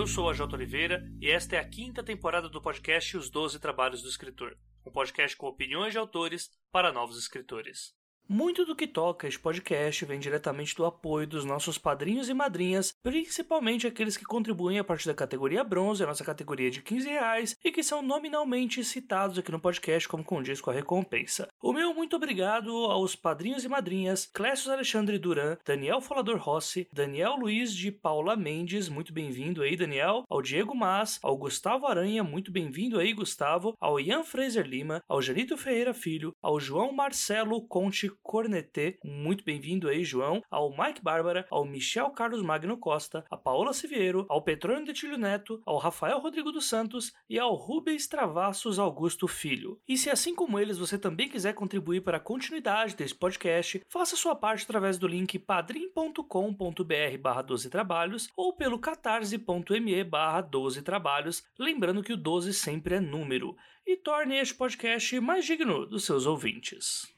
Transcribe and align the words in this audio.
Eu 0.00 0.06
sou 0.06 0.30
a 0.30 0.32
Jota 0.32 0.56
Oliveira 0.56 1.06
e 1.20 1.30
esta 1.30 1.56
é 1.56 1.58
a 1.58 1.68
quinta 1.68 2.02
temporada 2.02 2.48
do 2.48 2.58
podcast 2.58 3.18
Os 3.18 3.28
Doze 3.28 3.60
Trabalhos 3.60 4.00
do 4.00 4.08
Escritor, 4.08 4.56
um 4.86 4.90
podcast 4.90 5.36
com 5.36 5.46
opiniões 5.46 5.92
de 5.92 5.98
autores 5.98 6.50
para 6.72 6.90
novos 6.90 7.18
escritores. 7.18 7.94
Muito 8.28 8.64
do 8.64 8.76
que 8.76 8.86
toca 8.86 9.26
este 9.26 9.40
podcast 9.40 10.04
vem 10.04 10.20
diretamente 10.20 10.76
do 10.76 10.84
apoio 10.84 11.26
dos 11.26 11.44
nossos 11.44 11.78
padrinhos 11.78 12.28
e 12.28 12.34
madrinhas, 12.34 12.94
principalmente 13.02 13.86
aqueles 13.86 14.16
que 14.16 14.24
contribuem 14.24 14.78
a 14.78 14.84
partir 14.84 15.08
da 15.08 15.14
categoria 15.14 15.64
bronze, 15.64 16.02
a 16.02 16.06
nossa 16.06 16.24
categoria 16.24 16.70
de 16.70 16.80
15 16.80 17.08
reais, 17.08 17.56
e 17.64 17.72
que 17.72 17.82
são 17.82 18.02
nominalmente 18.02 18.84
citados 18.84 19.38
aqui 19.38 19.50
no 19.50 19.58
podcast 19.58 20.08
como 20.08 20.22
condiz 20.22 20.60
com 20.60 20.70
a 20.70 20.74
recompensa. 20.74 21.48
O 21.60 21.72
meu 21.72 21.92
muito 21.92 22.14
obrigado 22.14 22.70
aos 22.70 23.16
padrinhos 23.16 23.64
e 23.64 23.68
madrinhas 23.68 24.26
Clécio 24.32 24.72
Alexandre 24.72 25.18
Duran, 25.18 25.56
Daniel 25.66 26.00
Folador 26.00 26.38
Rossi, 26.38 26.86
Daniel 26.92 27.34
Luiz 27.34 27.74
de 27.74 27.90
Paula 27.90 28.36
Mendes, 28.36 28.88
muito 28.88 29.12
bem-vindo 29.12 29.62
aí, 29.62 29.76
Daniel, 29.76 30.24
ao 30.28 30.40
Diego 30.40 30.74
Mas, 30.74 31.18
ao 31.22 31.36
Gustavo 31.36 31.86
Aranha, 31.86 32.22
muito 32.22 32.52
bem-vindo 32.52 32.98
aí, 32.98 33.12
Gustavo, 33.12 33.74
ao 33.80 33.98
Ian 33.98 34.22
Fraser 34.22 34.66
Lima, 34.66 35.02
ao 35.08 35.20
Janito 35.20 35.56
Ferreira 35.56 35.92
Filho, 35.92 36.34
ao 36.40 36.60
João 36.60 36.92
Marcelo 36.92 37.60
Conte 37.66 38.09
Cornetê, 38.22 38.98
muito 39.04 39.44
bem-vindo 39.44 39.88
aí, 39.88 40.04
João, 40.04 40.42
ao 40.50 40.70
Mike 40.70 41.02
Bárbara, 41.02 41.46
ao 41.50 41.64
Michel 41.64 42.10
Carlos 42.10 42.42
Magno 42.42 42.76
Costa, 42.76 43.24
a 43.30 43.36
Paola 43.36 43.72
Siviero, 43.72 44.26
ao 44.28 44.42
Petrônio 44.42 44.84
de 44.84 44.92
Tilho 44.92 45.18
Neto, 45.18 45.60
ao 45.64 45.78
Rafael 45.78 46.18
Rodrigo 46.18 46.52
dos 46.52 46.68
Santos 46.68 47.12
e 47.28 47.38
ao 47.38 47.54
Rubens 47.54 48.06
Travassos 48.06 48.78
Augusto 48.78 49.26
Filho. 49.28 49.80
E 49.88 49.96
se 49.96 50.10
assim 50.10 50.34
como 50.34 50.58
eles 50.58 50.78
você 50.78 50.98
também 50.98 51.28
quiser 51.28 51.54
contribuir 51.54 52.02
para 52.02 52.16
a 52.16 52.20
continuidade 52.20 52.96
desse 52.96 53.14
podcast, 53.14 53.82
faça 53.88 54.16
sua 54.16 54.34
parte 54.34 54.64
através 54.64 54.98
do 54.98 55.06
link 55.06 55.38
padrim.com.br 55.38 57.18
barra 57.20 57.42
12 57.42 57.70
trabalhos 57.70 58.28
ou 58.36 58.52
pelo 58.52 58.78
catarse.me 58.78 60.04
barra 60.04 60.40
12 60.40 60.82
trabalhos, 60.82 61.44
lembrando 61.58 62.02
que 62.02 62.12
o 62.12 62.16
12 62.16 62.52
sempre 62.52 62.96
é 62.96 63.00
número, 63.00 63.56
e 63.86 63.96
torne 63.96 64.36
este 64.36 64.54
podcast 64.54 65.18
mais 65.20 65.44
digno 65.44 65.86
dos 65.86 66.04
seus 66.04 66.26
ouvintes. 66.26 67.12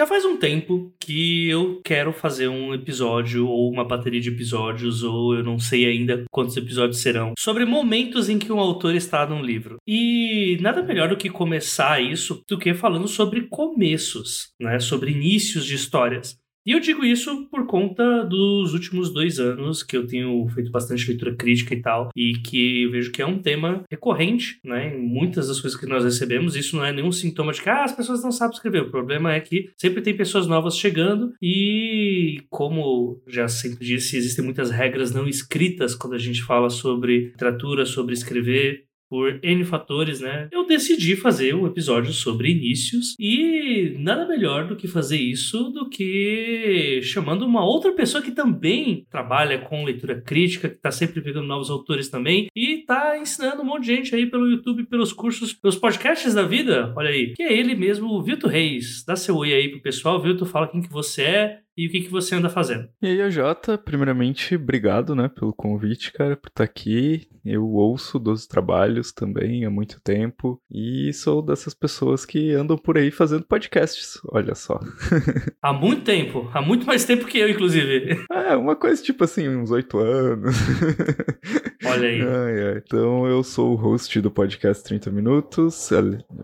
Já 0.00 0.06
faz 0.06 0.24
um 0.24 0.38
tempo 0.38 0.90
que 0.98 1.46
eu 1.50 1.78
quero 1.84 2.10
fazer 2.10 2.48
um 2.48 2.72
episódio 2.72 3.46
ou 3.46 3.70
uma 3.70 3.84
bateria 3.84 4.18
de 4.18 4.30
episódios, 4.30 5.02
ou 5.02 5.34
eu 5.34 5.44
não 5.44 5.58
sei 5.58 5.84
ainda 5.84 6.24
quantos 6.30 6.56
episódios 6.56 7.02
serão, 7.02 7.34
sobre 7.38 7.66
momentos 7.66 8.30
em 8.30 8.38
que 8.38 8.50
um 8.50 8.58
autor 8.58 8.94
está 8.94 9.26
num 9.26 9.42
livro. 9.42 9.76
E 9.86 10.56
nada 10.62 10.82
melhor 10.82 11.10
do 11.10 11.18
que 11.18 11.28
começar 11.28 12.00
isso 12.00 12.42
do 12.48 12.58
que 12.58 12.72
falando 12.72 13.06
sobre 13.06 13.42
começos, 13.42 14.48
né? 14.58 14.80
Sobre 14.80 15.10
inícios 15.10 15.66
de 15.66 15.74
histórias. 15.74 16.34
E 16.66 16.72
eu 16.72 16.80
digo 16.80 17.04
isso 17.04 17.46
por 17.50 17.66
conta 17.66 18.24
dos 18.24 18.74
últimos 18.74 19.12
dois 19.12 19.38
anos 19.38 19.82
que 19.82 19.96
eu 19.96 20.06
tenho 20.06 20.46
feito 20.48 20.70
bastante 20.70 21.08
leitura 21.08 21.34
crítica 21.34 21.74
e 21.74 21.80
tal, 21.80 22.10
e 22.14 22.32
que 22.34 22.82
eu 22.82 22.90
vejo 22.90 23.10
que 23.10 23.22
é 23.22 23.26
um 23.26 23.40
tema 23.40 23.82
recorrente, 23.90 24.60
né, 24.64 24.94
em 24.94 25.00
muitas 25.00 25.48
das 25.48 25.60
coisas 25.60 25.78
que 25.78 25.86
nós 25.86 26.04
recebemos. 26.04 26.56
Isso 26.56 26.76
não 26.76 26.84
é 26.84 26.92
nenhum 26.92 27.12
sintoma 27.12 27.52
de 27.52 27.62
que 27.62 27.70
ah, 27.70 27.84
as 27.84 27.92
pessoas 27.92 28.22
não 28.22 28.30
sabem 28.30 28.54
escrever. 28.54 28.82
O 28.82 28.90
problema 28.90 29.32
é 29.32 29.40
que 29.40 29.70
sempre 29.76 30.02
tem 30.02 30.16
pessoas 30.16 30.46
novas 30.46 30.76
chegando 30.76 31.32
e, 31.40 32.42
como 32.50 33.22
já 33.26 33.48
sempre 33.48 33.84
disse, 33.84 34.16
existem 34.16 34.44
muitas 34.44 34.70
regras 34.70 35.12
não 35.12 35.26
escritas 35.26 35.94
quando 35.94 36.14
a 36.14 36.18
gente 36.18 36.42
fala 36.42 36.68
sobre 36.68 37.30
literatura, 37.30 37.86
sobre 37.86 38.12
escrever 38.12 38.89
por 39.10 39.40
N 39.42 39.64
fatores, 39.64 40.20
né? 40.20 40.48
Eu 40.52 40.64
decidi 40.64 41.16
fazer 41.16 41.52
um 41.52 41.66
episódio 41.66 42.12
sobre 42.12 42.52
inícios 42.52 43.16
e 43.18 43.96
nada 43.98 44.26
melhor 44.26 44.68
do 44.68 44.76
que 44.76 44.86
fazer 44.86 45.18
isso 45.18 45.64
do 45.70 45.88
que 45.88 47.00
chamando 47.02 47.44
uma 47.44 47.64
outra 47.64 47.92
pessoa 47.92 48.22
que 48.22 48.30
também 48.30 49.04
trabalha 49.10 49.58
com 49.58 49.84
leitura 49.84 50.20
crítica, 50.20 50.68
que 50.68 50.76
tá 50.76 50.92
sempre 50.92 51.20
pegando 51.20 51.48
novos 51.48 51.70
autores 51.70 52.08
também 52.08 52.46
e 52.54 52.84
tá 52.86 53.18
ensinando 53.18 53.62
um 53.62 53.64
monte 53.64 53.86
de 53.86 53.96
gente 53.96 54.14
aí 54.14 54.26
pelo 54.26 54.48
YouTube, 54.48 54.86
pelos 54.86 55.12
cursos, 55.12 55.52
pelos 55.52 55.76
podcasts 55.76 56.32
da 56.32 56.44
vida, 56.44 56.94
olha 56.96 57.10
aí, 57.10 57.34
que 57.34 57.42
é 57.42 57.52
ele 57.52 57.74
mesmo, 57.74 58.12
o 58.12 58.22
Vilto 58.22 58.46
Reis. 58.46 59.04
Dá 59.04 59.16
seu 59.16 59.36
oi 59.36 59.52
aí 59.52 59.68
pro 59.68 59.82
pessoal, 59.82 60.22
Vilto, 60.22 60.46
fala 60.46 60.68
quem 60.68 60.80
que 60.80 60.92
você 60.92 61.22
é, 61.22 61.58
e 61.80 61.86
o 61.86 61.90
que, 61.90 62.02
que 62.02 62.10
você 62.10 62.34
anda 62.34 62.50
fazendo. 62.50 62.86
E 63.00 63.06
aí, 63.06 63.30
Jota, 63.30 63.78
primeiramente, 63.78 64.54
obrigado, 64.54 65.14
né, 65.14 65.28
pelo 65.28 65.54
convite, 65.54 66.12
cara, 66.12 66.36
por 66.36 66.48
estar 66.48 66.64
aqui. 66.64 67.26
Eu 67.42 67.66
ouço 67.66 68.18
dos 68.18 68.46
trabalhos 68.46 69.12
também 69.12 69.64
há 69.64 69.70
muito 69.70 69.98
tempo 70.02 70.60
e 70.70 71.10
sou 71.14 71.40
dessas 71.40 71.72
pessoas 71.72 72.26
que 72.26 72.52
andam 72.52 72.76
por 72.76 72.98
aí 72.98 73.10
fazendo 73.10 73.46
podcasts, 73.46 74.20
olha 74.30 74.54
só. 74.54 74.78
há 75.62 75.72
muito 75.72 76.02
tempo, 76.02 76.50
há 76.52 76.60
muito 76.60 76.86
mais 76.86 77.06
tempo 77.06 77.24
que 77.24 77.38
eu, 77.38 77.48
inclusive. 77.48 78.26
É, 78.30 78.54
uma 78.54 78.76
coisa 78.76 79.02
tipo 79.02 79.24
assim, 79.24 79.48
uns 79.48 79.70
oito 79.70 79.98
anos. 79.98 80.54
Olha 81.82 82.08
aí. 82.08 82.20
Ai, 82.20 82.68
ai. 82.68 82.82
Então, 82.84 83.26
eu 83.26 83.42
sou 83.42 83.72
o 83.72 83.74
host 83.74 84.20
do 84.20 84.30
podcast 84.30 84.84
30 84.84 85.10
Minutos, 85.10 85.88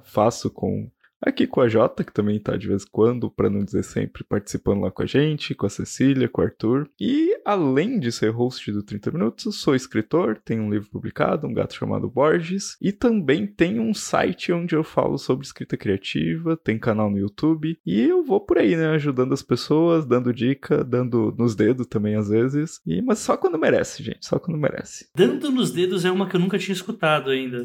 faço 0.03 0.51
com 0.51 0.91
Aqui 1.21 1.47
com 1.47 1.61
a 1.61 1.69
Jota, 1.69 2.05
que 2.05 2.13
também 2.13 2.39
tá 2.39 2.57
de 2.57 2.69
vez 2.69 2.83
em 2.83 2.91
quando, 2.91 3.31
para 3.31 3.49
não 3.49 3.65
dizer 3.65 3.83
sempre, 3.83 4.23
participando 4.23 4.83
lá 4.83 4.91
com 4.91 5.03
a 5.03 5.07
gente, 5.07 5.55
com 5.55 5.67
a 5.67 5.71
Cecília, 5.71 6.29
com 6.29 6.43
o 6.43 6.45
Arthur. 6.45 6.89
E 7.01 7.35
além 7.45 7.99
de 7.99 8.13
ser 8.13 8.31
host 8.31 8.71
do 8.71 8.83
30 8.83 9.11
Minutos, 9.11 9.57
sou 9.57 9.75
escritor, 9.75 10.39
tenho 10.45 10.63
um 10.63 10.71
livro 10.71 10.91
publicado, 10.91 11.47
um 11.47 11.55
gato 11.55 11.75
chamado 11.75 12.11
Borges, 12.11 12.77
e 12.83 12.93
também 12.93 13.47
tenho 13.47 13.83
um 13.83 13.95
site 13.95 14.53
onde 14.53 14.75
eu 14.75 14.85
falo 14.85 15.17
sobre 15.17 15.47
escrita 15.47 15.77
criativa, 15.77 16.57
tem 16.57 16.79
canal 16.79 17.11
no 17.11 17.19
YouTube, 17.19 17.79
e 17.87 18.01
eu 18.01 18.23
vou 18.23 18.41
por 18.41 18.59
aí, 18.59 18.77
né, 18.77 18.89
ajudando 18.91 19.33
as 19.33 19.43
pessoas, 19.43 20.05
dando 20.05 20.33
dica, 20.33 20.85
dando 20.85 21.35
nos 21.39 21.55
dedos 21.55 21.87
também 21.87 22.17
às 22.17 22.29
vezes, 22.29 22.81
e 22.87 23.01
mas 23.01 23.21
só 23.21 23.37
quando 23.37 23.59
merece, 23.59 24.03
gente, 24.03 24.27
só 24.27 24.39
quando 24.39 24.59
merece. 24.59 25.09
Dando 25.15 25.51
nos 25.51 25.71
dedos 25.71 26.05
é 26.05 26.11
uma 26.11 26.29
que 26.29 26.37
eu 26.37 26.41
nunca 26.41 26.59
tinha 26.59 26.75
escutado 26.75 27.31
ainda. 27.31 27.65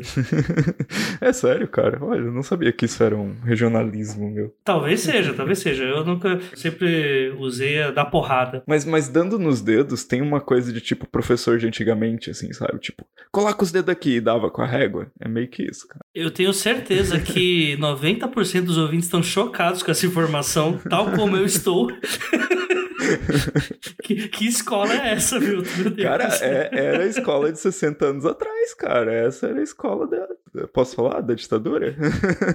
é 1.20 1.34
sério, 1.34 1.68
cara. 1.68 1.98
Olha, 2.02 2.20
eu 2.20 2.32
não 2.32 2.44
sabia 2.44 2.72
que 2.72 2.86
isso 2.86 3.04
era 3.04 3.18
um 3.18 3.36
regionalismo, 3.44 4.30
meu. 4.30 4.54
Talvez 4.64 5.02
seja, 5.02 5.34
talvez 5.34 5.60
seja. 5.60 5.84
Eu 5.84 6.06
nunca 6.06 6.40
sempre 6.56 7.34
usei 7.38 7.82
a 7.82 7.92
da 7.92 8.06
porrada. 8.06 8.64
Mas, 8.66 8.86
mas 8.86 9.08
dando 9.08 9.38
nos 9.38 9.62
dedos, 9.62 10.04
tem 10.04 10.22
uma 10.22 10.40
coisa 10.40 10.72
de 10.72 10.82
tipo 10.82 11.08
professor 11.08 11.58
de 11.58 11.68
antigamente, 11.68 12.30
assim, 12.30 12.52
sabe? 12.54 12.80
Tipo, 12.80 13.06
coloca 13.32 13.64
os 13.64 13.72
dedos 13.72 13.92
aqui 13.92 14.16
e 14.18 14.22
dava 14.22 14.50
com 14.50 14.62
a 14.62 14.68
régua. 14.68 15.08
É 15.20 15.28
meio 15.28 15.48
que 15.48 15.64
isso, 15.64 15.88
cara. 15.88 16.06
Eu 16.14 16.32
tenho 16.32 16.54
certeza 16.54 17.20
que 17.20 17.78
90% 17.82 18.62
dos 18.62 18.78
ouvintes 18.78 19.06
estão 19.06 19.24
chocados 19.24 19.84
com 19.84 19.92
essa 19.92 20.06
informação, 20.06 20.80
tal 20.90 21.12
como 21.12 21.36
eu 21.36 21.46
estou. 21.46 21.88
que, 24.04 24.28
que, 24.30 24.48
escola 24.48 24.94
é 24.94 25.14
essa, 25.14 25.40
viu? 25.40 25.64
Cara, 26.02 26.28
é, 26.42 26.70
era 26.72 27.04
a 27.04 27.08
escola 27.08 27.52
de 27.52 27.60
60 27.60 28.06
anos 28.06 28.26
atrás, 28.26 28.74
cara. 28.74 29.14
Essa 29.14 29.48
era 29.48 29.60
a 29.60 29.64
escola 29.64 30.08
da. 30.08 30.28
Posso 30.74 30.96
falar? 30.96 31.22
Da 31.22 31.34
ditadura? 31.34 31.96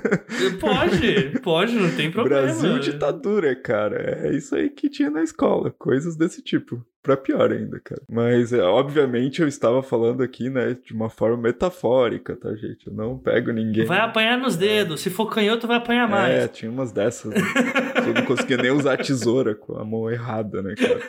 Pode, 0.60 1.40
pode, 1.40 1.74
não 1.74 1.90
tem 1.96 2.10
problema. 2.10 2.42
Brasil 2.42 2.78
ditadura, 2.78 3.54
cara. 3.56 4.26
É 4.26 4.36
isso 4.36 4.54
aí 4.54 4.68
que 4.68 4.88
tinha 4.88 5.10
na 5.10 5.22
escola. 5.22 5.74
Coisas 5.78 6.16
desse 6.16 6.42
tipo 6.42 6.84
pra 7.02 7.16
pior 7.16 7.52
ainda, 7.52 7.80
cara. 7.80 8.02
Mas, 8.10 8.52
é, 8.52 8.60
obviamente, 8.60 9.40
eu 9.40 9.48
estava 9.48 9.82
falando 9.82 10.22
aqui, 10.22 10.50
né, 10.50 10.76
de 10.84 10.92
uma 10.92 11.08
forma 11.08 11.36
metafórica, 11.36 12.34
tá, 12.36 12.54
gente? 12.56 12.88
Eu 12.88 12.92
não 12.92 13.16
pego 13.16 13.52
ninguém. 13.52 13.86
Vai 13.86 14.00
apanhar 14.00 14.36
nos 14.36 14.56
dedos. 14.56 15.00
Se 15.00 15.08
for 15.08 15.26
canhoto, 15.32 15.66
vai 15.66 15.76
apanhar 15.76 16.08
mais. 16.08 16.34
É, 16.34 16.48
tinha 16.48 16.70
umas 16.70 16.90
dessas. 16.92 17.32
Né? 17.32 17.40
eu 18.06 18.12
não 18.12 18.24
conseguia 18.24 18.56
nem 18.56 18.72
usar 18.72 18.94
a 18.94 18.96
tesoura 18.98 19.54
com 19.54 19.78
a 19.78 19.84
mão 19.84 20.10
errada, 20.10 20.60
né, 20.62 20.74
cara? 20.74 21.00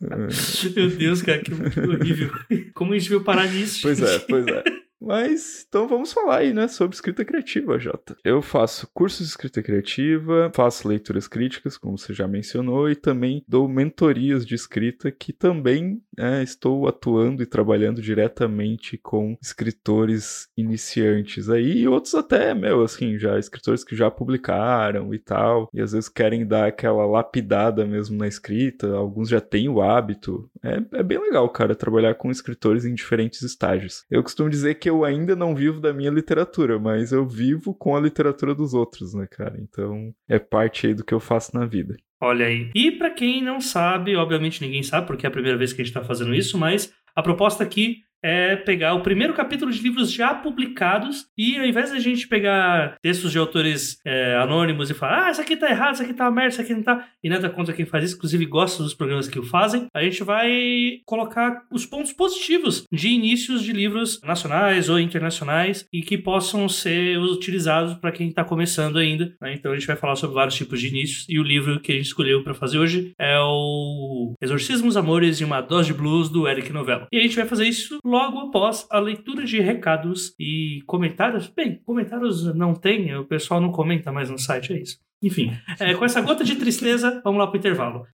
Meu 0.74 0.90
Deus, 0.90 1.22
cara, 1.22 1.38
que 1.38 1.52
horrível. 1.52 2.30
Como 2.74 2.92
a 2.92 2.98
gente 2.98 3.08
veio 3.08 3.22
parar 3.22 3.46
nisso? 3.46 3.80
Pois 3.82 4.00
é, 4.00 4.18
pois 4.20 4.46
é. 4.46 4.64
Mas 5.04 5.66
então 5.68 5.88
vamos 5.88 6.12
falar 6.12 6.38
aí, 6.38 6.52
né, 6.52 6.68
sobre 6.68 6.94
escrita 6.94 7.24
criativa, 7.24 7.78
Jota. 7.78 8.16
Eu 8.24 8.40
faço 8.40 8.88
cursos 8.94 9.26
de 9.26 9.32
escrita 9.32 9.62
criativa, 9.62 10.50
faço 10.54 10.86
leituras 10.86 11.26
críticas, 11.26 11.76
como 11.76 11.98
você 11.98 12.14
já 12.14 12.28
mencionou, 12.28 12.88
e 12.88 12.94
também 12.94 13.44
dou 13.48 13.68
mentorias 13.68 14.46
de 14.46 14.54
escrita 14.54 15.10
que 15.10 15.32
também 15.32 16.00
é, 16.16 16.42
estou 16.42 16.86
atuando 16.86 17.42
e 17.42 17.46
trabalhando 17.46 18.00
diretamente 18.00 18.96
com 18.96 19.36
escritores 19.42 20.48
iniciantes 20.56 21.48
aí, 21.48 21.78
e 21.78 21.88
outros 21.88 22.14
até, 22.14 22.54
meu, 22.54 22.82
assim, 22.82 23.18
já 23.18 23.38
escritores 23.38 23.82
que 23.82 23.96
já 23.96 24.10
publicaram 24.10 25.12
e 25.12 25.18
tal, 25.18 25.68
e 25.74 25.80
às 25.80 25.92
vezes 25.92 26.08
querem 26.08 26.46
dar 26.46 26.66
aquela 26.66 27.04
lapidada 27.04 27.84
mesmo 27.84 28.16
na 28.16 28.28
escrita, 28.28 28.94
alguns 28.94 29.28
já 29.28 29.40
têm 29.40 29.68
o 29.68 29.82
hábito. 29.82 30.48
É, 30.62 30.98
é 30.98 31.02
bem 31.02 31.18
legal, 31.18 31.48
cara, 31.48 31.74
trabalhar 31.74 32.14
com 32.14 32.30
escritores 32.30 32.84
em 32.84 32.94
diferentes 32.94 33.42
estágios. 33.42 34.04
Eu 34.08 34.22
costumo 34.22 34.48
dizer 34.48 34.74
que 34.76 34.91
eu 34.92 35.04
ainda 35.04 35.34
não 35.34 35.54
vivo 35.54 35.80
da 35.80 35.92
minha 35.92 36.10
literatura, 36.10 36.78
mas 36.78 37.12
eu 37.12 37.26
vivo 37.26 37.74
com 37.74 37.96
a 37.96 38.00
literatura 38.00 38.54
dos 38.54 38.74
outros, 38.74 39.14
né, 39.14 39.26
cara? 39.26 39.58
Então 39.58 40.14
é 40.28 40.38
parte 40.38 40.86
aí 40.86 40.94
do 40.94 41.04
que 41.04 41.14
eu 41.14 41.20
faço 41.20 41.56
na 41.56 41.66
vida. 41.66 41.96
Olha 42.20 42.46
aí. 42.46 42.70
E 42.74 42.92
para 42.92 43.10
quem 43.10 43.42
não 43.42 43.60
sabe, 43.60 44.14
obviamente 44.14 44.62
ninguém 44.62 44.82
sabe, 44.82 45.06
porque 45.06 45.26
é 45.26 45.28
a 45.28 45.32
primeira 45.32 45.58
vez 45.58 45.72
que 45.72 45.80
a 45.80 45.84
gente 45.84 45.94
está 45.94 46.04
fazendo 46.06 46.34
isso, 46.34 46.56
mas 46.56 46.92
a 47.16 47.22
proposta 47.22 47.64
aqui 47.64 48.02
é 48.22 48.56
pegar 48.56 48.94
o 48.94 49.02
primeiro 49.02 49.34
capítulo 49.34 49.70
de 49.70 49.82
livros 49.82 50.12
já 50.12 50.34
publicados 50.34 51.26
e 51.36 51.58
ao 51.58 51.66
invés 51.66 51.90
da 51.90 51.98
gente 51.98 52.28
pegar 52.28 52.96
textos 53.02 53.32
de 53.32 53.38
autores 53.38 53.98
é, 54.04 54.36
anônimos 54.36 54.90
e 54.90 54.94
falar, 54.94 55.26
ah, 55.26 55.30
isso 55.30 55.40
aqui 55.40 55.56
tá 55.56 55.70
errado, 55.70 55.94
isso 55.94 56.02
aqui 56.02 56.14
tá 56.14 56.24
uma 56.24 56.30
merda, 56.30 56.50
isso 56.50 56.60
aqui 56.60 56.74
não 56.74 56.82
tá, 56.82 57.06
e 57.22 57.28
nada 57.28 57.50
contra 57.50 57.74
quem 57.74 57.84
faz 57.84 58.04
isso, 58.04 58.16
inclusive 58.16 58.46
gosto 58.46 58.82
dos 58.82 58.94
programas 58.94 59.28
que 59.28 59.38
o 59.38 59.42
fazem, 59.42 59.86
a 59.94 60.02
gente 60.02 60.22
vai 60.22 61.00
colocar 61.04 61.62
os 61.70 61.84
pontos 61.86 62.12
positivos 62.12 62.84
de 62.92 63.08
inícios 63.08 63.62
de 63.62 63.72
livros 63.72 64.20
nacionais 64.22 64.88
ou 64.88 64.98
internacionais 64.98 65.86
e 65.92 66.02
que 66.02 66.16
possam 66.16 66.68
ser 66.68 67.18
utilizados 67.18 67.94
para 67.94 68.12
quem 68.12 68.28
está 68.28 68.44
começando 68.44 68.98
ainda. 68.98 69.34
Né? 69.40 69.54
Então 69.54 69.72
a 69.72 69.74
gente 69.74 69.86
vai 69.86 69.96
falar 69.96 70.16
sobre 70.16 70.34
vários 70.34 70.54
tipos 70.54 70.80
de 70.80 70.88
inícios 70.88 71.26
e 71.28 71.38
o 71.38 71.42
livro 71.42 71.80
que 71.80 71.92
a 71.92 71.94
gente 71.94 72.06
escolheu 72.06 72.42
para 72.42 72.54
fazer 72.54 72.78
hoje 72.78 73.12
é 73.18 73.38
o 73.38 74.34
Exorcismos, 74.40 74.96
Amores 74.96 75.40
e 75.40 75.44
uma 75.44 75.60
Dose 75.60 75.88
de 75.88 75.94
Blues 75.94 76.28
do 76.28 76.46
Eric 76.48 76.72
Novello. 76.72 77.06
E 77.12 77.18
a 77.18 77.22
gente 77.22 77.36
vai 77.36 77.46
fazer 77.46 77.66
isso 77.66 77.98
logo 78.12 78.38
após 78.40 78.86
a 78.90 78.98
leitura 78.98 79.44
de 79.44 79.58
recados 79.60 80.34
e 80.38 80.82
comentários. 80.86 81.48
Bem, 81.48 81.80
comentários 81.84 82.54
não 82.54 82.74
tem, 82.74 83.16
o 83.16 83.24
pessoal 83.24 83.60
não 83.60 83.72
comenta 83.72 84.12
mais 84.12 84.28
no 84.28 84.38
site, 84.38 84.74
é 84.74 84.80
isso. 84.80 84.98
Enfim, 85.22 85.52
é, 85.80 85.94
com 85.94 86.04
essa 86.04 86.20
gota 86.20 86.44
de 86.44 86.56
tristeza, 86.56 87.20
vamos 87.24 87.38
lá 87.38 87.46
para 87.46 87.56
o 87.56 87.58
intervalo. 87.58 88.06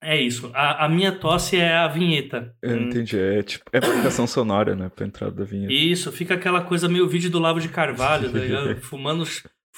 É 0.00 0.18
isso. 0.18 0.50
A, 0.54 0.86
a, 0.86 0.88
minha 0.88 1.12
tosse 1.12 1.56
é 1.56 1.76
a 1.76 1.88
vinheta. 1.88 2.54
Eu 2.62 2.76
hum. 2.76 2.82
entendi. 2.84 3.18
É 3.18 3.42
tipo 3.42 3.64
é 3.72 3.80
marcação 3.80 4.26
sonora, 4.26 4.74
né? 4.74 4.88
Pra 4.88 5.04
entrada 5.04 5.34
da 5.34 5.44
vinheta. 5.44 5.72
Isso, 5.72 6.10
fica 6.12 6.34
aquela 6.34 6.62
coisa 6.62 6.88
meio 6.88 7.08
vídeo 7.08 7.30
do 7.30 7.38
Lavo 7.38 7.60
de 7.60 7.68
Carvalho, 7.68 8.30
tá 8.32 8.38
ligado? 8.38 8.76
Fumando, 8.80 9.24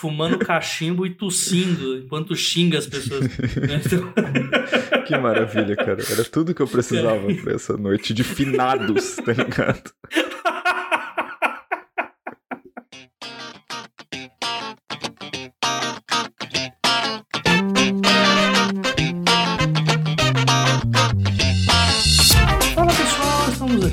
fumando 0.00 0.38
cachimbo 0.38 1.05
e 1.05 1.11
tossindo 1.11 1.99
enquanto 1.99 2.35
xinga 2.35 2.79
as 2.79 2.87
pessoas. 2.87 3.26
Então... 3.26 4.14
que 5.05 5.19
maravilha, 5.19 5.76
cara. 5.76 6.02
Era 6.11 6.25
tudo 6.25 6.55
que 6.55 6.62
eu 6.62 6.67
precisava 6.67 7.26
pra 7.43 7.52
essa 7.52 7.76
noite 7.76 8.14
de 8.14 8.25
finados, 8.25 9.17
tá 9.17 9.35
ligado? 9.35 9.93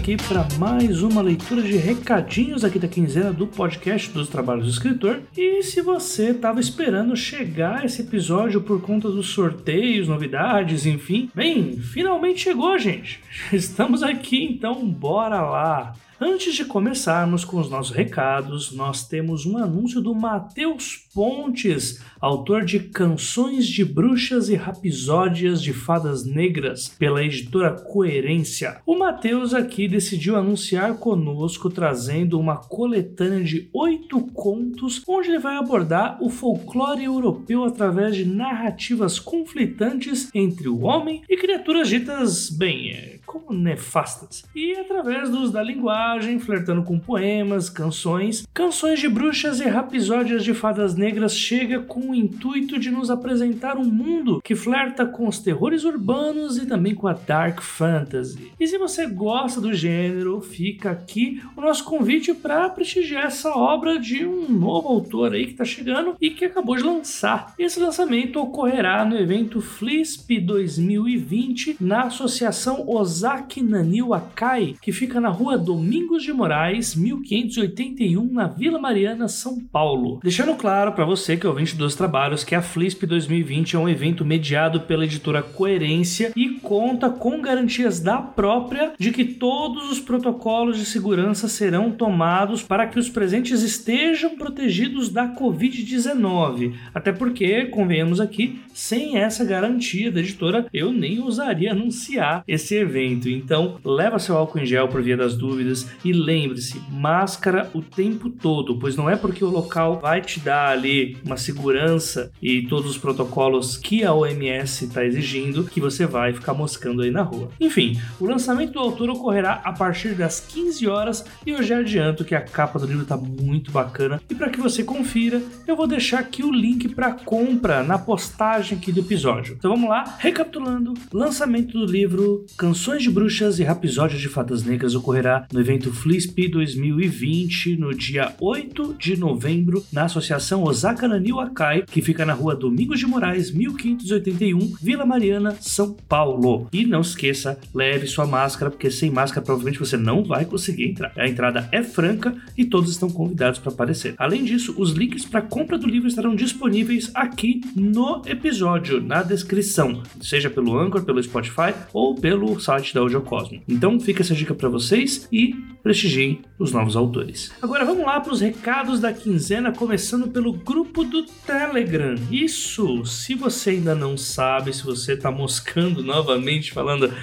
aqui 0.07 0.15
para 0.15 0.47
mais 0.57 1.01
uma 1.01 1.21
leitura 1.21 1.61
de 1.61 1.75
recadinhos 1.75 2.63
aqui 2.63 2.79
da 2.79 2.87
quinzena 2.87 3.33
do 3.33 3.45
podcast 3.45 4.09
dos 4.09 4.29
Trabalhos 4.29 4.63
do 4.63 4.71
Escritor. 4.71 5.19
E 5.35 5.61
se 5.61 5.81
você 5.81 6.29
estava 6.29 6.61
esperando 6.61 7.13
chegar 7.13 7.83
esse 7.83 8.03
episódio 8.03 8.61
por 8.61 8.81
conta 8.81 9.11
dos 9.11 9.27
sorteios, 9.27 10.07
novidades, 10.07 10.85
enfim, 10.85 11.29
bem, 11.35 11.75
finalmente 11.75 12.39
chegou, 12.39 12.79
gente. 12.79 13.19
Estamos 13.51 14.01
aqui, 14.01 14.45
então 14.45 14.87
bora 14.87 15.41
lá. 15.41 15.93
Antes 16.19 16.55
de 16.55 16.65
começarmos 16.65 17.45
com 17.45 17.59
os 17.59 17.69
nossos 17.69 17.95
recados, 17.95 18.71
nós 18.71 19.07
temos 19.07 19.45
um 19.45 19.55
anúncio 19.55 20.01
do 20.01 20.15
Matheus 20.15 21.07
Pontes, 21.13 22.03
autor 22.19 22.65
de 22.65 22.79
Canções 22.79 23.67
de 23.67 23.85
Bruxas 23.85 24.49
e 24.49 24.55
Rapisódias 24.55 25.61
de 25.61 25.73
Fadas 25.73 26.25
Negras, 26.25 26.89
pela 26.89 27.23
editora 27.23 27.71
Coerência. 27.71 28.81
O 28.83 28.97
Matheus 28.97 29.53
aqui 29.53 29.87
decidiu 29.87 30.35
anunciar 30.35 30.97
conosco 30.97 31.69
trazendo 31.69 32.39
uma 32.39 32.57
coletânea 32.57 33.43
de 33.43 33.69
oito 33.71 34.19
contos, 34.33 35.03
onde 35.07 35.29
ele 35.29 35.39
vai 35.39 35.55
abordar 35.55 36.17
o 36.19 36.31
folclore 36.31 37.03
europeu 37.03 37.63
através 37.63 38.15
de 38.15 38.25
narrativas 38.25 39.19
conflitantes 39.19 40.31
entre 40.33 40.67
o 40.67 40.79
homem 40.79 41.21
e 41.29 41.37
criaturas 41.37 41.87
ditas, 41.87 42.49
bem, 42.49 43.16
como 43.27 43.53
nefastas, 43.53 44.45
e 44.55 44.73
através 44.77 45.29
dos 45.29 45.51
da 45.51 45.61
linguagem, 45.61 46.39
flertando 46.39 46.81
com 46.81 46.97
poemas, 46.97 47.69
canções, 47.69 48.47
canções 48.53 49.01
de 49.01 49.09
bruxas 49.09 49.59
e 49.59 49.65
rapisódias 49.65 50.45
de 50.45 50.53
fadas 50.53 50.95
negras 50.95 51.37
chega 51.37 51.81
com 51.81 52.11
o 52.11 52.15
intuito 52.15 52.79
de 52.79 52.89
nos 52.89 53.11
apresentar 53.11 53.77
um 53.77 53.83
mundo 53.83 54.41
que 54.41 54.55
flerta 54.55 55.05
com 55.05 55.27
os 55.27 55.39
terrores 55.39 55.83
urbanos 55.83 56.57
e 56.57 56.65
também 56.65 56.95
com 56.95 57.05
a 57.05 57.13
dark 57.13 57.59
fantasy. 57.61 58.51
E 58.57 58.65
se 58.65 58.77
você 58.77 59.05
gosta 59.05 59.59
do 59.59 59.73
gênero, 59.73 60.39
fica 60.39 60.91
aqui 60.91 61.43
o 61.55 61.61
nosso 61.61 61.83
convite 61.83 62.33
para 62.33 62.69
prestigiar 62.69 63.25
essa 63.25 63.49
obra 63.49 63.99
de 63.99 64.25
um 64.25 64.49
novo 64.49 64.87
autor 64.87 65.33
aí 65.33 65.45
que 65.45 65.51
está 65.51 65.65
chegando 65.65 66.15
e 66.21 66.29
que 66.29 66.45
acabou 66.45 66.77
de 66.77 66.83
lançar. 66.83 67.53
Esse 67.59 67.79
lançamento 67.79 68.39
ocorrerá 68.39 69.03
no 69.03 69.17
evento 69.17 69.59
FLISP 69.59 70.39
2020 70.39 71.77
na 71.81 72.03
Associação 72.03 72.85
Os 72.87 73.16
Ozaki 73.17 73.63
Nanil 73.63 74.13
Akai, 74.13 74.75
que 74.79 74.91
fica 74.91 75.19
na 75.19 75.29
rua 75.29 75.57
Domingos 75.57 76.21
de 76.21 76.31
Moraes, 76.31 76.95
1581, 76.95 78.31
na 78.31 78.45
Vila 78.45 78.77
Mariana, 78.77 79.27
São 79.27 79.59
Paulo. 79.59 80.19
Deixando 80.21 80.53
claro 80.53 80.91
para 80.91 81.03
você 81.03 81.35
que 81.35 81.47
é 81.47 81.49
ouvinte 81.49 81.75
dos 81.75 81.95
trabalhos 81.95 82.43
que 82.43 82.53
a 82.53 82.61
FLISP 82.61 83.07
2020 83.07 83.75
é 83.75 83.79
um 83.79 83.89
evento 83.89 84.23
mediado 84.23 84.81
pela 84.81 85.03
editora 85.03 85.41
Coerência 85.41 86.31
e 86.35 86.59
conta 86.59 87.09
com 87.09 87.41
garantias 87.41 87.99
da 87.99 88.17
própria 88.17 88.93
de 88.99 89.11
que 89.11 89.25
todos 89.25 89.91
os 89.91 89.99
protocolos 89.99 90.77
de 90.77 90.85
segurança 90.85 91.47
serão 91.47 91.89
tomados 91.89 92.61
para 92.61 92.85
que 92.85 92.99
os 92.99 93.09
presentes 93.09 93.63
estejam 93.63 94.37
protegidos 94.37 95.09
da 95.09 95.27
Covid-19. 95.27 96.75
Até 96.93 97.11
porque, 97.11 97.65
convenhamos 97.65 98.21
aqui, 98.21 98.59
sem 98.75 99.17
essa 99.17 99.43
garantia 99.43 100.11
da 100.11 100.19
editora, 100.19 100.67
eu 100.71 100.91
nem 100.91 101.19
ousaria 101.19 101.71
anunciar 101.71 102.43
esse 102.47 102.75
evento 102.75 103.06
evento. 103.07 103.29
Então, 103.29 103.77
leva 103.83 104.19
seu 104.19 104.37
álcool 104.37 104.59
em 104.59 104.65
gel 104.65 104.87
por 104.87 105.01
via 105.01 105.17
das 105.17 105.35
dúvidas 105.35 105.89
e 106.03 106.11
lembre-se, 106.11 106.81
máscara 106.91 107.69
o 107.73 107.81
tempo 107.81 108.29
todo, 108.29 108.77
pois 108.77 108.95
não 108.95 109.09
é 109.09 109.15
porque 109.15 109.43
o 109.43 109.49
local 109.49 109.99
vai 109.99 110.21
te 110.21 110.39
dar 110.39 110.69
ali 110.69 111.17
uma 111.25 111.37
segurança 111.37 112.31
e 112.41 112.63
todos 112.63 112.91
os 112.91 112.97
protocolos 112.97 113.77
que 113.77 114.03
a 114.03 114.13
OMS 114.13 114.85
está 114.85 115.05
exigindo 115.05 115.65
que 115.65 115.79
você 115.79 116.05
vai 116.05 116.33
ficar 116.33 116.53
moscando 116.53 117.01
aí 117.01 117.11
na 117.11 117.21
rua. 117.21 117.49
Enfim, 117.59 117.99
o 118.19 118.25
lançamento 118.25 118.73
do 118.73 118.79
autor 118.79 119.09
ocorrerá 119.09 119.61
a 119.63 119.71
partir 119.71 120.13
das 120.13 120.39
15 120.39 120.87
horas 120.87 121.25
e 121.45 121.51
eu 121.51 121.63
já 121.63 121.79
adianto 121.79 122.25
que 122.25 122.35
a 122.35 122.41
capa 122.41 122.79
do 122.79 122.85
livro 122.85 123.03
está 123.03 123.17
muito 123.17 123.71
bacana 123.71 124.21
e 124.29 124.35
para 124.35 124.49
que 124.49 124.59
você 124.59 124.83
confira, 124.83 125.41
eu 125.67 125.75
vou 125.75 125.87
deixar 125.87 126.19
aqui 126.19 126.43
o 126.43 126.51
link 126.51 126.89
para 126.89 127.11
compra 127.11 127.83
na 127.83 127.97
postagem 127.97 128.77
aqui 128.77 128.91
do 128.91 128.99
episódio. 128.99 129.55
Então 129.57 129.71
vamos 129.71 129.89
lá, 129.89 130.15
recapitulando, 130.19 130.93
lançamento 131.11 131.77
do 131.77 131.85
livro 131.85 132.45
Canções 132.57 132.96
de 133.03 133.11
Bruxas 133.11 133.59
e 133.59 133.63
Rapisódios 133.63 134.19
de 134.19 134.27
Fadas 134.27 134.63
Negras 134.63 134.95
ocorrerá 134.95 135.47
no 135.53 135.59
evento 135.59 135.93
FLISP 135.93 136.47
2020, 136.47 137.77
no 137.77 137.93
dia 137.93 138.33
8 138.39 138.95
de 138.97 139.15
novembro, 139.17 139.85
na 139.91 140.05
Associação 140.05 140.63
Osaka 140.63 141.07
Nanil 141.07 141.39
Akai, 141.39 141.83
que 141.83 142.01
fica 142.01 142.25
na 142.25 142.33
rua 142.33 142.55
Domingos 142.55 142.99
de 142.99 143.05
Moraes, 143.05 143.51
1581, 143.51 144.75
Vila 144.81 145.05
Mariana, 145.05 145.55
São 145.59 145.95
Paulo. 146.07 146.67
E 146.73 146.85
não 146.85 147.01
esqueça, 147.01 147.59
leve 147.73 148.07
sua 148.07 148.25
máscara, 148.25 148.71
porque 148.71 148.89
sem 148.89 149.11
máscara 149.11 149.45
provavelmente 149.45 149.79
você 149.79 149.95
não 149.95 150.23
vai 150.23 150.45
conseguir 150.45 150.85
entrar. 150.85 151.11
A 151.15 151.27
entrada 151.27 151.69
é 151.71 151.83
franca 151.83 152.35
e 152.57 152.65
todos 152.65 152.89
estão 152.89 153.09
convidados 153.09 153.59
para 153.59 153.71
aparecer. 153.71 154.15
Além 154.17 154.43
disso, 154.43 154.73
os 154.77 154.91
links 154.91 155.25
para 155.25 155.41
compra 155.41 155.77
do 155.77 155.87
livro 155.87 156.07
estarão 156.07 156.35
disponíveis 156.35 157.11
aqui 157.13 157.61
no 157.75 158.23
episódio, 158.25 158.99
na 159.01 159.21
descrição, 159.21 160.01
seja 160.19 160.49
pelo 160.49 160.77
Anchor, 160.77 161.03
pelo 161.03 161.21
Spotify 161.21 161.73
ou 161.93 162.15
pelo 162.15 162.59
site 162.59 162.86
da 162.93 163.01
Audiocosmo. 163.01 163.61
Então 163.67 163.99
fica 163.99 164.21
essa 164.21 164.33
dica 164.33 164.53
para 164.53 164.69
vocês 164.69 165.27
e 165.31 165.53
prestigiem 165.81 166.41
os 166.59 166.71
novos 166.71 166.95
autores. 166.95 167.51
Agora 167.61 167.85
vamos 167.85 168.05
lá 168.05 168.19
para 168.19 168.33
os 168.33 168.41
recados 168.41 168.99
da 168.99 169.13
quinzena, 169.13 169.71
começando 169.71 170.27
pelo 170.27 170.51
grupo 170.51 171.03
do 171.03 171.23
Telegram. 171.23 172.15
Isso, 172.31 173.05
se 173.05 173.35
você 173.35 173.71
ainda 173.71 173.95
não 173.95 174.17
sabe, 174.17 174.73
se 174.73 174.83
você 174.83 175.13
está 175.13 175.31
moscando 175.31 176.03
novamente, 176.03 176.71
falando 176.71 177.13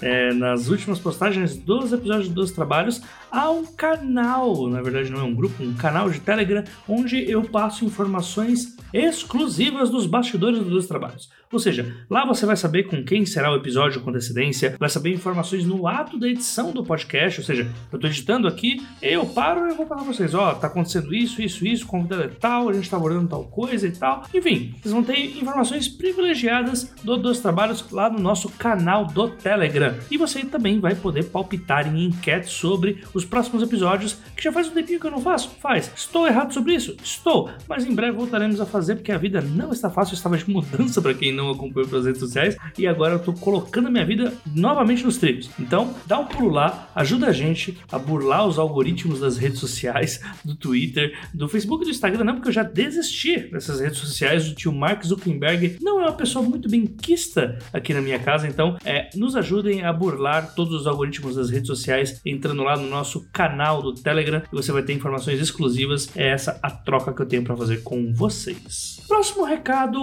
é, 0.00 0.32
nas 0.32 0.68
últimas 0.68 0.98
postagens 0.98 1.56
dos 1.56 1.92
episódios 1.92 2.28
dos 2.28 2.52
trabalhos, 2.52 3.02
há 3.30 3.50
um 3.50 3.66
canal, 3.66 4.68
na 4.68 4.80
verdade 4.80 5.10
não 5.10 5.20
é 5.20 5.24
um 5.24 5.34
grupo, 5.34 5.62
um 5.62 5.74
canal 5.74 6.08
de 6.08 6.20
Telegram, 6.20 6.64
onde 6.88 7.30
eu 7.30 7.42
passo 7.42 7.84
informações 7.84 8.76
exclusivas 8.92 9.90
dos 9.90 10.06
bastidores 10.06 10.60
dos 10.60 10.86
trabalhos. 10.86 11.28
Ou 11.54 11.60
seja, 11.60 11.94
lá 12.10 12.26
você 12.26 12.44
vai 12.44 12.56
saber 12.56 12.82
com 12.84 13.04
quem 13.04 13.24
será 13.24 13.52
o 13.52 13.54
episódio 13.54 14.00
com 14.00 14.10
antecedência, 14.10 14.74
vai 14.76 14.88
saber 14.88 15.12
informações 15.12 15.64
no 15.64 15.86
ato 15.86 16.18
da 16.18 16.28
edição 16.28 16.72
do 16.72 16.82
podcast, 16.82 17.40
ou 17.40 17.46
seja, 17.46 17.70
eu 17.92 17.96
estou 17.96 18.10
editando 18.10 18.48
aqui, 18.48 18.84
eu 19.00 19.24
paro 19.24 19.66
e 19.66 19.70
eu 19.70 19.76
vou 19.76 19.86
falar 19.86 20.02
pra 20.02 20.12
vocês: 20.12 20.34
ó, 20.34 20.52
tá 20.54 20.66
acontecendo 20.66 21.14
isso, 21.14 21.40
isso, 21.40 21.64
isso, 21.64 21.86
convidado 21.86 22.24
é 22.24 22.28
tal, 22.28 22.68
a 22.68 22.72
gente 22.72 22.90
tá 22.90 22.96
abordando 22.96 23.28
tal 23.28 23.44
coisa 23.44 23.86
e 23.86 23.92
tal. 23.92 24.24
Enfim, 24.34 24.74
vocês 24.82 24.92
vão 24.92 25.04
ter 25.04 25.38
informações 25.38 25.86
privilegiadas 25.86 26.92
do, 27.04 27.16
dos 27.16 27.38
trabalhos 27.38 27.88
lá 27.92 28.10
no 28.10 28.18
nosso 28.18 28.48
canal 28.48 29.06
do 29.06 29.28
Telegram. 29.28 29.94
E 30.10 30.16
você 30.16 30.44
também 30.44 30.80
vai 30.80 30.96
poder 30.96 31.26
palpitar 31.26 31.86
em 31.86 32.06
enquete 32.06 32.50
sobre 32.50 33.04
os 33.14 33.24
próximos 33.24 33.62
episódios, 33.62 34.18
que 34.36 34.42
já 34.42 34.50
faz 34.50 34.66
um 34.66 34.72
tempinho 34.72 34.98
que 34.98 35.06
eu 35.06 35.10
não 35.12 35.20
faço. 35.20 35.50
Faz. 35.60 35.92
Estou 35.94 36.26
errado 36.26 36.52
sobre 36.52 36.74
isso? 36.74 36.96
Estou. 37.02 37.48
Mas 37.68 37.86
em 37.86 37.94
breve 37.94 38.16
voltaremos 38.16 38.60
a 38.60 38.66
fazer, 38.66 38.96
porque 38.96 39.12
a 39.12 39.18
vida 39.18 39.40
não 39.40 39.70
está 39.70 39.88
fácil, 39.88 40.14
estava 40.14 40.36
de 40.36 40.50
mudança 40.50 41.00
para 41.00 41.14
quem 41.14 41.32
não 41.32 41.43
acompanha 41.50 41.86
pelas 41.86 42.06
redes 42.06 42.20
sociais. 42.20 42.56
E 42.78 42.86
agora 42.86 43.14
eu 43.14 43.18
tô 43.18 43.32
colocando 43.32 43.88
a 43.88 43.90
minha 43.90 44.04
vida 44.04 44.32
novamente 44.54 45.04
nos 45.04 45.16
trilhos. 45.16 45.50
Então, 45.58 45.94
dá 46.06 46.18
um 46.18 46.26
pulo 46.26 46.50
lá, 46.50 46.90
ajuda 46.94 47.28
a 47.28 47.32
gente 47.32 47.78
a 47.90 47.98
burlar 47.98 48.46
os 48.46 48.58
algoritmos 48.58 49.20
das 49.20 49.36
redes 49.36 49.58
sociais, 49.58 50.20
do 50.44 50.54
Twitter, 50.54 51.16
do 51.32 51.48
Facebook 51.48 51.82
e 51.82 51.86
do 51.86 51.90
Instagram, 51.90 52.24
não, 52.24 52.34
porque 52.34 52.48
eu 52.48 52.52
já 52.52 52.62
desisti 52.62 53.38
dessas 53.50 53.80
redes 53.80 53.98
sociais. 53.98 54.48
O 54.48 54.54
tio 54.54 54.72
Mark 54.72 55.04
Zuckerberg 55.04 55.78
não 55.80 56.00
é 56.00 56.04
uma 56.04 56.12
pessoa 56.12 56.44
muito 56.44 56.68
benquista 56.68 57.58
aqui 57.72 57.94
na 57.94 58.00
minha 58.00 58.18
casa, 58.18 58.46
então 58.46 58.76
é, 58.84 59.10
nos 59.14 59.36
ajudem 59.36 59.82
a 59.82 59.92
burlar 59.92 60.54
todos 60.54 60.74
os 60.74 60.86
algoritmos 60.86 61.36
das 61.36 61.50
redes 61.50 61.66
sociais 61.66 62.20
entrando 62.24 62.62
lá 62.62 62.76
no 62.76 62.88
nosso 62.88 63.28
canal 63.32 63.82
do 63.82 63.94
Telegram 63.94 64.42
e 64.52 64.54
você 64.54 64.72
vai 64.72 64.82
ter 64.82 64.92
informações 64.92 65.40
exclusivas. 65.40 66.08
É 66.16 66.28
essa 66.28 66.58
a 66.62 66.70
troca 66.70 67.12
que 67.12 67.22
eu 67.22 67.26
tenho 67.26 67.44
para 67.44 67.56
fazer 67.56 67.82
com 67.82 68.12
vocês. 68.12 69.02
Próximo 69.06 69.44
recado, 69.44 70.02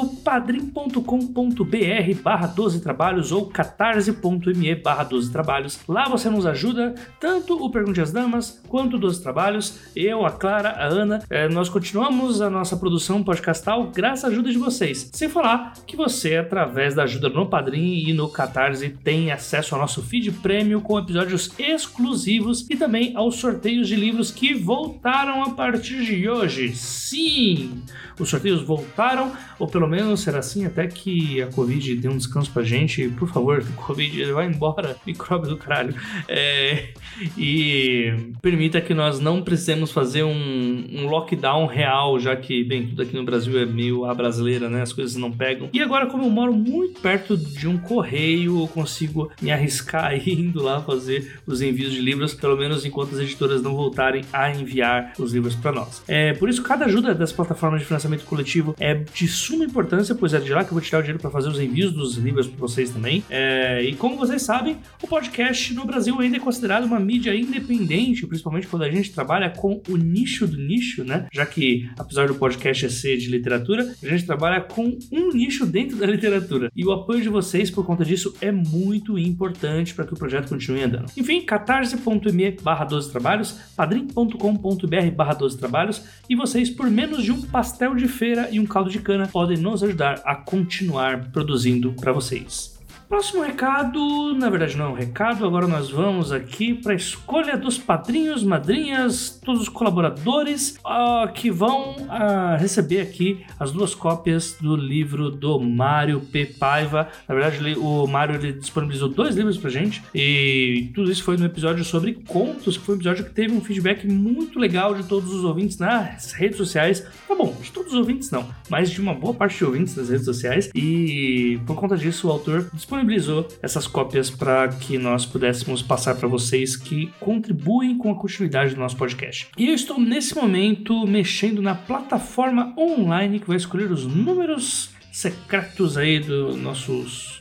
padrim.com.br 1.27 2.21
barra 2.21 2.47
12 2.47 2.81
trabalhos 2.81 3.31
ou 3.31 3.45
catarse.me 3.45 4.75
barra 4.75 5.03
12 5.03 5.31
trabalhos. 5.31 5.79
Lá 5.87 6.07
você 6.07 6.29
nos 6.29 6.45
ajuda, 6.45 6.95
tanto 7.19 7.63
o 7.63 7.69
Pergunte 7.69 8.01
às 8.01 8.11
Damas 8.11 8.61
quanto 8.67 8.95
o 8.95 8.99
12 8.99 9.21
trabalhos. 9.21 9.79
Eu, 9.95 10.25
a 10.25 10.31
Clara, 10.31 10.69
a 10.69 10.85
Ana, 10.87 11.23
eh, 11.29 11.47
nós 11.49 11.69
continuamos 11.69 12.41
a 12.41 12.49
nossa 12.49 12.75
produção 12.75 13.23
podcastal 13.23 13.91
graças 13.93 14.25
à 14.25 14.27
ajuda 14.27 14.51
de 14.51 14.57
vocês. 14.57 15.09
Sem 15.13 15.29
falar 15.29 15.73
que 15.85 15.95
você, 15.95 16.37
através 16.37 16.95
da 16.95 17.03
ajuda 17.03 17.29
no 17.29 17.47
Padrim 17.47 18.07
e 18.07 18.13
no 18.13 18.29
Catarse, 18.29 18.89
tem 19.03 19.31
acesso 19.31 19.75
ao 19.75 19.81
nosso 19.81 20.01
feed 20.01 20.31
prêmio 20.31 20.81
com 20.81 20.99
episódios 20.99 21.51
exclusivos 21.59 22.67
e 22.69 22.75
também 22.75 23.15
aos 23.15 23.35
sorteios 23.35 23.87
de 23.87 23.95
livros 23.95 24.31
que 24.31 24.53
voltaram 24.53 25.43
a 25.43 25.51
partir 25.51 26.03
de 26.03 26.29
hoje. 26.29 26.75
Sim! 26.75 27.83
Os 28.19 28.29
sorteios 28.29 28.61
voltaram, 28.61 29.31
ou 29.57 29.67
pelo 29.67 29.87
menos 29.87 30.21
será 30.21 30.39
assim 30.39 30.65
até 30.65 30.87
que 30.87 31.10
a 31.41 31.47
Covid 31.47 31.95
dê 31.95 32.07
um 32.07 32.17
descanso 32.17 32.51
pra 32.51 32.63
gente. 32.63 33.09
Por 33.09 33.27
favor, 33.29 33.63
Covid, 33.75 34.31
vai 34.31 34.47
embora, 34.47 34.97
micróbio 35.05 35.49
do 35.49 35.57
caralho. 35.57 35.95
É, 36.27 36.89
e 37.37 38.13
permita 38.41 38.81
que 38.81 38.93
nós 38.93 39.19
não 39.19 39.41
precisemos 39.41 39.91
fazer 39.91 40.23
um, 40.23 40.85
um, 40.91 41.07
lockdown 41.07 41.65
real, 41.65 42.19
já 42.19 42.35
que, 42.35 42.63
bem, 42.63 42.87
tudo 42.87 43.01
aqui 43.01 43.15
no 43.15 43.23
Brasil 43.23 43.59
é 43.59 43.65
meio 43.65 44.05
a 44.05 44.13
brasileira, 44.13 44.69
né? 44.69 44.81
As 44.81 44.93
coisas 44.93 45.15
não 45.15 45.31
pegam. 45.31 45.69
E 45.73 45.81
agora, 45.81 46.07
como 46.07 46.25
eu 46.25 46.29
moro 46.29 46.53
muito 46.53 46.99
perto 47.01 47.37
de 47.37 47.67
um 47.67 47.77
correio, 47.77 48.61
eu 48.61 48.67
consigo 48.67 49.31
me 49.41 49.51
arriscar 49.51 50.15
indo 50.27 50.61
lá 50.61 50.81
fazer 50.81 51.39
os 51.45 51.61
envios 51.61 51.91
de 51.91 52.01
livros, 52.01 52.33
pelo 52.33 52.57
menos 52.57 52.85
enquanto 52.85 53.13
as 53.13 53.19
editoras 53.19 53.61
não 53.61 53.75
voltarem 53.75 54.23
a 54.31 54.51
enviar 54.51 55.13
os 55.19 55.33
livros 55.33 55.55
para 55.55 55.71
nós. 55.71 56.03
É, 56.07 56.33
por 56.33 56.49
isso, 56.49 56.61
cada 56.63 56.85
ajuda 56.85 57.13
das 57.13 57.31
plataformas 57.31 57.81
de 57.81 57.85
financiamento 57.85 58.25
coletivo 58.25 58.75
é 58.79 58.93
de 58.93 59.27
suma 59.27 59.65
importância, 59.65 60.15
pois 60.15 60.33
é 60.33 60.39
de 60.39 60.51
lá 60.51 60.63
que 60.63 60.69
eu 60.69 60.73
vou 60.73 60.81
tirar 60.81 61.00
o 61.01 61.03
dinheiro 61.03 61.21
para 61.21 61.29
fazer 61.29 61.49
os 61.49 61.59
envios 61.59 61.91
dos 61.91 62.15
livros 62.15 62.47
para 62.47 62.57
vocês 62.57 62.89
também. 62.89 63.23
É, 63.29 63.83
e 63.83 63.95
como 63.95 64.15
vocês 64.15 64.41
sabem, 64.41 64.77
o 65.01 65.07
podcast 65.07 65.73
no 65.73 65.85
Brasil 65.85 66.19
ainda 66.19 66.37
é 66.37 66.39
considerado 66.39 66.85
uma 66.85 66.99
mídia 66.99 67.35
independente, 67.35 68.25
principalmente 68.25 68.67
quando 68.67 68.83
a 68.83 68.89
gente 68.89 69.11
trabalha 69.11 69.49
com 69.49 69.81
o 69.89 69.97
nicho 69.97 70.47
do 70.47 70.57
nicho, 70.57 71.03
né? 71.03 71.27
Já 71.33 71.45
que, 71.45 71.89
apesar 71.97 72.27
do 72.27 72.35
podcast 72.35 72.89
ser 72.91 73.17
de 73.17 73.29
literatura, 73.29 73.93
a 74.01 74.07
gente 74.07 74.25
trabalha 74.25 74.61
com 74.61 74.97
um 75.11 75.31
nicho 75.33 75.65
dentro 75.65 75.97
da 75.97 76.05
literatura. 76.05 76.71
E 76.75 76.85
o 76.85 76.91
apoio 76.91 77.21
de 77.21 77.29
vocês 77.29 77.69
por 77.69 77.85
conta 77.85 78.05
disso 78.05 78.35
é 78.41 78.51
muito 78.51 79.17
importante 79.17 79.93
para 79.93 80.05
que 80.05 80.13
o 80.13 80.17
projeto 80.17 80.49
continue 80.49 80.83
andando. 80.83 81.11
Enfim, 81.17 81.41
catarse.me 81.41 82.51
barra 82.61 82.85
12 82.85 83.11
trabalhos, 83.11 83.53
padrim.com.br 83.75 85.11
barra 85.15 85.33
12 85.33 85.57
trabalhos 85.57 86.03
e 86.29 86.35
vocês, 86.35 86.69
por 86.69 86.89
menos 86.89 87.23
de 87.23 87.31
um 87.31 87.41
pastel 87.41 87.95
de 87.95 88.07
feira 88.07 88.49
e 88.51 88.59
um 88.59 88.65
caldo 88.65 88.89
de 88.89 88.99
cana 88.99 89.27
podem 89.27 89.57
nos 89.57 89.83
ajudar 89.83 90.21
a 90.25 90.35
continuar 90.35 90.90
produzindo 91.31 91.93
para 91.93 92.11
vocês. 92.11 92.70
Próximo 93.11 93.43
recado, 93.43 94.33
na 94.35 94.49
verdade 94.49 94.77
não 94.77 94.85
é 94.85 94.87
um 94.87 94.93
recado, 94.93 95.45
agora 95.45 95.67
nós 95.67 95.89
vamos 95.89 96.31
aqui 96.31 96.73
para 96.73 96.93
a 96.93 96.95
escolha 96.95 97.57
dos 97.57 97.77
padrinhos, 97.77 98.41
madrinhas, 98.41 99.37
todos 99.43 99.63
os 99.63 99.67
colaboradores 99.67 100.79
uh, 100.85 101.29
que 101.33 101.51
vão 101.51 101.97
uh, 101.97 102.57
receber 102.57 103.01
aqui 103.01 103.43
as 103.59 103.73
duas 103.73 103.93
cópias 103.93 104.55
do 104.61 104.77
livro 104.77 105.29
do 105.29 105.59
Mário 105.59 106.21
P. 106.21 106.45
Paiva. 106.45 107.09
Na 107.27 107.35
verdade, 107.35 107.77
o 107.77 108.07
Mário 108.07 108.35
ele 108.35 108.53
disponibilizou 108.53 109.09
dois 109.09 109.35
livros 109.35 109.57
para 109.57 109.69
gente 109.69 110.01
e 110.15 110.89
tudo 110.95 111.11
isso 111.11 111.21
foi 111.21 111.35
no 111.35 111.45
episódio 111.45 111.83
sobre 111.83 112.13
contos, 112.13 112.77
que 112.77 112.85
foi 112.85 112.95
um 112.95 112.97
episódio 112.97 113.25
que 113.25 113.31
teve 113.31 113.53
um 113.53 113.59
feedback 113.59 114.07
muito 114.07 114.57
legal 114.57 114.95
de 114.95 115.03
todos 115.03 115.33
os 115.33 115.43
ouvintes 115.43 115.77
nas 115.77 116.31
redes 116.31 116.55
sociais. 116.55 117.05
Tá 117.27 117.35
bom, 117.35 117.53
de 117.61 117.73
todos 117.73 117.91
os 117.91 117.99
ouvintes 117.99 118.31
não, 118.31 118.47
mas 118.69 118.89
de 118.89 119.01
uma 119.01 119.13
boa 119.13 119.33
parte 119.33 119.57
de 119.57 119.65
ouvintes 119.65 119.97
nas 119.97 120.07
redes 120.07 120.23
sociais 120.23 120.71
e 120.73 121.59
por 121.67 121.75
conta 121.75 121.97
disso 121.97 122.29
o 122.29 122.31
autor 122.31 122.69
disponibilizou 122.73 123.00
disponibilizou 123.01 123.47
essas 123.61 123.87
cópias 123.87 124.29
para 124.29 124.67
que 124.69 124.97
nós 124.97 125.25
pudéssemos 125.25 125.81
passar 125.81 126.15
para 126.15 126.27
vocês 126.27 126.75
que 126.75 127.11
contribuem 127.19 127.97
com 127.97 128.11
a 128.11 128.15
continuidade 128.15 128.75
do 128.75 128.79
nosso 128.79 128.95
podcast. 128.95 129.47
E 129.57 129.67
eu 129.67 129.73
estou 129.73 129.99
nesse 129.99 130.35
momento 130.35 131.05
mexendo 131.07 131.61
na 131.61 131.75
plataforma 131.75 132.73
online 132.77 133.39
que 133.39 133.47
vai 133.47 133.57
escolher 133.57 133.91
os 133.91 134.05
números 134.05 134.91
secretos 135.11 135.97
aí 135.97 136.19
dos 136.19 136.55
nossos 136.55 137.40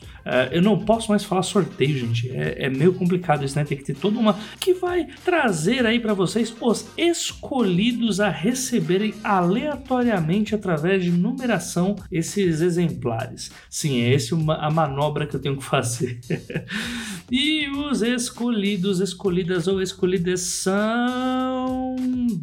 eu 0.53 0.63
não 0.63 0.79
posso 0.79 1.11
mais 1.11 1.25
falar 1.25 1.43
sorteio, 1.43 1.99
gente. 1.99 2.31
É, 2.31 2.67
é, 2.67 2.71
meio 2.71 2.93
complicado 2.93 3.45
isso, 3.45 3.57
né? 3.57 3.65
Tem 3.65 3.77
que 3.77 3.85
ter 3.85 3.95
toda 3.95 4.19
uma. 4.19 4.39
que 4.59 4.75
vai 4.75 5.07
trazer 5.25 5.87
aí 5.87 5.99
para 5.99 6.15
vocês 6.15 6.55
os 6.61 6.87
escolhidos 6.97 8.21
a 8.21 8.29
receberem 8.29 9.15
aleatoriamente 9.23 10.55
através 10.55 11.03
de 11.05 11.11
numeração 11.11 11.97
esses 12.11 12.61
exemplares. 12.61 13.51
Sim, 13.69 14.03
é 14.03 14.15
essa 14.15 14.37
a 14.37 14.71
manobra 14.71 15.27
que 15.27 15.37
eu 15.37 15.41
tenho 15.41 15.57
que 15.57 15.65
fazer. 15.65 16.21
e 17.31 17.69
os 17.69 18.03
escolhidos, 18.03 19.01
escolhidas 19.01 19.67
ou 19.67 19.81
escolhidas 19.81 20.41
são. 20.41 21.97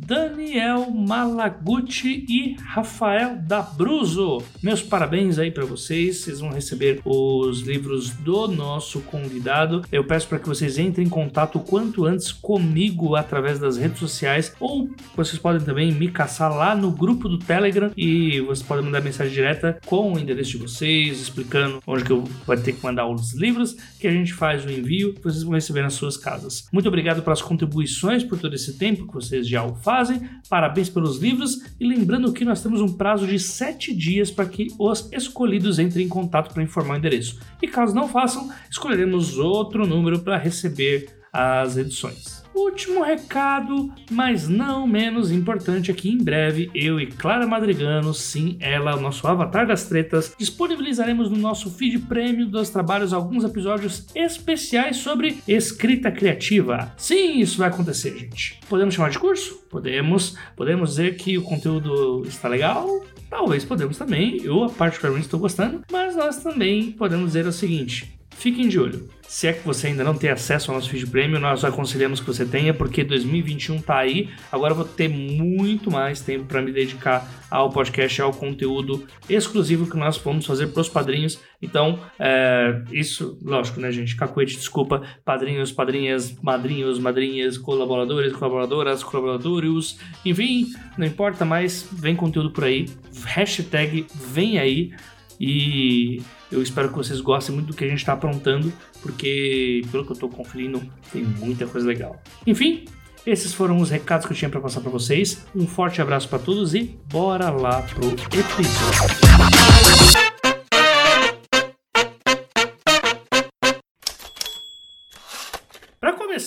Daniel 0.08 0.90
Malaguti 0.92 2.26
e 2.30 2.56
Rafael 2.62 3.38
Dabruzo. 3.38 4.42
Meus 4.62 4.82
parabéns 4.82 5.38
aí 5.38 5.52
para 5.52 5.66
vocês. 5.66 6.18
Vocês 6.18 6.40
vão 6.40 6.50
receber 6.50 7.02
os 7.04 7.62
livros 7.68 8.10
do 8.10 8.48
nosso 8.48 9.02
convidado. 9.02 9.84
Eu 9.92 10.04
peço 10.04 10.28
para 10.28 10.40
que 10.40 10.48
vocês 10.48 10.78
entrem 10.78 11.06
em 11.06 11.10
contato 11.10 11.60
quanto 11.60 12.06
antes 12.06 12.32
comigo 12.32 13.16
através 13.16 13.60
das 13.60 13.78
redes 13.78 14.00
sociais 14.00 14.54
ou 14.60 14.90
vocês 15.16 15.38
podem 15.38 15.62
também 15.62 15.92
me 15.92 16.10
caçar 16.10 16.56
lá 16.56 16.76
no 16.76 16.92
grupo 16.92 17.28
do 17.28 17.38
Telegram 17.38 17.92
e 17.96 18.40
vocês 18.42 18.68
podem 18.68 18.86
mandar 18.86 19.02
mensagem 19.02 19.34
direta 19.34 19.80
com 19.86 20.14
o 20.14 20.20
endereço 20.20 20.52
de 20.52 20.58
vocês, 20.58 21.22
explicando 21.22 21.82
onde 21.86 22.04
que 22.04 22.12
eu 22.12 22.24
vou 22.24 22.58
ter 22.58 22.74
que 22.74 22.84
mandar 22.84 23.08
os 23.08 23.34
livros, 23.34 23.76
que 24.00 24.08
a 24.08 24.12
gente 24.12 24.34
faz 24.34 24.66
o 24.66 24.72
envio, 24.72 25.14
vocês 25.22 25.44
vão 25.44 25.54
receber 25.54 25.82
nas 25.82 25.94
suas 25.94 26.18
casas. 26.18 26.68
Muito 26.72 26.88
obrigado 26.88 27.22
pelas 27.22 27.42
contribuições 27.42 28.24
por 28.24 28.40
todo 28.40 28.56
esse 28.56 28.78
tempo 28.78 29.06
que 29.06 29.14
vocês 29.14 29.48
já 29.48 29.64
o 29.64 29.76
fazem. 29.76 30.22
Parabéns 30.50 30.90
pelos 30.90 31.20
livros 31.20 31.60
e 31.80 31.86
lembrando 31.86 32.32
que 32.32 32.46
nós 32.46 32.62
temos 32.64 32.82
um 32.82 32.94
prazo 32.94 33.28
de 33.28 33.38
7 33.38 33.94
dias 33.94 34.32
para 34.32 34.46
que 34.46 34.68
os 34.80 35.10
escolhidos 35.12 35.80
entrem 35.80 36.06
em 36.06 36.10
contato 36.10 36.54
para 36.54 36.64
informar 36.64 36.96
o 36.96 36.98
endereço 36.98 37.40
e 37.62 37.68
caso 37.68 37.96
não 37.96 38.08
façam, 38.08 38.52
escolheremos 38.70 39.38
outro 39.38 39.86
número 39.86 40.20
para 40.20 40.38
receber 40.38 41.18
as 41.32 41.78
edições. 41.78 42.44
Último 42.56 43.04
recado, 43.04 43.94
mas 44.10 44.48
não 44.48 44.88
menos 44.88 45.32
importante, 45.32 45.92
aqui 45.92 46.10
em 46.10 46.18
breve 46.18 46.72
eu 46.74 47.00
e 47.00 47.06
Clara 47.06 47.46
Madrigano, 47.46 48.12
sim, 48.16 48.58
ela, 48.60 48.96
o 48.96 49.00
nosso 49.00 49.28
avatar 49.28 49.68
das 49.68 49.88
tretas, 49.88 50.34
disponibilizaremos 50.40 51.30
no 51.30 51.38
nosso 51.38 51.70
feed 51.70 52.00
prêmio 52.00 52.48
dos 52.48 52.72
trabalhos 52.72 53.14
alguns 53.14 53.44
episódios 53.44 54.08
especiais 54.16 54.98
sobre 54.98 55.38
escrita 55.48 56.12
criativa. 56.12 56.92
Sim, 56.98 57.40
isso 57.40 57.60
vai 57.60 57.70
acontecer, 57.70 58.18
gente. 58.18 58.60
Podemos 58.68 58.96
chamar 58.96 59.12
de 59.12 59.20
curso? 59.20 59.64
Podemos. 59.70 60.36
Podemos 60.56 60.90
dizer 60.92 61.16
que 61.16 61.38
o 61.38 61.44
conteúdo 61.44 62.24
está 62.26 62.48
legal? 62.48 62.88
Talvez 63.30 63.66
podemos 63.66 63.98
também. 63.98 64.42
Eu 64.44 64.68
particularmente 64.70 65.28
estou 65.28 65.40
gostando, 65.40 65.82
mas 65.92 66.16
nós 66.16 66.42
também 66.42 66.92
podemos 66.92 67.28
dizer 67.28 67.46
o 67.46 67.52
seguinte: 67.52 68.17
fiquem 68.38 68.68
de 68.68 68.80
olho. 68.80 69.10
Se 69.28 69.46
é 69.46 69.52
que 69.52 69.66
você 69.66 69.88
ainda 69.88 70.06
não 70.06 70.16
tem 70.16 70.30
acesso 70.30 70.72
ao 70.72 70.78
nosso 70.78 70.90
feed 70.90 71.06
premium, 71.08 71.40
nós 71.40 71.66
aconselhamos 71.66 72.22
que 72.22 72.26
você 72.26 72.46
tenha, 72.46 72.74
porque 72.74 73.04
2021 73.04 73.82
tá 73.82 73.98
aí. 73.98 74.30
Agora 74.50 74.72
eu 74.72 74.78
vou 74.78 74.86
ter 74.86 75.10
muito 75.10 75.92
mais 75.92 76.22
tempo 76.22 76.46
para 76.46 76.62
me 76.62 76.72
dedicar 76.72 77.30
ao 77.52 77.70
podcast, 77.70 78.22
ao 78.22 78.32
conteúdo 78.32 79.06
exclusivo 79.30 79.90
que 79.90 79.98
nós 79.98 80.18
vamos 80.18 80.46
fazer 80.46 80.68
para 80.68 80.80
os 80.80 80.88
padrinhos. 80.88 81.42
Então, 81.62 82.00
é, 82.18 82.82
isso, 82.90 83.38
lógico, 83.44 83.82
né, 83.82 83.92
gente? 83.92 84.16
Cacuete, 84.16 84.56
desculpa. 84.56 85.02
Padrinhos, 85.26 85.74
padrinhas, 85.74 86.34
madrinhos, 86.42 86.98
madrinhas, 86.98 87.58
colaboradores, 87.58 88.32
colaboradoras, 88.32 89.04
colaboradores, 89.04 90.00
enfim, 90.24 90.72
não 90.98 91.06
importa 91.06 91.44
mais, 91.44 91.86
vem 91.92 92.16
conteúdo 92.16 92.52
por 92.52 92.64
aí. 92.64 92.86
Hashtag 93.26 94.08
vem 94.16 94.58
aí. 94.58 94.94
E 95.40 96.22
eu 96.52 96.62
espero 96.62 96.90
que 96.90 96.96
vocês 96.96 97.20
gostem 97.22 97.56
muito 97.56 97.68
do 97.68 97.74
que 97.74 97.84
a 97.84 97.88
gente 97.88 98.00
está 98.00 98.14
aprontando, 98.14 98.72
porque, 99.02 99.82
pelo 99.92 100.04
que 100.06 100.12
eu 100.12 100.16
estou 100.16 100.30
conferindo, 100.30 100.82
tem 101.12 101.24
muita 101.24 101.66
coisa 101.68 101.88
legal. 101.88 102.22
Enfim, 102.46 102.86
esses 103.26 103.54
foram 103.54 103.78
os 103.78 103.90
recados 103.90 104.26
que 104.26 104.34
eu 104.34 104.38
tinha 104.38 104.50
para 104.50 104.62
passar 104.62 104.82
para 104.82 104.90
vocês. 104.90 105.46
Um 105.56 105.68
forte 105.68 106.02
abraço 106.02 106.30
para 106.30 106.40
todos 106.40 106.74
e 106.74 106.98
bora 107.10 107.50
lá 107.50 107.82
pro 107.82 108.08
episódio. 108.08 109.18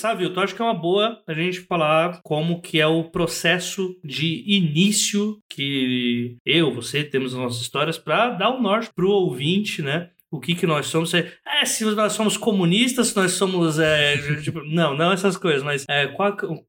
Começar, 0.00 0.14
Vilton, 0.14 0.40
acho 0.40 0.54
que 0.54 0.62
é 0.62 0.64
uma 0.64 0.73
boa 0.73 1.21
a 1.26 1.35
gente 1.35 1.61
falar 1.61 2.21
como 2.25 2.62
que 2.62 2.80
é 2.80 2.87
o 2.87 3.04
processo 3.04 3.95
de 4.02 4.42
início 4.47 5.38
que 5.47 6.38
eu, 6.45 6.73
você 6.73 7.04
temos 7.04 7.35
nas 7.35 7.42
nossas 7.42 7.61
histórias 7.61 7.99
para 7.99 8.30
dar 8.30 8.49
o 8.49 8.57
um 8.57 8.62
norte 8.62 8.90
pro 8.95 9.11
ouvinte, 9.11 9.83
né? 9.83 10.09
o 10.33 10.38
que 10.38 10.54
que 10.54 10.66
nós 10.66 10.87
somos. 10.87 11.12
É, 11.12 11.64
se 11.64 11.85
nós 11.85 12.12
somos 12.12 12.37
comunistas, 12.37 13.09
se 13.09 13.16
nós 13.16 13.33
somos. 13.33 13.78
É, 13.78 14.16
tipo, 14.42 14.62
não, 14.64 14.97
não 14.97 15.12
essas 15.12 15.37
coisas, 15.37 15.62
mas 15.62 15.85
é, 15.90 16.07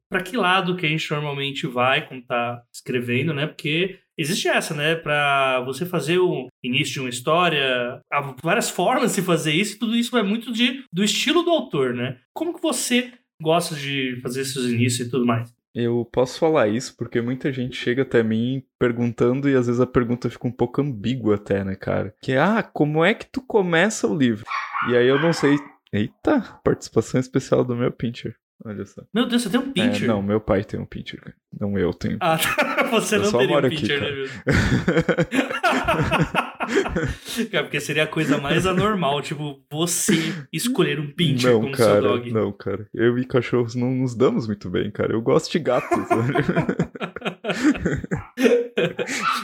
para 0.10 0.24
que 0.24 0.36
lado 0.36 0.76
que 0.76 0.86
a 0.86 0.90
gente 0.90 1.12
normalmente 1.12 1.68
vai 1.68 2.08
quando 2.08 2.26
tá 2.26 2.62
escrevendo, 2.74 3.34
né? 3.34 3.46
Porque 3.46 4.00
existe 4.18 4.48
essa, 4.48 4.74
né? 4.74 4.96
Para 4.96 5.62
você 5.62 5.86
fazer 5.86 6.18
o 6.18 6.48
início 6.64 6.94
de 6.94 7.00
uma 7.02 7.10
história, 7.10 8.02
há 8.12 8.36
várias 8.44 8.70
formas 8.70 9.16
de 9.16 9.22
fazer 9.22 9.54
isso, 9.54 9.76
e 9.76 9.80
tudo 9.80 9.96
isso 9.96 10.12
vai 10.12 10.24
muito 10.24 10.52
de, 10.52 10.84
do 10.92 11.04
estilo 11.04 11.44
do 11.44 11.52
autor, 11.52 11.94
né? 11.94 12.18
Como 12.34 12.54
que 12.54 12.62
você 12.62 13.12
gosta 13.42 13.76
de 13.76 14.20
fazer 14.22 14.42
esses 14.42 14.72
inícios 14.72 15.08
e 15.08 15.12
tudo 15.12 15.26
mais? 15.26 15.54
Eu 15.74 16.08
posso 16.12 16.38
falar 16.38 16.68
isso 16.68 16.96
porque 16.98 17.22
muita 17.22 17.52
gente 17.52 17.78
chega 17.78 18.02
até 18.02 18.22
mim 18.22 18.62
perguntando 18.78 19.50
e 19.50 19.56
às 19.56 19.68
vezes 19.68 19.80
a 19.80 19.88
pergunta 19.88 20.30
fica 20.30 20.48
um 20.48 20.52
pouco 20.52 20.82
ambígua 20.82 21.36
até, 21.36 21.64
né, 21.64 21.76
cara? 21.76 22.14
Que 22.22 22.34
é, 22.34 22.40
ah, 22.40 22.62
como 22.62 23.06
é 23.06 23.14
que 23.14 23.26
tu 23.26 23.42
começa 23.42 24.06
o 24.06 24.18
livro? 24.18 24.46
E 24.90 24.98
aí 24.98 25.08
eu 25.08 25.20
não 25.20 25.32
sei. 25.32 25.58
Eita, 25.94 26.42
participação 26.64 27.20
especial 27.20 27.64
do 27.64 27.76
meu 27.76 27.92
pincher. 27.92 28.36
Olha 28.64 28.86
só. 28.86 29.02
Meu 29.14 29.28
Deus, 29.28 29.42
você 29.42 29.50
tem 29.50 29.60
um 29.60 29.72
pincher? 29.72 30.04
É, 30.04 30.08
não, 30.08 30.22
meu 30.22 30.40
pai 30.40 30.64
tem 30.64 30.80
um 30.80 30.86
pincher, 30.86 31.20
cara. 31.20 31.36
Não 31.58 31.78
eu 31.78 31.94
tenho. 31.94 32.18
Ah, 32.20 32.38
você 32.92 33.16
eu 33.16 33.24
não 33.24 33.32
teria 33.32 33.58
um 33.58 33.70
pincher, 33.70 33.98
aqui, 33.98 34.12
né, 34.12 34.12
meu? 34.12 34.28
cara, 37.52 37.64
porque 37.64 37.80
seria 37.80 38.04
a 38.04 38.08
coisa 38.08 38.38
mais 38.38 38.66
anormal, 38.66 39.22
tipo, 39.22 39.60
você 39.70 40.14
escolher 40.52 41.00
um 41.00 41.12
pincher 41.12 41.52
não, 41.52 41.62
como 41.62 41.74
cara, 41.74 41.94
seu 41.94 42.02
dog. 42.02 42.32
Não, 42.32 42.52
cara. 42.52 42.88
Eu 42.94 43.18
e 43.18 43.26
cachorros 43.26 43.76
não 43.76 43.92
nos 43.92 44.16
damos 44.16 44.48
muito 44.48 44.70
bem, 44.70 44.92
cara. 44.92 45.14
Eu 45.14 45.22
gosto 45.22 45.52
de 45.52 45.60
gatos. 45.60 45.90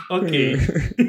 ok. 0.10 0.56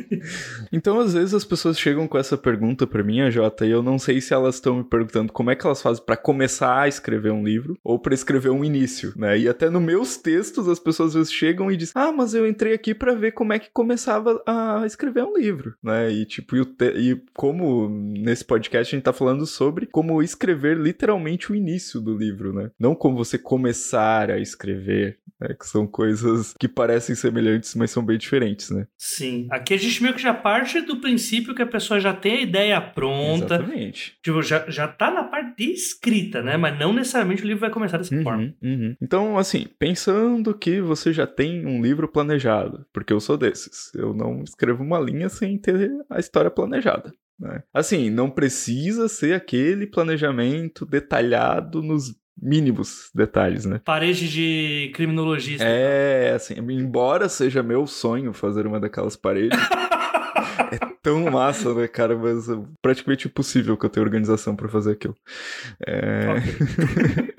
então, 0.73 1.01
às 1.01 1.15
vezes 1.15 1.35
as 1.35 1.45
pessoas 1.45 1.79
chegam 1.79 2.07
com 2.09 2.19
essa 2.19 2.37
pergunta 2.37 2.87
para 2.87 3.03
mim, 3.03 3.21
a 3.21 3.31
Jota, 3.31 3.67
e 3.67 3.71
eu 3.71 3.83
não 3.83 3.99
sei 3.99 4.21
se 4.21 4.35
elas 4.35 4.57
estão 4.57 4.77
me 4.77 4.85
perguntando 4.85 5.33
como 5.33 5.51
é 5.51 5.57
que 5.57 5.67
elas 5.67 5.81
fazem 5.81 6.05
para 6.05 6.17
começar 6.17 6.83
a 6.83 6.89
escrever 6.89 7.33
um 7.33 7.45
livro 7.45 7.79
ou 7.83 7.99
para 7.99 8.15
escrever 8.15 8.51
um 8.51 8.65
início, 8.65 9.13
né? 9.17 9.39
E 9.39 9.49
até 9.49 9.71
nos 9.71 9.83
meus 9.83 10.17
textos 10.17 10.69
as 10.69 10.79
pessoas 10.79 11.11
às 11.11 11.15
vezes 11.15 11.33
chegam 11.33 11.71
e 11.71 11.77
dizem: 11.77 11.93
"Ah, 11.95 12.13
mas 12.13 12.35
eu 12.35 12.47
entrei 12.47 12.75
aqui 12.75 12.95
para 12.95 13.15
ver 13.15 13.33
como 13.33 13.53
é 13.53 13.59
que 13.59 13.71
começava 13.71 14.43
a 14.47 14.83
escrever 14.87 15.25
um 15.25 15.37
livro", 15.37 15.75
né? 15.83 16.11
E 16.11 16.25
tipo, 16.25 16.57
e, 16.57 16.65
te... 16.65 16.93
e 16.97 17.23
como 17.35 17.89
nesse 17.89 18.45
podcast 18.45 18.95
a 18.95 18.97
gente 18.97 19.05
tá 19.05 19.13
falando 19.13 19.47
sobre 19.47 19.87
como 19.87 20.23
escrever 20.23 20.77
literalmente 20.77 21.53
o 21.53 21.55
início 21.55 22.01
do 22.01 22.17
livro, 22.17 22.53
né? 22.53 22.71
Não 22.79 22.95
como 22.95 23.17
você 23.17 23.39
começar 23.39 24.31
a 24.31 24.39
escrever, 24.39 25.19
né? 25.41 25.55
Que 25.55 25.67
são 25.67 25.87
coisas 25.87 26.55
que 26.59 26.69
parecem 26.69 27.15
semelhantes, 27.15 27.75
mas 27.75 27.91
são 27.91 28.05
bem 28.05 28.19
diferentes, 28.19 28.71
né? 28.71 28.87
Sim. 28.97 29.47
Aqui 29.51 29.75
a 29.75 29.77
gente 29.77 30.03
meio 30.03 30.15
que 30.15 30.23
já 30.23 30.35
parte 30.35 30.81
do 30.81 31.01
princípio 31.01 31.55
que 31.55 31.63
a 31.63 31.67
pessoa 31.67 32.01
já 32.01 32.13
tem 32.13 32.39
a 32.39 32.43
ideia 32.43 32.81
pronta. 32.81 33.57
Exatamente. 33.57 34.19
Tipo, 34.23 34.43
já, 34.43 34.65
já 34.69 34.89
tá 34.89 35.11
na 35.11 35.25
parte 35.25 35.57
de 35.57 35.73
escrita, 35.73 36.43
né? 36.43 36.57
Mas 36.57 36.79
não 36.79 36.93
necessariamente 36.93 37.43
o 37.43 37.47
livro 37.47 37.61
vai 37.61 37.71
começar 37.71 37.99
dessa 37.99 38.15
uhum, 38.15 38.23
forma. 38.23 38.55
Uhum. 38.63 38.97
Então, 39.01 39.39
assim, 39.39 39.67
pensando 39.79 40.57
que 40.57 40.81
você 40.81 41.13
já 41.13 41.27
tem 41.27 41.67
um 41.67 41.83
livro 41.83 42.09
planejado, 42.09 42.87
porque 42.93 43.13
eu 43.13 43.21
sou 43.21 43.37
desses. 43.37 43.93
Eu 43.95 44.15
não 44.15 44.43
escrevo 44.43 44.83
uma 44.83 44.99
linha 44.99 45.29
sem 45.29 45.59
ter 45.59 45.91
a 46.11 46.19
história 46.19 46.51
planejada. 46.51 47.13
Né? 47.39 47.63
Assim, 47.73 48.11
não 48.11 48.31
precisa 48.31 49.09
ser 49.09 49.35
aquele 49.35 49.87
planejamento 49.87 50.85
detalhado 50.85 51.83
nos 51.83 52.15
mínimos 52.41 53.11
detalhes, 53.15 53.65
né? 53.65 53.81
Parede 53.85 54.29
de 54.29 54.91
criminologista. 54.95 55.65
É, 55.65 56.33
assim, 56.35 56.55
embora 56.59 57.29
seja 57.29 57.63
meu 57.63 57.87
sonho 57.87 58.33
fazer 58.33 58.67
uma 58.67 58.81
daquelas 58.81 59.17
paredes. 59.17 59.59
é 60.73 60.79
tão 61.03 61.31
massa, 61.31 61.75
né, 61.75 61.89
cara? 61.89 62.17
Mas 62.17 62.49
é 62.49 62.59
praticamente 62.83 63.27
impossível 63.29 63.77
que 63.77 63.87
eu 63.87 63.91
tenha 63.91 64.05
organização 64.05 64.55
para 64.55 64.69
fazer 64.69 64.93
aquilo. 64.93 65.17
É... 65.87 66.27
Okay. 66.33 67.35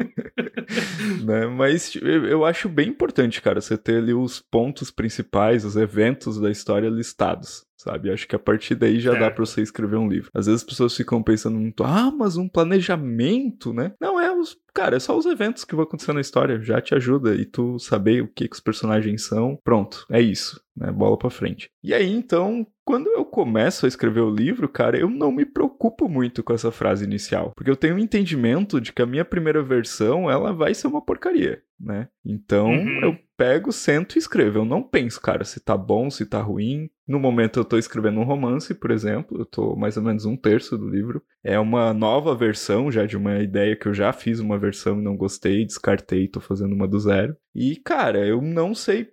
né? 1.25 1.47
Mas 1.47 1.95
eu 1.95 2.45
acho 2.45 2.67
bem 2.69 2.89
importante, 2.89 3.41
cara, 3.41 3.61
você 3.61 3.77
ter 3.77 3.97
ali 3.97 4.13
os 4.13 4.41
pontos 4.41 4.91
principais, 4.91 5.65
os 5.65 5.75
eventos 5.75 6.39
da 6.39 6.51
história 6.51 6.89
listados 6.89 7.68
sabe? 7.79 8.11
Acho 8.11 8.27
que 8.27 8.35
a 8.35 8.39
partir 8.39 8.75
daí 8.75 8.99
já 8.99 9.15
é. 9.15 9.19
dá 9.19 9.31
para 9.31 9.45
você 9.45 9.61
escrever 9.61 9.95
um 9.95 10.07
livro. 10.07 10.29
Às 10.33 10.45
vezes 10.45 10.61
as 10.61 10.67
pessoas 10.67 10.95
ficam 10.95 11.23
pensando 11.23 11.57
muito, 11.57 11.83
ah, 11.83 12.11
mas 12.11 12.35
um 12.37 12.47
planejamento, 12.47 13.73
né? 13.73 13.93
Não 13.99 14.19
é 14.19 14.31
os, 14.31 14.57
cara, 14.73 14.97
é 14.97 14.99
só 14.99 15.17
os 15.17 15.25
eventos 15.25 15.63
que 15.63 15.75
vão 15.75 15.83
acontecer 15.83 16.13
na 16.13 16.21
história, 16.21 16.61
já 16.61 16.81
te 16.81 16.93
ajuda 16.93 17.33
e 17.35 17.45
tu 17.45 17.79
saber 17.79 18.21
o 18.21 18.27
que, 18.27 18.47
que 18.47 18.55
os 18.55 18.59
personagens 18.59 19.25
são. 19.25 19.57
Pronto, 19.63 20.05
é 20.11 20.21
isso, 20.21 20.61
né? 20.75 20.91
Bola 20.91 21.17
para 21.17 21.29
frente. 21.29 21.69
E 21.83 21.93
aí 21.93 22.11
então, 22.11 22.67
quando 22.83 23.07
eu 23.07 23.23
começo 23.23 23.85
a 23.85 23.87
escrever 23.87 24.21
o 24.21 24.33
livro, 24.33 24.67
cara, 24.67 24.97
eu 24.97 25.09
não 25.09 25.31
me 25.31 25.45
preocupo 25.45 26.09
muito 26.09 26.43
com 26.43 26.53
essa 26.53 26.71
frase 26.71 27.05
inicial, 27.05 27.53
porque 27.55 27.71
eu 27.71 27.77
tenho 27.77 27.95
um 27.95 27.99
entendimento 27.99 28.81
de 28.81 28.91
que 28.91 29.01
a 29.01 29.05
minha 29.05 29.23
primeira 29.23 29.63
versão, 29.63 30.29
ela 30.29 30.51
vai 30.51 30.73
ser 30.73 30.87
uma 30.87 31.01
porcaria, 31.01 31.61
né? 31.79 32.09
Então, 32.25 32.67
uhum. 32.67 32.99
eu 33.03 33.17
pego, 33.37 33.71
sento 33.71 34.17
e 34.17 34.19
escrevo. 34.19 34.59
Eu 34.59 34.65
não 34.65 34.83
penso, 34.83 35.21
cara, 35.21 35.45
se 35.45 35.61
tá 35.61 35.77
bom, 35.77 36.09
se 36.09 36.25
tá 36.25 36.41
ruim. 36.41 36.89
No 37.09 37.19
momento 37.19 37.59
eu 37.59 37.65
tô 37.65 37.75
escrevendo 37.79 38.19
um 38.19 38.23
romance, 38.23 38.71
por 38.75 38.91
exemplo, 38.91 39.39
eu 39.39 39.45
tô 39.45 39.75
mais 39.75 39.97
ou 39.97 40.03
menos 40.03 40.25
um 40.25 40.37
terço 40.37 40.77
do 40.77 40.87
livro. 40.87 41.23
É 41.43 41.59
uma 41.59 41.91
nova 41.91 42.35
versão 42.35 42.91
já 42.91 43.03
de 43.03 43.17
uma 43.17 43.39
ideia 43.39 43.75
que 43.75 43.87
eu 43.87 43.95
já 43.95 44.13
fiz 44.13 44.39
uma 44.39 44.59
versão 44.59 44.99
e 44.99 45.03
não 45.03 45.17
gostei, 45.17 45.65
descartei, 45.65 46.27
tô 46.27 46.39
fazendo 46.39 46.75
uma 46.75 46.87
do 46.87 46.99
zero. 46.99 47.35
E, 47.55 47.75
cara, 47.77 48.25
eu 48.25 48.41
não 48.41 48.75
sei, 48.75 49.09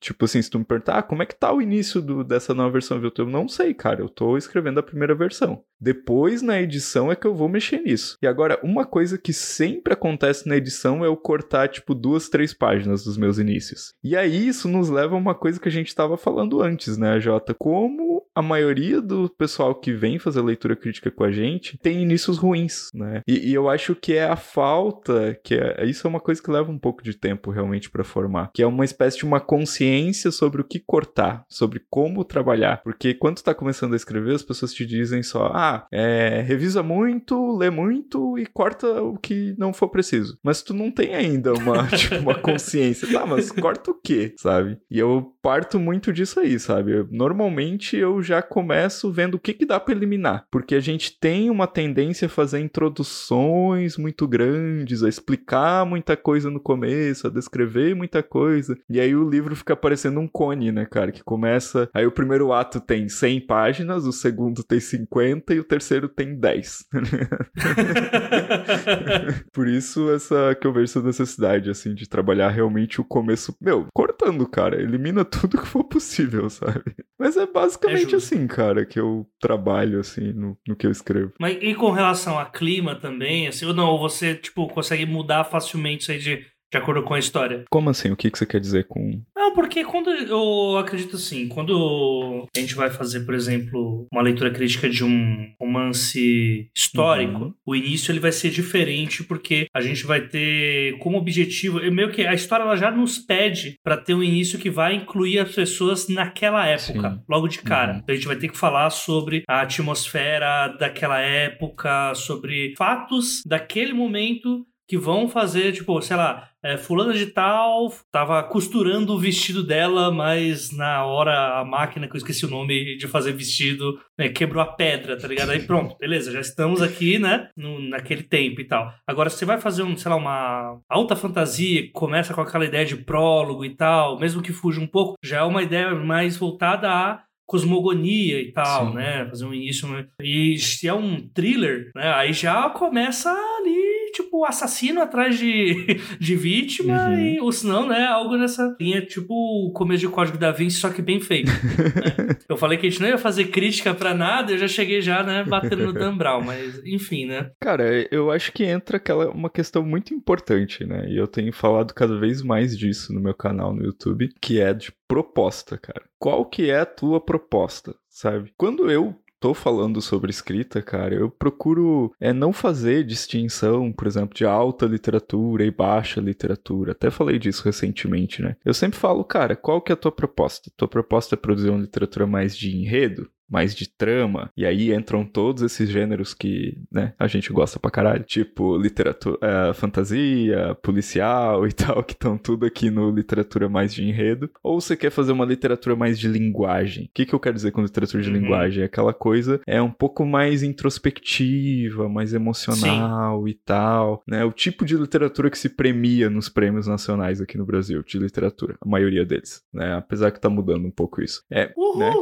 tipo 0.00 0.24
assim, 0.24 0.40
se 0.40 0.48
tu 0.48 0.58
me 0.58 0.64
perguntar, 0.64 0.98
ah, 0.98 1.02
como 1.02 1.22
é 1.22 1.26
que 1.26 1.34
tá 1.34 1.52
o 1.52 1.60
início 1.60 2.00
do, 2.00 2.22
dessa 2.22 2.54
nova 2.54 2.70
versão, 2.70 3.00
viu? 3.00 3.12
Eu 3.16 3.26
não 3.26 3.48
sei, 3.48 3.74
cara, 3.74 4.00
eu 4.00 4.08
tô 4.08 4.36
escrevendo 4.36 4.78
a 4.78 4.82
primeira 4.82 5.14
versão. 5.14 5.62
Depois, 5.80 6.40
na 6.40 6.60
edição, 6.60 7.10
é 7.10 7.16
que 7.16 7.26
eu 7.26 7.34
vou 7.34 7.48
mexer 7.48 7.80
nisso. 7.82 8.16
E 8.22 8.26
agora, 8.26 8.60
uma 8.62 8.86
coisa 8.86 9.18
que 9.18 9.32
sempre 9.32 9.92
acontece 9.92 10.48
na 10.48 10.56
edição 10.56 11.04
é 11.04 11.08
eu 11.08 11.16
cortar, 11.16 11.68
tipo, 11.68 11.94
duas, 11.94 12.28
três 12.28 12.54
páginas 12.54 13.04
dos 13.04 13.16
meus 13.16 13.38
inícios. 13.38 13.92
E 14.02 14.16
aí, 14.16 14.46
isso 14.48 14.68
nos 14.68 14.88
leva 14.88 15.14
a 15.14 15.18
uma 15.18 15.34
coisa 15.34 15.60
que 15.60 15.68
a 15.68 15.72
gente 15.72 15.94
tava 15.94 16.16
falando 16.16 16.62
antes, 16.62 16.96
né, 16.96 17.20
Jota? 17.20 17.54
Como 17.54 18.23
a 18.34 18.42
maioria 18.42 19.00
do 19.00 19.28
pessoal 19.28 19.74
que 19.74 19.92
vem 19.92 20.18
fazer 20.18 20.42
leitura 20.42 20.74
crítica 20.74 21.10
com 21.10 21.24
a 21.24 21.30
gente 21.30 21.78
tem 21.78 22.02
inícios 22.02 22.38
ruins, 22.38 22.88
né? 22.92 23.22
E, 23.26 23.50
e 23.50 23.54
eu 23.54 23.68
acho 23.68 23.94
que 23.94 24.14
é 24.14 24.24
a 24.24 24.36
falta, 24.36 25.38
que 25.42 25.54
é, 25.54 25.84
isso 25.86 26.06
é 26.06 26.10
uma 26.10 26.20
coisa 26.20 26.42
que 26.42 26.50
leva 26.50 26.70
um 26.70 26.78
pouco 26.78 27.02
de 27.02 27.14
tempo 27.14 27.50
realmente 27.50 27.90
para 27.90 28.02
formar, 28.02 28.50
que 28.52 28.62
é 28.62 28.66
uma 28.66 28.84
espécie 28.84 29.18
de 29.18 29.24
uma 29.24 29.40
consciência 29.40 30.30
sobre 30.30 30.60
o 30.60 30.64
que 30.64 30.80
cortar, 30.80 31.44
sobre 31.48 31.82
como 31.88 32.24
trabalhar, 32.24 32.82
porque 32.82 33.14
quando 33.14 33.36
tu 33.36 33.44
tá 33.44 33.54
começando 33.54 33.92
a 33.92 33.96
escrever, 33.96 34.34
as 34.34 34.42
pessoas 34.42 34.72
te 34.72 34.84
dizem 34.84 35.22
só, 35.22 35.50
ah, 35.54 35.86
é, 35.92 36.42
revisa 36.46 36.82
muito, 36.82 37.56
lê 37.56 37.70
muito 37.70 38.38
e 38.38 38.46
corta 38.46 39.02
o 39.02 39.16
que 39.16 39.54
não 39.58 39.72
for 39.72 39.88
preciso. 39.88 40.38
Mas 40.42 40.62
tu 40.62 40.74
não 40.74 40.90
tem 40.90 41.14
ainda 41.14 41.52
uma, 41.52 41.86
tipo, 41.96 42.16
uma 42.16 42.34
consciência, 42.34 43.10
tá, 43.10 43.24
mas 43.24 43.50
corta 43.50 43.90
o 43.90 43.94
quê, 43.94 44.34
sabe? 44.36 44.78
E 44.90 44.98
eu 44.98 45.32
parto 45.42 45.78
muito 45.78 46.12
disso 46.12 46.40
aí, 46.40 46.58
sabe? 46.58 47.06
Normalmente 47.10 47.96
eu 47.96 48.23
já 48.24 48.42
começo 48.42 49.12
vendo 49.12 49.34
o 49.34 49.38
que, 49.38 49.54
que 49.54 49.66
dá 49.66 49.78
para 49.78 49.94
eliminar. 49.94 50.46
Porque 50.50 50.74
a 50.74 50.80
gente 50.80 51.18
tem 51.18 51.50
uma 51.50 51.66
tendência 51.66 52.26
a 52.26 52.28
fazer 52.28 52.60
introduções 52.60 53.96
muito 53.96 54.26
grandes, 54.26 55.02
a 55.02 55.08
explicar 55.08 55.86
muita 55.86 56.16
coisa 56.16 56.50
no 56.50 56.60
começo, 56.60 57.26
a 57.26 57.30
descrever 57.30 57.94
muita 57.94 58.22
coisa. 58.22 58.76
E 58.88 58.98
aí 58.98 59.14
o 59.14 59.28
livro 59.28 59.54
fica 59.54 59.76
parecendo 59.76 60.20
um 60.20 60.26
cone, 60.26 60.72
né, 60.72 60.86
cara? 60.86 61.12
Que 61.12 61.22
começa. 61.22 61.88
Aí 61.94 62.06
o 62.06 62.12
primeiro 62.12 62.52
ato 62.52 62.80
tem 62.80 63.08
100 63.08 63.46
páginas, 63.46 64.06
o 64.06 64.12
segundo 64.12 64.64
tem 64.64 64.80
50 64.80 65.54
e 65.54 65.60
o 65.60 65.64
terceiro 65.64 66.08
tem 66.08 66.34
10. 66.34 66.86
Por 69.52 69.68
isso, 69.68 70.10
essa 70.10 70.54
que 70.54 70.66
eu 70.66 70.72
vejo 70.72 70.84
essa 70.84 71.02
necessidade, 71.02 71.70
assim, 71.70 71.94
de 71.94 72.08
trabalhar 72.08 72.48
realmente 72.48 73.00
o 73.00 73.04
começo. 73.04 73.54
Meu, 73.60 73.86
cortando, 73.92 74.48
cara. 74.48 74.80
Elimina 74.80 75.24
tudo 75.24 75.58
que 75.58 75.66
for 75.66 75.84
possível, 75.84 76.48
sabe? 76.48 76.94
Mas 77.18 77.36
é 77.36 77.46
basicamente 77.46 78.13
assim, 78.14 78.46
cara, 78.46 78.84
que 78.84 78.98
eu 78.98 79.26
trabalho, 79.40 80.00
assim, 80.00 80.32
no, 80.32 80.58
no 80.66 80.76
que 80.76 80.86
eu 80.86 80.90
escrevo. 80.90 81.32
Mas 81.38 81.58
e 81.60 81.74
com 81.74 81.90
relação 81.90 82.38
a 82.38 82.46
clima 82.46 82.94
também, 82.94 83.46
assim, 83.46 83.66
ou 83.66 83.74
não? 83.74 83.98
Você, 83.98 84.34
tipo, 84.34 84.68
consegue 84.68 85.06
mudar 85.06 85.44
facilmente 85.44 86.02
isso 86.02 86.12
aí 86.12 86.18
de 86.18 86.46
de 86.74 86.78
acordo 86.78 87.04
com 87.04 87.14
a 87.14 87.18
história. 87.18 87.64
Como 87.70 87.88
assim? 87.88 88.10
O 88.10 88.16
que, 88.16 88.28
que 88.28 88.36
você 88.36 88.44
quer 88.44 88.60
dizer 88.60 88.88
com. 88.88 89.22
Não, 89.36 89.54
porque 89.54 89.84
quando 89.84 90.10
eu 90.10 90.76
acredito 90.76 91.14
assim, 91.14 91.46
quando 91.46 92.48
a 92.54 92.58
gente 92.58 92.74
vai 92.74 92.90
fazer, 92.90 93.20
por 93.20 93.32
exemplo, 93.32 94.08
uma 94.12 94.22
leitura 94.22 94.50
crítica 94.50 94.90
de 94.90 95.04
um 95.04 95.52
romance 95.60 96.68
histórico, 96.74 97.44
uhum. 97.44 97.54
o 97.64 97.76
início 97.76 98.10
ele 98.10 98.18
vai 98.18 98.32
ser 98.32 98.50
diferente 98.50 99.22
porque 99.22 99.68
a 99.72 99.80
gente 99.80 100.04
vai 100.04 100.22
ter 100.22 100.98
como 100.98 101.16
objetivo, 101.16 101.78
meio 101.92 102.10
que 102.10 102.26
a 102.26 102.34
história 102.34 102.64
ela 102.64 102.76
já 102.76 102.90
nos 102.90 103.18
pede 103.18 103.78
para 103.84 103.96
ter 103.96 104.14
um 104.14 104.22
início 104.22 104.58
que 104.58 104.70
vai 104.70 104.96
incluir 104.96 105.38
as 105.38 105.54
pessoas 105.54 106.08
naquela 106.08 106.66
época, 106.66 107.10
Sim. 107.10 107.20
logo 107.28 107.46
de 107.46 107.60
cara. 107.60 107.92
Uhum. 107.92 107.98
Então 107.98 108.12
a 108.12 108.16
gente 108.16 108.26
vai 108.26 108.36
ter 108.36 108.48
que 108.48 108.58
falar 108.58 108.90
sobre 108.90 109.44
a 109.48 109.60
atmosfera 109.60 110.68
daquela 110.76 111.20
época, 111.20 112.14
sobre 112.16 112.74
fatos 112.76 113.42
daquele 113.46 113.92
momento 113.92 114.66
que 114.86 114.98
vão 114.98 115.28
fazer, 115.28 115.72
tipo, 115.72 116.00
sei 116.02 116.16
lá, 116.16 116.48
é, 116.64 116.78
fulana 116.78 117.12
de 117.12 117.26
tal 117.26 117.92
tava 118.10 118.42
costurando 118.42 119.12
o 119.12 119.18
vestido 119.18 119.62
dela, 119.62 120.10
mas 120.10 120.72
na 120.72 121.04
hora 121.04 121.60
a 121.60 121.64
máquina, 121.64 122.08
que 122.08 122.14
eu 122.14 122.18
esqueci 122.18 122.46
o 122.46 122.50
nome 122.50 122.96
de 122.96 123.06
fazer 123.06 123.32
vestido, 123.32 124.00
né, 124.18 124.30
quebrou 124.30 124.62
a 124.62 124.66
pedra, 124.66 125.18
tá 125.18 125.28
ligado? 125.28 125.50
Aí 125.50 125.60
pronto, 125.60 125.96
beleza, 125.98 126.32
já 126.32 126.40
estamos 126.40 126.80
aqui, 126.80 127.18
né, 127.18 127.50
no, 127.54 127.78
naquele 127.80 128.22
tempo 128.22 128.60
e 128.60 128.64
tal. 128.64 128.92
Agora, 129.06 129.28
você 129.28 129.44
vai 129.44 129.60
fazer, 129.60 129.82
um, 129.82 129.96
sei 129.96 130.10
lá, 130.10 130.16
uma 130.16 130.80
alta 130.88 131.14
fantasia, 131.14 131.82
que 131.82 131.92
começa 131.92 132.32
com 132.32 132.40
aquela 132.40 132.64
ideia 132.64 132.86
de 132.86 132.96
prólogo 132.96 133.64
e 133.64 133.76
tal, 133.76 134.18
mesmo 134.18 134.40
que 134.42 134.52
fuja 134.52 134.80
um 134.80 134.86
pouco, 134.86 135.16
já 135.22 135.40
é 135.40 135.42
uma 135.42 135.62
ideia 135.62 135.94
mais 135.94 136.36
voltada 136.36 136.88
a 136.90 137.22
cosmogonia 137.46 138.40
e 138.40 138.52
tal, 138.52 138.88
Sim. 138.88 138.94
né? 138.94 139.26
Fazer 139.26 139.44
um 139.44 139.52
início. 139.52 139.86
Né? 139.88 140.06
E 140.22 140.56
se 140.58 140.88
é 140.88 140.94
um 140.94 141.28
thriller, 141.28 141.90
né? 141.94 142.14
Aí 142.14 142.32
já 142.32 142.70
começa 142.70 143.30
ali 143.30 143.93
tipo, 144.14 144.44
assassino 144.44 145.02
atrás 145.02 145.38
de, 145.38 146.00
de 146.18 146.36
vítima, 146.36 147.08
uhum. 147.08 147.18
e, 147.18 147.40
ou 147.40 147.50
senão, 147.50 147.88
né, 147.88 148.06
algo 148.06 148.36
nessa 148.36 148.74
linha, 148.80 149.04
tipo 149.04 149.34
o 149.34 149.72
começo 149.72 150.00
de 150.00 150.08
Código 150.08 150.38
da 150.38 150.52
Vinci, 150.52 150.76
só 150.76 150.88
que 150.88 151.02
bem 151.02 151.20
feito. 151.20 151.50
né? 151.50 152.36
Eu 152.48 152.56
falei 152.56 152.78
que 152.78 152.86
a 152.86 152.90
gente 152.90 153.00
não 153.00 153.08
ia 153.08 153.18
fazer 153.18 153.46
crítica 153.46 153.92
para 153.94 154.14
nada, 154.14 154.52
eu 154.52 154.58
já 154.58 154.68
cheguei 154.68 155.00
já, 155.00 155.22
né, 155.22 155.44
batendo 155.44 155.86
no 155.86 155.92
Dan 155.92 156.16
Brown, 156.16 156.42
mas 156.42 156.80
enfim, 156.84 157.26
né. 157.26 157.50
Cara, 157.60 158.06
eu 158.10 158.30
acho 158.30 158.52
que 158.52 158.64
entra 158.64 158.98
aquela 158.98 159.30
uma 159.30 159.50
questão 159.50 159.82
muito 159.82 160.14
importante, 160.14 160.84
né, 160.84 161.06
e 161.08 161.16
eu 161.16 161.26
tenho 161.26 161.52
falado 161.52 161.92
cada 161.94 162.18
vez 162.18 162.42
mais 162.42 162.76
disso 162.76 163.12
no 163.12 163.20
meu 163.20 163.34
canal 163.34 163.74
no 163.74 163.82
YouTube, 163.82 164.30
que 164.40 164.60
é 164.60 164.72
de 164.72 164.92
proposta, 165.08 165.78
cara. 165.78 166.02
Qual 166.18 166.44
que 166.44 166.70
é 166.70 166.80
a 166.80 166.86
tua 166.86 167.20
proposta, 167.20 167.94
sabe? 168.08 168.52
Quando 168.56 168.90
eu 168.90 169.14
tô 169.44 169.52
falando 169.52 170.00
sobre 170.00 170.30
escrita, 170.30 170.80
cara, 170.80 171.14
eu 171.14 171.28
procuro 171.28 172.10
é 172.18 172.32
não 172.32 172.50
fazer 172.50 173.04
distinção, 173.04 173.92
por 173.92 174.06
exemplo, 174.06 174.34
de 174.34 174.46
alta 174.46 174.86
literatura 174.86 175.66
e 175.66 175.70
baixa 175.70 176.18
literatura. 176.18 176.92
Até 176.92 177.10
falei 177.10 177.38
disso 177.38 177.62
recentemente, 177.62 178.40
né? 178.40 178.56
Eu 178.64 178.72
sempre 178.72 178.98
falo, 178.98 179.22
cara, 179.22 179.54
qual 179.54 179.82
que 179.82 179.92
é 179.92 179.94
a 179.94 179.98
tua 179.98 180.10
proposta? 180.10 180.70
Tua 180.74 180.88
proposta 180.88 181.34
é 181.34 181.36
produzir 181.36 181.68
uma 181.68 181.82
literatura 181.82 182.26
mais 182.26 182.56
de 182.56 182.74
enredo? 182.74 183.28
Mais 183.48 183.74
de 183.74 183.88
trama, 183.88 184.50
e 184.56 184.64
aí 184.66 184.92
entram 184.92 185.24
todos 185.24 185.62
esses 185.62 185.88
gêneros 185.88 186.34
que, 186.34 186.78
né, 186.90 187.14
a 187.18 187.26
gente 187.26 187.52
gosta 187.52 187.78
pra 187.78 187.90
caralho, 187.90 188.24
tipo 188.24 188.76
literatura, 188.76 189.38
é, 189.40 189.74
fantasia, 189.74 190.74
policial 190.82 191.66
e 191.66 191.72
tal, 191.72 192.02
que 192.02 192.12
estão 192.12 192.36
tudo 192.36 192.66
aqui 192.66 192.90
no 192.90 193.10
literatura 193.10 193.68
mais 193.68 193.94
de 193.94 194.04
enredo, 194.04 194.50
ou 194.62 194.80
você 194.80 194.96
quer 194.96 195.10
fazer 195.10 195.32
uma 195.32 195.44
literatura 195.44 195.94
mais 195.96 196.18
de 196.18 196.28
linguagem. 196.28 197.04
O 197.04 197.10
que, 197.14 197.26
que 197.26 197.34
eu 197.34 197.40
quero 197.40 197.54
dizer 197.54 197.70
com 197.70 197.82
literatura 197.82 198.22
de 198.22 198.30
uhum. 198.30 198.36
linguagem? 198.36 198.82
É 198.82 198.86
aquela 198.86 199.12
coisa 199.12 199.60
é 199.66 199.80
um 199.80 199.90
pouco 199.90 200.24
mais 200.24 200.62
introspectiva, 200.62 202.08
mais 202.08 202.34
emocional 202.34 203.44
Sim. 203.44 203.50
e 203.50 203.54
tal, 203.54 204.22
né? 204.26 204.44
O 204.44 204.52
tipo 204.52 204.84
de 204.84 204.96
literatura 204.96 205.50
que 205.50 205.58
se 205.58 205.68
premia 205.68 206.28
nos 206.30 206.48
prêmios 206.48 206.86
nacionais 206.86 207.40
aqui 207.40 207.56
no 207.58 207.66
Brasil, 207.66 208.02
de 208.02 208.18
literatura, 208.18 208.76
a 208.80 208.88
maioria 208.88 209.24
deles, 209.24 209.62
né? 209.72 209.94
Apesar 209.94 210.30
que 210.30 210.40
tá 210.40 210.48
mudando 210.48 210.86
um 210.86 210.90
pouco 210.90 211.22
isso. 211.22 211.42
É, 211.50 211.72
Uhul! 211.76 211.98
né? 211.98 212.12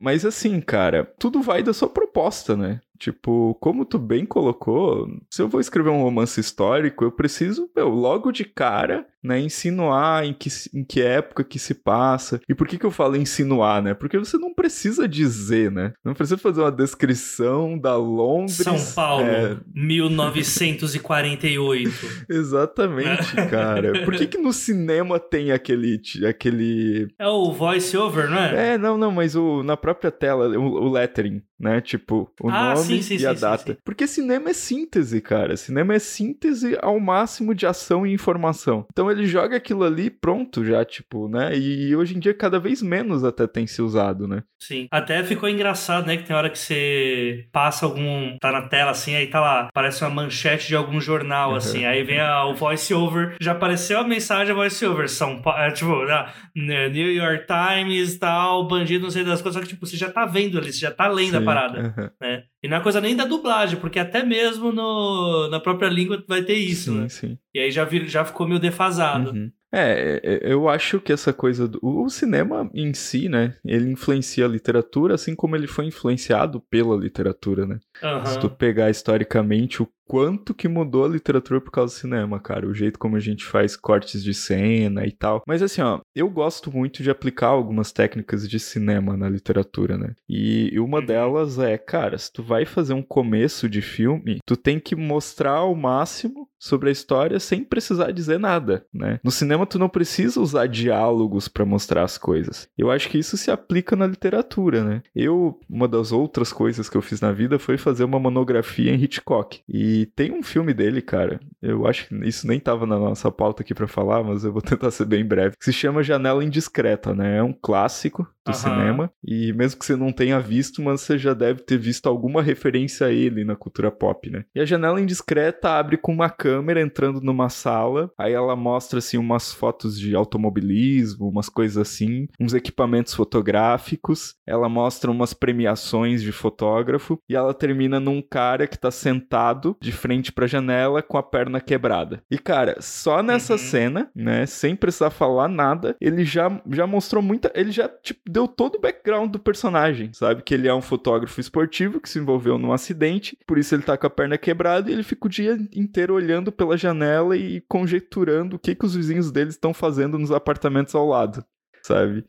Mas 0.00 0.24
assim, 0.24 0.60
cara, 0.60 1.04
tudo 1.18 1.42
vai 1.42 1.62
da 1.62 1.72
sua 1.72 1.88
proposta, 1.88 2.56
né? 2.56 2.80
Tipo, 3.02 3.54
como 3.56 3.84
tu 3.84 3.98
bem 3.98 4.24
colocou, 4.24 5.08
se 5.28 5.42
eu 5.42 5.48
vou 5.48 5.60
escrever 5.60 5.90
um 5.90 6.02
romance 6.02 6.38
histórico, 6.38 7.02
eu 7.02 7.10
preciso, 7.10 7.68
meu, 7.74 7.88
logo 7.88 8.30
de 8.30 8.44
cara, 8.44 9.04
né, 9.20 9.40
insinuar 9.40 10.24
em 10.24 10.32
que, 10.32 10.48
em 10.72 10.84
que 10.84 11.02
época 11.02 11.42
que 11.42 11.58
se 11.58 11.74
passa. 11.74 12.40
E 12.48 12.54
por 12.54 12.68
que 12.68 12.78
que 12.78 12.86
eu 12.86 12.92
falo 12.92 13.16
insinuar, 13.16 13.82
né? 13.82 13.92
Porque 13.92 14.16
você 14.16 14.38
não 14.38 14.54
precisa 14.54 15.08
dizer, 15.08 15.72
né? 15.72 15.94
Não 16.04 16.14
precisa 16.14 16.38
fazer 16.38 16.60
uma 16.60 16.70
descrição 16.70 17.76
da 17.76 17.96
Londres... 17.96 18.58
São 18.58 18.78
Paulo, 18.94 19.24
é... 19.24 19.58
1948. 19.74 21.90
Exatamente, 22.30 23.34
cara. 23.50 24.04
Por 24.04 24.14
que 24.14 24.28
que 24.28 24.38
no 24.38 24.52
cinema 24.52 25.18
tem 25.18 25.50
aquele... 25.50 26.00
aquele... 26.28 27.08
É 27.18 27.26
o 27.26 27.50
voice-over, 27.50 28.30
não 28.30 28.38
é? 28.38 28.74
É, 28.74 28.78
não, 28.78 28.96
não, 28.96 29.10
mas 29.10 29.34
o, 29.34 29.64
na 29.64 29.76
própria 29.76 30.12
tela, 30.12 30.46
o, 30.56 30.62
o 30.62 30.88
lettering, 30.88 31.42
né? 31.62 31.80
Tipo, 31.80 32.28
o 32.40 32.50
ah, 32.50 32.74
nome 32.74 32.84
sim, 32.84 33.02
sim, 33.02 33.14
e 33.14 33.18
sim, 33.20 33.26
a 33.26 33.32
data. 33.32 33.78
Porque 33.84 34.06
cinema 34.08 34.50
é 34.50 34.52
síntese, 34.52 35.20
cara. 35.20 35.56
Cinema 35.56 35.94
é 35.94 35.98
síntese 36.00 36.76
ao 36.82 36.98
máximo 36.98 37.54
de 37.54 37.66
ação 37.66 38.04
e 38.04 38.12
informação. 38.12 38.84
Então 38.90 39.08
ele 39.08 39.26
joga 39.26 39.56
aquilo 39.56 39.84
ali 39.84 40.10
pronto 40.10 40.64
já, 40.64 40.84
tipo, 40.84 41.28
né? 41.28 41.56
E 41.56 41.94
hoje 41.94 42.16
em 42.16 42.18
dia 42.18 42.34
cada 42.34 42.58
vez 42.58 42.82
menos 42.82 43.22
até 43.22 43.46
tem 43.46 43.66
se 43.66 43.80
usado, 43.80 44.26
né? 44.26 44.42
Sim. 44.60 44.88
Até 44.90 45.22
ficou 45.22 45.48
engraçado, 45.48 46.06
né? 46.06 46.16
Que 46.16 46.24
tem 46.24 46.34
hora 46.34 46.50
que 46.50 46.58
você 46.58 47.46
passa 47.52 47.86
algum. 47.86 48.36
tá 48.38 48.50
na 48.50 48.62
tela 48.62 48.90
assim, 48.90 49.14
aí 49.14 49.28
tá 49.28 49.40
lá, 49.40 49.68
parece 49.72 50.02
uma 50.04 50.10
manchete 50.10 50.68
de 50.68 50.76
algum 50.76 51.00
jornal, 51.00 51.50
uhum. 51.50 51.56
assim. 51.56 51.84
Aí 51.84 52.02
vem 52.02 52.20
a, 52.20 52.44
o 52.46 52.54
voice 52.54 52.92
over, 52.92 53.36
já 53.40 53.52
apareceu 53.52 54.00
a 54.00 54.04
mensagem 54.04 54.54
voice 54.54 54.84
over. 54.84 55.08
São 55.08 55.40
é, 55.58 55.70
tipo, 55.70 55.92
ah, 56.10 56.32
New 56.54 57.12
York 57.12 57.46
Times, 57.46 58.18
tal, 58.18 58.66
bandido, 58.66 59.04
não 59.04 59.10
sei 59.10 59.24
das 59.24 59.40
coisas, 59.40 59.60
só 59.60 59.66
que 59.66 59.74
tipo, 59.74 59.86
você 59.86 59.96
já 59.96 60.10
tá 60.10 60.26
vendo 60.26 60.58
ali, 60.58 60.72
você 60.72 60.78
já 60.78 60.90
tá 60.90 61.08
lendo 61.08 61.30
Sim. 61.30 61.36
a 61.36 61.42
parada, 61.54 61.80
uhum. 61.80 62.10
né? 62.20 62.44
E 62.62 62.68
não 62.68 62.76
é 62.76 62.80
coisa 62.80 63.00
nem 63.00 63.16
da 63.16 63.24
dublagem, 63.24 63.78
porque 63.78 63.98
até 63.98 64.22
mesmo 64.22 64.72
no, 64.72 65.48
na 65.48 65.60
própria 65.60 65.88
língua 65.88 66.22
vai 66.28 66.42
ter 66.42 66.54
isso, 66.54 66.92
sim, 66.92 67.00
né? 67.00 67.08
Sim. 67.08 67.38
E 67.54 67.58
aí 67.58 67.70
já, 67.70 67.84
vir, 67.84 68.06
já 68.06 68.24
ficou 68.24 68.46
meio 68.46 68.60
defasado. 68.60 69.30
Uhum. 69.30 69.50
É, 69.74 70.20
é, 70.22 70.52
eu 70.52 70.68
acho 70.68 71.00
que 71.00 71.12
essa 71.12 71.32
coisa 71.32 71.66
do 71.66 71.78
o 71.82 72.06
cinema 72.10 72.70
em 72.74 72.92
si, 72.92 73.26
né, 73.26 73.54
ele 73.64 73.90
influencia 73.90 74.44
a 74.44 74.48
literatura 74.48 75.14
assim 75.14 75.34
como 75.34 75.56
ele 75.56 75.66
foi 75.66 75.86
influenciado 75.86 76.60
pela 76.60 76.94
literatura, 76.94 77.64
né? 77.64 77.80
Uhum. 78.02 78.26
Se 78.26 78.38
tu 78.38 78.50
pegar 78.50 78.90
historicamente 78.90 79.82
o 79.82 79.88
quanto 80.12 80.52
que 80.52 80.68
mudou 80.68 81.06
a 81.06 81.08
literatura 81.08 81.58
por 81.58 81.70
causa 81.70 81.94
do 81.94 81.98
cinema, 81.98 82.38
cara. 82.38 82.68
O 82.68 82.74
jeito 82.74 82.98
como 82.98 83.16
a 83.16 83.20
gente 83.20 83.46
faz 83.46 83.74
cortes 83.74 84.22
de 84.22 84.34
cena 84.34 85.06
e 85.06 85.10
tal. 85.10 85.42
Mas 85.48 85.62
assim, 85.62 85.80
ó, 85.80 86.00
eu 86.14 86.28
gosto 86.28 86.70
muito 86.70 87.02
de 87.02 87.10
aplicar 87.10 87.46
algumas 87.46 87.92
técnicas 87.92 88.46
de 88.46 88.60
cinema 88.60 89.16
na 89.16 89.26
literatura, 89.26 89.96
né? 89.96 90.14
E 90.28 90.78
uma 90.78 90.98
uhum. 90.98 91.06
delas 91.06 91.58
é, 91.58 91.78
cara, 91.78 92.18
se 92.18 92.30
tu 92.30 92.42
vai 92.42 92.66
fazer 92.66 92.92
um 92.92 93.00
começo 93.00 93.70
de 93.70 93.80
filme, 93.80 94.40
tu 94.44 94.54
tem 94.54 94.78
que 94.78 94.94
mostrar 94.94 95.52
ao 95.52 95.74
máximo 95.74 96.46
sobre 96.62 96.90
a 96.90 96.92
história 96.92 97.40
sem 97.40 97.64
precisar 97.64 98.12
dizer 98.12 98.38
nada, 98.38 98.86
né? 98.94 99.18
No 99.24 99.32
cinema 99.32 99.66
tu 99.66 99.80
não 99.80 99.88
precisa 99.88 100.40
usar 100.40 100.68
diálogos 100.68 101.48
para 101.48 101.64
mostrar 101.64 102.04
as 102.04 102.16
coisas. 102.16 102.68
Eu 102.78 102.88
acho 102.88 103.08
que 103.08 103.18
isso 103.18 103.36
se 103.36 103.50
aplica 103.50 103.96
na 103.96 104.06
literatura, 104.06 104.84
né? 104.84 105.02
Eu, 105.12 105.58
uma 105.68 105.88
das 105.88 106.12
outras 106.12 106.52
coisas 106.52 106.88
que 106.88 106.96
eu 106.96 107.02
fiz 107.02 107.20
na 107.20 107.32
vida 107.32 107.58
foi 107.58 107.76
fazer 107.76 108.04
uma 108.04 108.20
monografia 108.20 108.92
em 108.92 109.02
Hitchcock. 109.02 109.60
E 109.68 110.01
E 110.02 110.06
tem 110.06 110.32
um 110.32 110.42
filme 110.42 110.74
dele, 110.74 111.00
cara. 111.00 111.38
Eu 111.60 111.86
acho 111.86 112.08
que 112.08 112.14
isso 112.26 112.44
nem 112.44 112.58
tava 112.58 112.84
na 112.84 112.98
nossa 112.98 113.30
pauta 113.30 113.62
aqui 113.62 113.72
para 113.72 113.86
falar, 113.86 114.24
mas 114.24 114.42
eu 114.42 114.52
vou 114.52 114.60
tentar 114.60 114.90
ser 114.90 115.04
bem 115.04 115.24
breve. 115.24 115.56
Que 115.56 115.64
se 115.64 115.72
chama 115.72 116.02
Janela 116.02 116.44
Indiscreta, 116.44 117.14
né? 117.14 117.38
É 117.38 117.42
um 117.42 117.52
clássico 117.52 118.26
do 118.44 118.48
uhum. 118.48 118.54
cinema. 118.54 119.12
E 119.24 119.52
mesmo 119.52 119.78
que 119.78 119.86
você 119.86 119.94
não 119.94 120.10
tenha 120.10 120.40
visto, 120.40 120.82
mas 120.82 121.02
você 121.02 121.16
já 121.16 121.32
deve 121.32 121.62
ter 121.62 121.78
visto 121.78 122.08
alguma 122.08 122.42
referência 122.42 123.06
a 123.06 123.12
ele 123.12 123.44
na 123.44 123.54
cultura 123.54 123.92
pop, 123.92 124.28
né? 124.28 124.44
E 124.52 124.60
a 124.60 124.64
janela 124.64 125.00
indiscreta 125.00 125.70
abre 125.70 125.96
com 125.96 126.12
uma 126.12 126.28
câmera 126.28 126.80
entrando 126.80 127.20
numa 127.20 127.48
sala. 127.48 128.10
Aí 128.18 128.32
ela 128.32 128.56
mostra 128.56 128.98
assim 128.98 129.16
umas 129.16 129.52
fotos 129.52 129.96
de 129.96 130.16
automobilismo, 130.16 131.28
umas 131.28 131.48
coisas 131.48 131.78
assim, 131.78 132.26
uns 132.40 132.54
equipamentos 132.54 133.14
fotográficos. 133.14 134.34
Ela 134.44 134.68
mostra 134.68 135.12
umas 135.12 135.32
premiações 135.32 136.22
de 136.22 136.32
fotógrafo 136.32 137.20
e 137.28 137.36
ela 137.36 137.54
termina 137.54 138.00
num 138.00 138.20
cara 138.20 138.66
que 138.66 138.76
tá 138.76 138.90
sentado 138.90 139.76
de 139.82 139.92
frente 139.92 140.32
pra 140.32 140.46
janela 140.46 141.02
com 141.02 141.18
a 141.18 141.22
perna 141.22 141.60
quebrada. 141.60 142.22
E 142.30 142.38
cara, 142.38 142.76
só 142.80 143.22
nessa 143.22 143.54
uhum. 143.54 143.58
cena, 143.58 144.10
né, 144.14 144.46
sem 144.46 144.76
precisar 144.76 145.10
falar 145.10 145.48
nada, 145.48 145.96
ele 146.00 146.24
já 146.24 146.60
já 146.70 146.86
mostrou 146.86 147.22
muita, 147.22 147.52
ele 147.54 147.70
já 147.70 147.88
tipo 147.88 148.20
deu 148.26 148.46
todo 148.46 148.76
o 148.76 148.80
background 148.80 149.30
do 149.30 149.38
personagem, 149.38 150.12
sabe? 150.12 150.42
Que 150.42 150.54
ele 150.54 150.68
é 150.68 150.74
um 150.74 150.82
fotógrafo 150.82 151.40
esportivo 151.40 152.00
que 152.00 152.08
se 152.08 152.18
envolveu 152.18 152.58
num 152.58 152.72
acidente, 152.72 153.36
por 153.46 153.58
isso 153.58 153.74
ele 153.74 153.82
tá 153.82 153.96
com 153.96 154.06
a 154.06 154.10
perna 154.10 154.38
quebrada 154.38 154.90
e 154.90 154.94
ele 154.94 155.02
fica 155.02 155.26
o 155.26 155.30
dia 155.30 155.58
inteiro 155.74 156.14
olhando 156.14 156.52
pela 156.52 156.76
janela 156.76 157.36
e 157.36 157.60
conjecturando 157.62 158.56
o 158.56 158.58
que, 158.58 158.74
que 158.74 158.84
os 158.84 158.94
vizinhos 158.94 159.30
dele 159.30 159.50
estão 159.50 159.74
fazendo 159.74 160.18
nos 160.18 160.30
apartamentos 160.30 160.94
ao 160.94 161.06
lado, 161.06 161.44
sabe? 161.82 162.24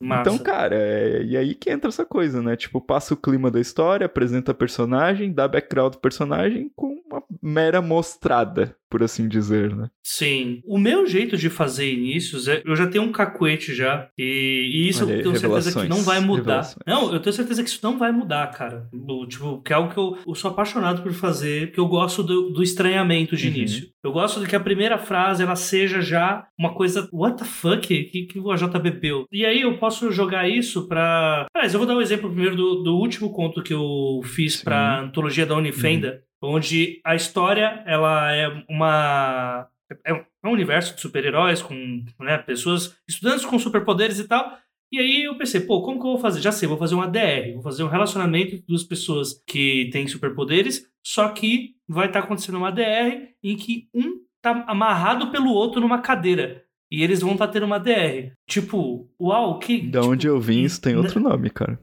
Massa. 0.00 0.22
Então, 0.22 0.38
cara, 0.38 0.76
é... 0.76 1.22
e 1.22 1.36
aí 1.36 1.54
que 1.54 1.70
entra 1.70 1.88
essa 1.88 2.04
coisa, 2.04 2.42
né? 2.42 2.56
Tipo, 2.56 2.80
passa 2.80 3.14
o 3.14 3.16
clima 3.16 3.50
da 3.50 3.60
história, 3.60 4.06
apresenta 4.06 4.52
personagem, 4.52 5.32
dá 5.32 5.46
background 5.46 5.94
do 5.94 5.98
personagem 5.98 6.70
com 6.74 7.00
uma 7.06 7.22
mera 7.42 7.80
mostrada, 7.80 8.76
por 8.94 9.02
assim 9.02 9.26
dizer, 9.26 9.74
né? 9.74 9.90
Sim. 10.04 10.62
O 10.64 10.78
meu 10.78 11.04
jeito 11.04 11.36
de 11.36 11.50
fazer 11.50 11.92
inícios 11.92 12.46
é. 12.46 12.62
Eu 12.64 12.76
já 12.76 12.86
tenho 12.86 13.02
um 13.02 13.10
cacuete 13.10 13.74
já. 13.74 14.08
E, 14.16 14.70
e 14.72 14.88
isso 14.88 15.02
aí, 15.02 15.16
eu 15.16 15.22
tenho 15.24 15.36
certeza 15.36 15.82
que 15.82 15.88
não 15.88 16.04
vai 16.04 16.20
mudar. 16.20 16.72
Não, 16.86 17.12
eu 17.12 17.18
tenho 17.18 17.34
certeza 17.34 17.64
que 17.64 17.68
isso 17.68 17.80
não 17.82 17.98
vai 17.98 18.12
mudar, 18.12 18.46
cara. 18.52 18.88
Tipo, 19.28 19.60
que 19.62 19.72
é 19.72 19.76
algo 19.76 19.92
que 19.92 19.98
eu, 19.98 20.16
eu 20.24 20.34
sou 20.36 20.52
apaixonado 20.52 21.02
por 21.02 21.12
fazer, 21.12 21.72
que 21.72 21.80
eu 21.80 21.88
gosto 21.88 22.22
do, 22.22 22.50
do 22.50 22.62
estranhamento 22.62 23.34
de 23.34 23.48
uhum. 23.48 23.54
início. 23.54 23.88
Eu 24.04 24.12
gosto 24.12 24.38
de 24.38 24.46
que 24.46 24.54
a 24.54 24.60
primeira 24.60 24.96
frase 24.96 25.42
ela 25.42 25.56
seja 25.56 26.00
já 26.00 26.46
uma 26.56 26.72
coisa. 26.72 27.08
What 27.12 27.38
the 27.38 27.44
fuck? 27.44 27.80
Que, 27.88 28.26
que 28.26 28.38
o 28.38 28.52
AJ 28.52 28.68
bebeu? 28.80 29.26
E 29.32 29.44
aí 29.44 29.62
eu 29.62 29.76
posso 29.78 30.12
jogar 30.12 30.48
isso 30.48 30.86
pra. 30.86 31.48
Mas 31.52 31.74
eu 31.74 31.80
vou 31.80 31.88
dar 31.88 31.96
um 31.96 32.00
exemplo 32.00 32.30
primeiro 32.30 32.54
do, 32.54 32.84
do 32.84 32.96
último 32.96 33.32
conto 33.32 33.60
que 33.60 33.74
eu 33.74 34.20
fiz 34.22 34.58
Sim. 34.58 34.64
pra 34.64 35.00
antologia 35.00 35.44
da 35.44 35.56
Unifenda. 35.56 36.12
Uhum 36.12 36.33
onde 36.48 37.00
a 37.04 37.14
história 37.14 37.82
ela 37.86 38.32
é 38.32 38.64
uma 38.68 39.68
é 40.04 40.12
um 40.12 40.50
universo 40.50 40.94
de 40.94 41.00
super-heróis 41.00 41.62
com 41.62 42.04
né, 42.20 42.38
pessoas 42.38 42.96
estudantes 43.08 43.44
com 43.44 43.58
superpoderes 43.58 44.18
e 44.18 44.26
tal. 44.26 44.58
E 44.92 44.98
aí 44.98 45.24
eu 45.24 45.36
pensei, 45.36 45.60
pô, 45.60 45.82
como 45.82 45.98
que 45.98 46.06
eu 46.06 46.12
vou 46.12 46.20
fazer? 46.20 46.40
Já 46.40 46.52
sei, 46.52 46.68
vou 46.68 46.78
fazer 46.78 46.94
um 46.94 47.02
ADR, 47.02 47.52
vou 47.54 47.62
fazer 47.62 47.82
um 47.82 47.88
relacionamento 47.88 48.54
entre 48.54 48.66
duas 48.66 48.84
pessoas 48.84 49.42
que 49.46 49.88
têm 49.92 50.06
superpoderes, 50.06 50.88
só 51.04 51.28
que 51.28 51.74
vai 51.88 52.06
estar 52.06 52.20
tá 52.20 52.24
acontecendo 52.24 52.58
uma 52.58 52.68
ADR 52.68 53.28
em 53.42 53.56
que 53.56 53.88
um 53.94 54.20
tá 54.40 54.64
amarrado 54.68 55.30
pelo 55.30 55.50
outro 55.50 55.80
numa 55.80 56.00
cadeira. 56.00 56.62
E 56.90 57.02
eles 57.02 57.22
vão 57.22 57.32
estar 57.32 57.46
tá 57.46 57.52
tendo 57.52 57.66
uma 57.66 57.76
ADR. 57.76 58.32
Tipo, 58.46 59.10
uau, 59.20 59.58
que. 59.58 59.80
Da 59.82 60.00
tipo, 60.00 60.12
onde 60.12 60.26
eu 60.28 60.38
vim, 60.38 60.62
isso 60.62 60.80
tem 60.80 60.96
outro 60.96 61.18
nome, 61.18 61.50
cara. 61.50 61.78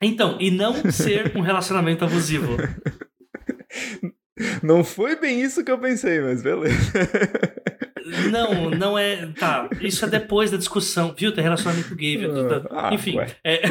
Então, 0.00 0.38
e 0.40 0.50
não 0.50 0.72
ser 0.90 1.36
um 1.36 1.40
relacionamento 1.40 2.04
abusivo. 2.04 2.56
Não 4.62 4.84
foi 4.84 5.16
bem 5.16 5.40
isso 5.40 5.64
que 5.64 5.70
eu 5.70 5.78
pensei, 5.78 6.20
mas 6.20 6.42
beleza. 6.42 6.92
Não, 8.30 8.70
não 8.70 8.98
é. 8.98 9.26
Tá, 9.32 9.68
isso 9.80 10.04
é 10.04 10.08
depois 10.08 10.50
da 10.50 10.56
discussão, 10.56 11.14
viu? 11.16 11.32
Tem 11.32 11.42
relacionamento 11.42 11.94
gay, 11.94 12.16
viu? 12.16 12.30
Ah, 12.70 12.94
Enfim. 12.94 13.16
É... 13.42 13.62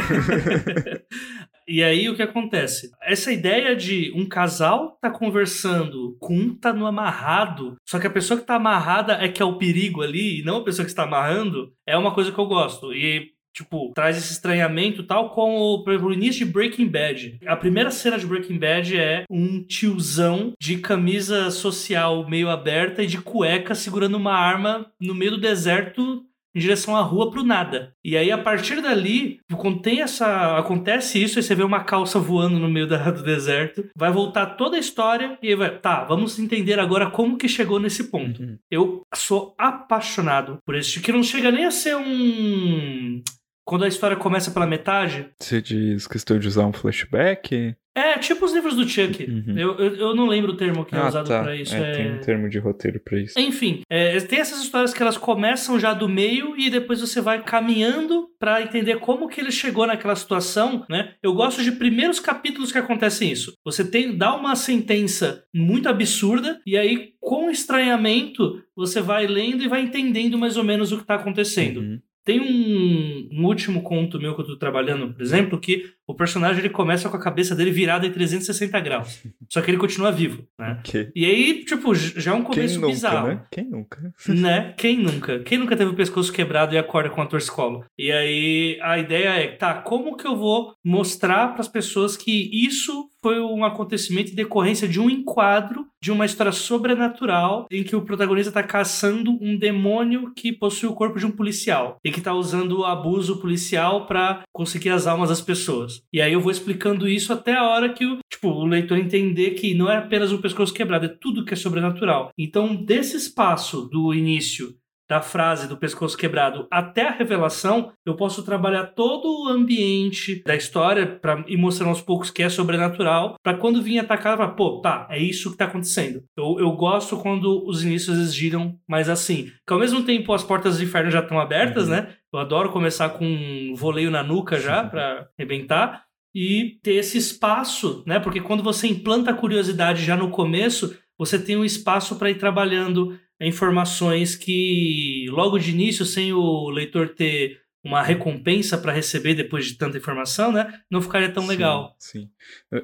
e 1.67 1.83
aí 1.83 2.09
o 2.09 2.15
que 2.15 2.21
acontece? 2.21 2.91
Essa 3.01 3.31
ideia 3.31 3.75
de 3.75 4.11
um 4.15 4.27
casal 4.27 4.97
tá 5.01 5.09
conversando 5.09 6.17
com 6.19 6.35
um 6.35 6.55
tá 6.55 6.73
no 6.73 6.85
amarrado, 6.85 7.75
só 7.87 7.97
que 7.99 8.07
a 8.07 8.11
pessoa 8.11 8.39
que 8.39 8.45
tá 8.45 8.55
amarrada 8.55 9.13
é 9.13 9.29
que 9.29 9.41
é 9.41 9.45
o 9.45 9.57
perigo 9.57 10.01
ali, 10.01 10.41
e 10.41 10.43
não 10.43 10.57
a 10.57 10.63
pessoa 10.63 10.85
que 10.85 10.91
está 10.91 11.03
amarrando, 11.03 11.71
é 11.87 11.97
uma 11.97 12.13
coisa 12.13 12.31
que 12.31 12.39
eu 12.39 12.45
gosto. 12.45 12.93
E 12.93 13.34
tipo, 13.55 13.93
traz 13.95 14.17
esse 14.17 14.33
estranhamento 14.33 15.03
tal 15.03 15.29
como 15.29 15.83
o, 15.87 16.13
início 16.13 16.45
de 16.45 16.51
Breaking 16.51 16.87
Bad. 16.87 17.39
A 17.45 17.55
primeira 17.55 17.89
cena 17.89 18.19
de 18.19 18.27
Breaking 18.27 18.59
Bad 18.59 18.97
é 18.97 19.23
um 19.29 19.63
tiozão 19.63 20.53
de 20.61 20.77
camisa 20.77 21.49
social 21.49 22.27
meio 22.27 22.49
aberta 22.49 23.01
e 23.01 23.07
de 23.07 23.17
cueca 23.17 23.73
segurando 23.73 24.15
uma 24.15 24.33
arma 24.33 24.91
no 24.99 25.15
meio 25.15 25.31
do 25.31 25.39
deserto 25.39 26.25
em 26.55 26.59
direção 26.59 26.95
à 26.95 27.01
rua 27.01 27.29
pro 27.29 27.43
nada. 27.43 27.93
E 28.03 28.15
aí, 28.15 28.31
a 28.31 28.37
partir 28.37 28.81
dali, 28.81 29.39
quando 29.57 29.81
tem 29.81 30.01
essa. 30.01 30.57
acontece 30.57 31.21
isso, 31.21 31.37
aí 31.37 31.43
você 31.43 31.53
vê 31.53 31.63
uma 31.63 31.83
calça 31.83 32.17
voando 32.17 32.57
no 32.57 32.69
meio 32.69 32.87
da, 32.87 33.11
do 33.11 33.23
deserto, 33.23 33.85
vai 33.95 34.11
voltar 34.11 34.45
toda 34.55 34.77
a 34.77 34.79
história 34.79 35.37
e 35.43 35.49
aí 35.49 35.55
vai. 35.55 35.77
Tá, 35.77 36.05
vamos 36.05 36.39
entender 36.39 36.79
agora 36.79 37.11
como 37.11 37.37
que 37.37 37.49
chegou 37.49 37.79
nesse 37.79 38.05
ponto. 38.05 38.41
Uhum. 38.41 38.57
Eu 38.71 39.01
sou 39.13 39.53
apaixonado 39.57 40.57
por 40.65 40.75
esse 40.75 41.01
que 41.01 41.11
não 41.11 41.21
chega 41.21 41.51
nem 41.51 41.65
a 41.65 41.71
ser 41.71 41.97
um 41.97 43.21
quando 43.65 43.83
a 43.83 43.87
história 43.87 44.15
começa 44.15 44.51
pela 44.51 44.67
metade. 44.67 45.27
Você 45.39 45.61
diz 45.61 46.07
questão 46.07 46.37
de 46.37 46.47
usar 46.47 46.65
um 46.65 46.71
flashback? 46.73 47.75
É, 47.97 48.17
tipo 48.19 48.43
os 48.43 48.53
livros 48.53 48.75
do 48.75 48.87
Chuck. 48.87 49.23
Uhum. 49.23 49.57
Eu, 49.57 49.75
eu, 49.75 49.95
eu, 49.95 50.15
não 50.15 50.27
lembro 50.27 50.51
o 50.51 50.57
termo 50.57 50.83
que 50.83 50.93
é 50.93 50.99
ah, 50.99 51.07
usado 51.07 51.29
tá. 51.29 51.41
para 51.41 51.55
isso. 51.55 51.73
É, 51.73 51.91
é... 51.91 51.95
Tem 51.95 52.11
um 52.11 52.19
termo 52.19 52.49
de 52.49 52.59
roteiro 52.59 52.99
para 52.99 53.21
isso. 53.21 53.39
Enfim, 53.39 53.83
é, 53.89 54.19
tem 54.19 54.39
essas 54.39 54.61
histórias 54.61 54.93
que 54.93 55.01
elas 55.01 55.17
começam 55.17 55.79
já 55.79 55.93
do 55.93 56.09
meio 56.09 56.57
e 56.57 56.69
depois 56.69 56.99
você 56.99 57.21
vai 57.21 57.41
caminhando 57.41 58.27
para 58.37 58.61
entender 58.61 58.99
como 58.99 59.29
que 59.29 59.39
ele 59.39 59.51
chegou 59.51 59.87
naquela 59.87 60.15
situação, 60.15 60.85
né? 60.89 61.13
Eu 61.23 61.33
gosto 61.33 61.63
de 61.63 61.71
primeiros 61.71 62.19
capítulos 62.19 62.69
que 62.69 62.77
acontecem 62.77 63.31
isso. 63.31 63.53
Você 63.63 63.89
tem 63.89 64.15
dá 64.17 64.35
uma 64.35 64.57
sentença 64.57 65.45
muito 65.53 65.87
absurda 65.87 66.59
e 66.65 66.77
aí 66.77 67.13
com 67.21 67.49
estranhamento 67.49 68.61
você 68.75 68.99
vai 68.99 69.25
lendo 69.25 69.63
e 69.63 69.69
vai 69.69 69.81
entendendo 69.81 70.37
mais 70.37 70.57
ou 70.57 70.65
menos 70.65 70.91
o 70.91 70.97
que 70.97 71.03
está 71.03 71.15
acontecendo. 71.15 71.79
Uhum. 71.79 71.99
Tem 72.25 72.39
um, 72.41 73.29
um, 73.31 73.45
último 73.45 73.83
conto 73.83 74.19
meu 74.19 74.35
que 74.35 74.41
eu 74.41 74.47
tô 74.47 74.57
trabalhando, 74.57 75.13
por 75.13 75.21
exemplo, 75.21 75.59
que 75.59 75.93
o 76.07 76.13
personagem 76.13 76.59
ele 76.59 76.69
começa 76.69 77.09
com 77.09 77.17
a 77.17 77.21
cabeça 77.21 77.55
dele 77.55 77.71
virada 77.71 78.05
em 78.05 78.11
360 78.11 78.79
graus. 78.79 79.23
Só 79.49 79.61
que 79.61 79.71
ele 79.71 79.77
continua 79.77 80.11
vivo, 80.11 80.47
né? 80.57 80.79
Okay. 80.79 81.09
E 81.15 81.25
aí, 81.25 81.65
tipo, 81.65 81.93
já 81.95 82.31
é 82.31 82.33
um 82.33 82.43
começo 82.43 82.73
Quem 82.73 82.81
nunca, 82.81 82.93
bizarro. 82.93 83.27
Né? 83.27 83.43
Quem 83.51 83.69
nunca? 83.69 84.13
né? 84.29 84.73
Quem 84.77 84.97
nunca? 84.97 85.39
Quem 85.39 85.57
nunca 85.57 85.75
teve 85.75 85.91
o 85.91 85.95
pescoço 85.95 86.31
quebrado 86.31 86.75
e 86.75 86.77
acorda 86.77 87.09
com 87.09 87.21
a 87.21 87.25
torcicolo? 87.25 87.83
E 87.97 88.11
aí 88.11 88.79
a 88.81 88.99
ideia 88.99 89.29
é, 89.29 89.47
tá, 89.47 89.73
como 89.73 90.15
que 90.15 90.27
eu 90.27 90.35
vou 90.35 90.73
mostrar 90.83 91.49
para 91.49 91.61
as 91.61 91.67
pessoas 91.67 92.15
que 92.15 92.49
isso 92.53 93.09
foi 93.25 93.39
um 93.39 93.65
acontecimento 93.65 94.31
em 94.31 94.35
decorrência 94.35 94.87
de 94.87 95.01
um 95.01 95.09
enquadro 95.09 95.87
de 95.99 96.11
uma 96.11 96.27
história 96.27 96.51
sobrenatural 96.51 97.65
em 97.71 97.83
que 97.83 97.95
o 97.95 98.03
protagonista 98.03 98.51
está 98.51 98.61
caçando 98.61 99.31
um 99.41 99.57
demônio 99.57 100.31
que 100.35 100.53
possui 100.53 100.87
o 100.87 100.93
corpo 100.93 101.17
de 101.17 101.25
um 101.25 101.31
policial 101.31 101.97
e 102.05 102.11
que 102.11 102.19
está 102.19 102.35
usando 102.35 102.81
o 102.81 102.85
abuso 102.85 103.41
policial 103.41 104.05
para 104.05 104.43
conseguir 104.53 104.91
as 104.91 105.07
almas 105.07 105.29
das 105.29 105.41
pessoas. 105.41 105.94
E 106.11 106.21
aí 106.21 106.33
eu 106.33 106.41
vou 106.41 106.51
explicando 106.51 107.07
isso 107.07 107.31
até 107.33 107.53
a 107.53 107.63
hora 107.63 107.93
que 107.93 108.05
o, 108.05 108.17
tipo, 108.31 108.49
o 108.49 108.65
leitor 108.65 108.97
entender 108.97 109.51
que 109.51 109.73
não 109.73 109.89
é 109.89 109.97
apenas 109.97 110.31
um 110.31 110.41
pescoço 110.41 110.73
quebrado, 110.73 111.05
é 111.05 111.09
tudo 111.09 111.45
que 111.45 111.53
é 111.53 111.57
sobrenatural. 111.57 112.31
Então, 112.37 112.75
desse 112.75 113.17
espaço 113.17 113.89
do 113.91 114.13
início 114.13 114.75
da 115.09 115.21
frase 115.21 115.67
do 115.67 115.77
pescoço 115.77 116.17
quebrado 116.17 116.67
até 116.71 117.07
a 117.07 117.11
revelação, 117.11 117.91
eu 118.05 118.15
posso 118.15 118.43
trabalhar 118.43 118.87
todo 118.87 119.25
o 119.27 119.47
ambiente 119.47 120.43
da 120.43 120.55
história 120.55 121.05
para 121.05 121.43
ir 121.47 121.57
mostrando 121.57 121.89
aos 121.89 122.01
poucos 122.01 122.31
que 122.31 122.41
é 122.41 122.49
sobrenatural, 122.49 123.35
para 123.43 123.57
quando 123.57 123.81
vir 123.81 123.99
atacar, 123.99 124.37
falar, 124.37 124.53
pô, 124.53 124.81
tá, 124.81 125.07
é 125.09 125.19
isso 125.19 125.51
que 125.51 125.57
tá 125.57 125.65
acontecendo. 125.65 126.23
Eu, 126.35 126.57
eu 126.59 126.71
gosto 126.71 127.17
quando 127.17 127.65
os 127.67 127.83
inícios 127.83 128.17
eles 128.17 128.33
giram 128.33 128.77
mais 128.87 129.09
assim, 129.09 129.51
que 129.65 129.73
ao 129.73 129.79
mesmo 129.79 130.03
tempo 130.03 130.33
as 130.33 130.43
portas 130.43 130.77
do 130.77 130.83
inferno 130.83 131.11
já 131.11 131.19
estão 131.19 131.39
abertas, 131.39 131.85
uhum. 131.85 131.91
né? 131.91 132.15
Eu 132.33 132.39
adoro 132.39 132.71
começar 132.71 133.09
com 133.09 133.25
um 133.25 133.73
voleio 133.75 134.11
na 134.11 134.21
nuca 134.21 134.59
já 134.59 134.83
para 134.83 135.29
arrebentar 135.37 136.03
e 136.33 136.77
ter 136.83 136.95
esse 136.95 137.17
espaço, 137.17 138.03
né? 138.05 138.19
Porque 138.19 138.41
quando 138.41 138.61
você 138.61 138.87
implanta 138.87 139.31
a 139.31 139.33
curiosidade 139.33 140.03
já 140.03 140.17
no 140.17 140.29
começo, 140.29 140.97
você 141.17 141.39
tem 141.39 141.55
um 141.55 141.63
espaço 141.63 142.17
para 142.17 142.29
ir 142.29 142.35
trabalhando 142.35 143.17
informações 143.39 144.35
que 144.35 145.25
logo 145.29 145.57
de 145.57 145.71
início, 145.71 146.05
sem 146.05 146.33
o 146.33 146.69
leitor 146.69 147.09
ter 147.09 147.59
uma 147.83 148.01
recompensa 148.01 148.77
para 148.79 148.91
receber 148.91 149.35
depois 149.35 149.67
de 149.67 149.77
tanta 149.77 149.97
informação, 149.97 150.51
né? 150.51 150.73
Não 150.89 150.99
ficaria 151.01 151.29
tão 151.29 151.43
sim, 151.43 151.49
legal. 151.49 151.95
Sim. 151.99 152.29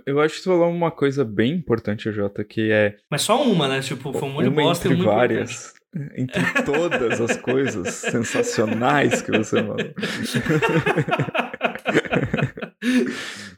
Eu, 0.06 0.22
acho 0.22 0.36
que 0.36 0.42
tu 0.44 0.50
falou 0.50 0.70
uma 0.70 0.92
coisa 0.92 1.26
bem 1.26 1.54
importante, 1.54 2.12
Jota, 2.12 2.44
que 2.44 2.72
é. 2.72 2.96
Mas 3.10 3.24
só 3.24 3.42
uma, 3.42 3.68
né? 3.68 3.80
Tipo, 3.82 4.14
foi 4.14 4.30
um 4.30 4.34
monte 4.34 4.44
de 4.44 4.50
bosta 4.52 4.88
entre 4.88 5.04
várias. 5.04 5.74
Entre 6.16 6.64
todas 6.64 7.20
as 7.20 7.36
coisas 7.38 7.96
sensacionais 8.12 9.24
que 9.24 9.32
você 9.32 9.60
falou. 9.60 9.78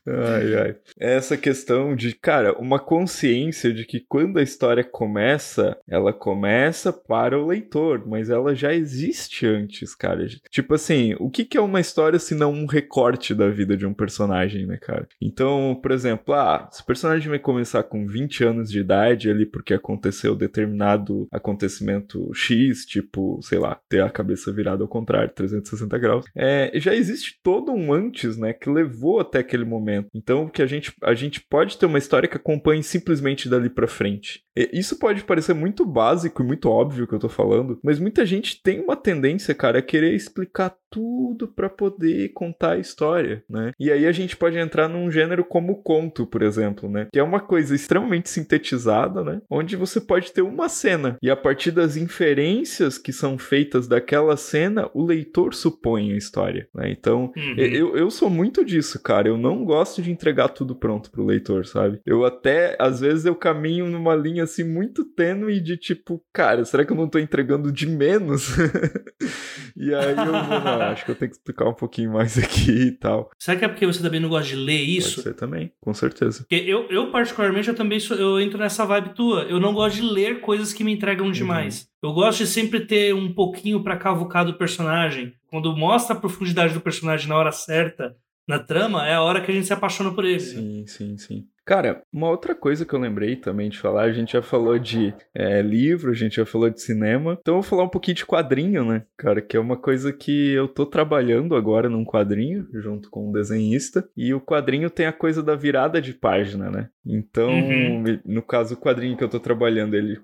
ai, 0.07 0.55
ai. 0.55 0.75
Essa 0.99 1.37
questão 1.37 1.95
de, 1.95 2.13
cara, 2.13 2.57
uma 2.59 2.79
consciência 2.79 3.73
de 3.73 3.85
que 3.85 3.99
quando 3.99 4.37
a 4.37 4.43
história 4.43 4.83
começa, 4.83 5.77
ela 5.87 6.11
começa 6.11 6.91
para 6.91 7.39
o 7.39 7.47
leitor, 7.47 8.03
mas 8.07 8.29
ela 8.29 8.55
já 8.55 8.73
existe 8.73 9.45
antes, 9.45 9.95
cara. 9.95 10.27
Tipo 10.49 10.75
assim, 10.75 11.15
o 11.19 11.29
que, 11.29 11.47
é 11.57 11.61
uma 11.61 11.79
história 11.79 12.19
se 12.19 12.33
não 12.35 12.51
um 12.51 12.65
recorte 12.65 13.33
da 13.33 13.49
vida 13.49 13.75
de 13.77 13.85
um 13.85 13.93
personagem, 13.93 14.65
né, 14.65 14.77
cara? 14.77 15.07
Então, 15.21 15.79
por 15.81 15.91
exemplo, 15.91 16.33
ah, 16.33 16.67
se 16.71 16.81
o 16.81 16.85
personagem 16.85 17.29
vai 17.29 17.39
começar 17.39 17.83
com 17.83 18.05
20 18.05 18.43
anos 18.43 18.71
de 18.71 18.79
idade 18.79 19.29
ali 19.29 19.45
porque 19.45 19.73
aconteceu 19.73 20.35
determinado 20.35 21.27
acontecimento 21.31 22.31
X, 22.33 22.85
tipo, 22.85 23.39
sei 23.41 23.59
lá, 23.59 23.79
ter 23.89 24.01
a 24.01 24.09
cabeça 24.09 24.51
virada 24.51 24.83
ao 24.83 24.87
contrário, 24.87 25.33
360 25.33 25.97
graus, 25.97 26.25
é, 26.35 26.71
já 26.75 26.95
existe 26.95 27.39
todo 27.43 27.71
um 27.71 27.93
antes, 27.93 28.37
né, 28.37 28.53
que 28.53 28.69
levou 28.69 29.19
até 29.19 29.39
aquele 29.39 29.65
momento. 29.65 29.92
Então, 30.13 30.47
que 30.47 30.61
a 30.61 30.65
gente, 30.65 30.93
a 31.01 31.13
gente 31.13 31.41
pode 31.41 31.77
ter 31.77 31.85
uma 31.85 31.97
história 31.97 32.27
que 32.27 32.37
acompanhe 32.37 32.83
simplesmente 32.83 33.49
dali 33.49 33.69
para 33.69 33.87
frente. 33.87 34.43
Isso 34.55 34.97
pode 34.99 35.23
parecer 35.23 35.53
muito 35.53 35.85
básico 35.85 36.41
e 36.41 36.45
muito 36.45 36.69
óbvio 36.69 37.07
que 37.07 37.13
eu 37.13 37.19
tô 37.19 37.29
falando, 37.29 37.79
mas 37.83 37.99
muita 37.99 38.25
gente 38.25 38.61
tem 38.61 38.79
uma 38.79 38.95
tendência, 38.95 39.53
cara, 39.55 39.79
a 39.79 39.81
querer 39.81 40.13
explicar 40.13 40.75
tudo 40.93 41.47
para 41.47 41.67
poder 41.67 42.29
contar 42.33 42.73
a 42.73 42.77
história, 42.77 43.43
né? 43.49 43.71
E 43.79 43.91
aí 43.91 44.05
a 44.05 44.11
gente 44.11 44.37
pode 44.37 44.59
entrar 44.59 44.87
num 44.87 45.09
gênero 45.09 45.43
como 45.43 45.73
o 45.73 45.81
conto, 45.81 46.27
por 46.27 46.43
exemplo, 46.43 46.87
né? 46.87 47.07
Que 47.11 47.17
é 47.17 47.23
uma 47.23 47.39
coisa 47.39 47.73
extremamente 47.73 48.29
sintetizada, 48.29 49.23
né? 49.23 49.41
Onde 49.49 49.75
você 49.75 49.99
pode 49.99 50.31
ter 50.31 50.43
uma 50.43 50.69
cena 50.69 51.17
e 51.19 51.31
a 51.31 51.35
partir 51.35 51.71
das 51.71 51.97
inferências 51.97 52.99
que 52.99 53.11
são 53.11 53.39
feitas 53.39 53.87
daquela 53.87 54.37
cena, 54.37 54.87
o 54.93 55.03
leitor 55.03 55.55
supõe 55.55 56.13
a 56.13 56.17
história, 56.17 56.67
né? 56.75 56.91
Então, 56.91 57.33
uhum. 57.35 57.55
eu, 57.57 57.97
eu 57.97 58.11
sou 58.11 58.29
muito 58.29 58.63
disso, 58.63 59.01
cara. 59.01 59.27
Eu 59.27 59.37
não 59.37 59.65
gosto 59.65 59.99
de 59.99 60.11
entregar 60.11 60.49
tudo 60.49 60.75
pronto 60.75 61.09
pro 61.09 61.25
leitor, 61.25 61.65
sabe? 61.65 61.99
Eu 62.05 62.23
até, 62.23 62.77
às 62.79 62.99
vezes, 62.99 63.25
eu 63.25 63.35
caminho 63.35 63.87
numa 63.87 64.13
linha 64.13 64.42
assim 64.43 64.63
muito 64.63 65.03
tênue 65.03 65.59
de 65.59 65.77
tipo, 65.77 66.23
cara, 66.31 66.63
será 66.65 66.85
que 66.85 66.91
eu 66.91 66.97
não 66.97 67.07
tô 67.07 67.19
entregando 67.19 67.71
de 67.71 67.87
menos? 67.87 68.55
e 69.75 69.93
aí 69.93 70.11
eu 70.11 70.15
não, 70.25 70.33
acho 70.91 71.05
que 71.05 71.11
eu 71.11 71.15
tenho 71.15 71.31
que 71.31 71.37
explicar 71.37 71.67
um 71.67 71.73
pouquinho 71.73 72.13
mais 72.13 72.37
aqui 72.37 72.71
e 72.71 72.91
tal. 72.91 73.29
Será 73.39 73.57
que 73.57 73.65
é 73.65 73.67
porque 73.67 73.85
você 73.85 74.01
também 74.01 74.19
não 74.19 74.29
gosta 74.29 74.49
de 74.49 74.55
ler 74.55 74.81
isso? 74.81 75.21
Ser 75.21 75.33
também, 75.33 75.71
com 75.79 75.93
certeza. 75.93 76.45
Porque 76.47 76.55
eu, 76.55 76.87
eu 76.89 77.11
particularmente, 77.11 77.69
eu 77.69 77.75
também 77.75 77.99
sou, 77.99 78.17
eu 78.17 78.39
entro 78.39 78.59
nessa 78.59 78.85
vibe 78.85 79.15
tua. 79.15 79.43
Eu 79.43 79.59
não 79.59 79.73
gosto 79.73 79.95
de 79.95 80.01
ler 80.01 80.41
coisas 80.41 80.73
que 80.73 80.83
me 80.83 80.93
entregam 80.93 81.27
uhum. 81.27 81.31
demais. 81.31 81.87
Eu 82.01 82.11
gosto 82.11 82.39
de 82.39 82.47
sempre 82.47 82.81
ter 82.81 83.15
um 83.15 83.33
pouquinho 83.33 83.81
para 83.81 83.97
cavucar 83.97 84.45
do 84.45 84.55
personagem. 84.55 85.33
Quando 85.47 85.75
mostra 85.75 86.15
a 86.15 86.19
profundidade 86.19 86.73
do 86.73 86.81
personagem 86.81 87.29
na 87.29 87.37
hora 87.37 87.51
certa, 87.51 88.15
na 88.47 88.59
trama, 88.59 89.07
é 89.07 89.13
a 89.13 89.21
hora 89.21 89.41
que 89.41 89.51
a 89.51 89.53
gente 89.53 89.67
se 89.67 89.73
apaixona 89.73 90.11
por 90.11 90.25
ele. 90.25 90.39
Sim, 90.39 90.81
né? 90.81 90.87
sim, 90.87 91.17
sim. 91.17 91.47
Cara, 91.65 92.03
uma 92.11 92.29
outra 92.29 92.53
coisa 92.53 92.85
que 92.85 92.93
eu 92.93 92.99
lembrei 92.99 93.37
também 93.37 93.69
de 93.69 93.79
falar, 93.79 94.03
a 94.03 94.11
gente 94.11 94.33
já 94.33 94.41
falou 94.41 94.77
de 94.77 95.13
é, 95.33 95.61
livro, 95.61 96.11
a 96.11 96.13
gente 96.13 96.35
já 96.35 96.45
falou 96.45 96.69
de 96.69 96.81
cinema, 96.81 97.37
então 97.39 97.55
eu 97.55 97.61
vou 97.61 97.69
falar 97.69 97.83
um 97.83 97.89
pouquinho 97.89 98.15
de 98.15 98.25
quadrinho, 98.25 98.83
né, 98.83 99.05
cara, 99.15 99.41
que 99.41 99.55
é 99.55 99.59
uma 99.59 99.77
coisa 99.77 100.11
que 100.11 100.51
eu 100.51 100.67
tô 100.67 100.85
trabalhando 100.85 101.55
agora 101.55 101.87
num 101.87 102.03
quadrinho, 102.03 102.67
junto 102.73 103.09
com 103.09 103.29
um 103.29 103.31
desenhista, 103.31 104.05
e 104.15 104.33
o 104.33 104.41
quadrinho 104.41 104.89
tem 104.89 105.05
a 105.05 105.13
coisa 105.13 105.41
da 105.41 105.55
virada 105.55 106.01
de 106.01 106.13
página, 106.13 106.69
né? 106.69 106.89
Então, 107.05 107.49
uhum. 107.49 108.19
no 108.25 108.41
caso, 108.41 108.73
o 108.73 108.77
quadrinho 108.77 109.15
que 109.15 109.23
eu 109.23 109.29
tô 109.29 109.39
trabalhando, 109.39 109.95
ele, 109.95 110.19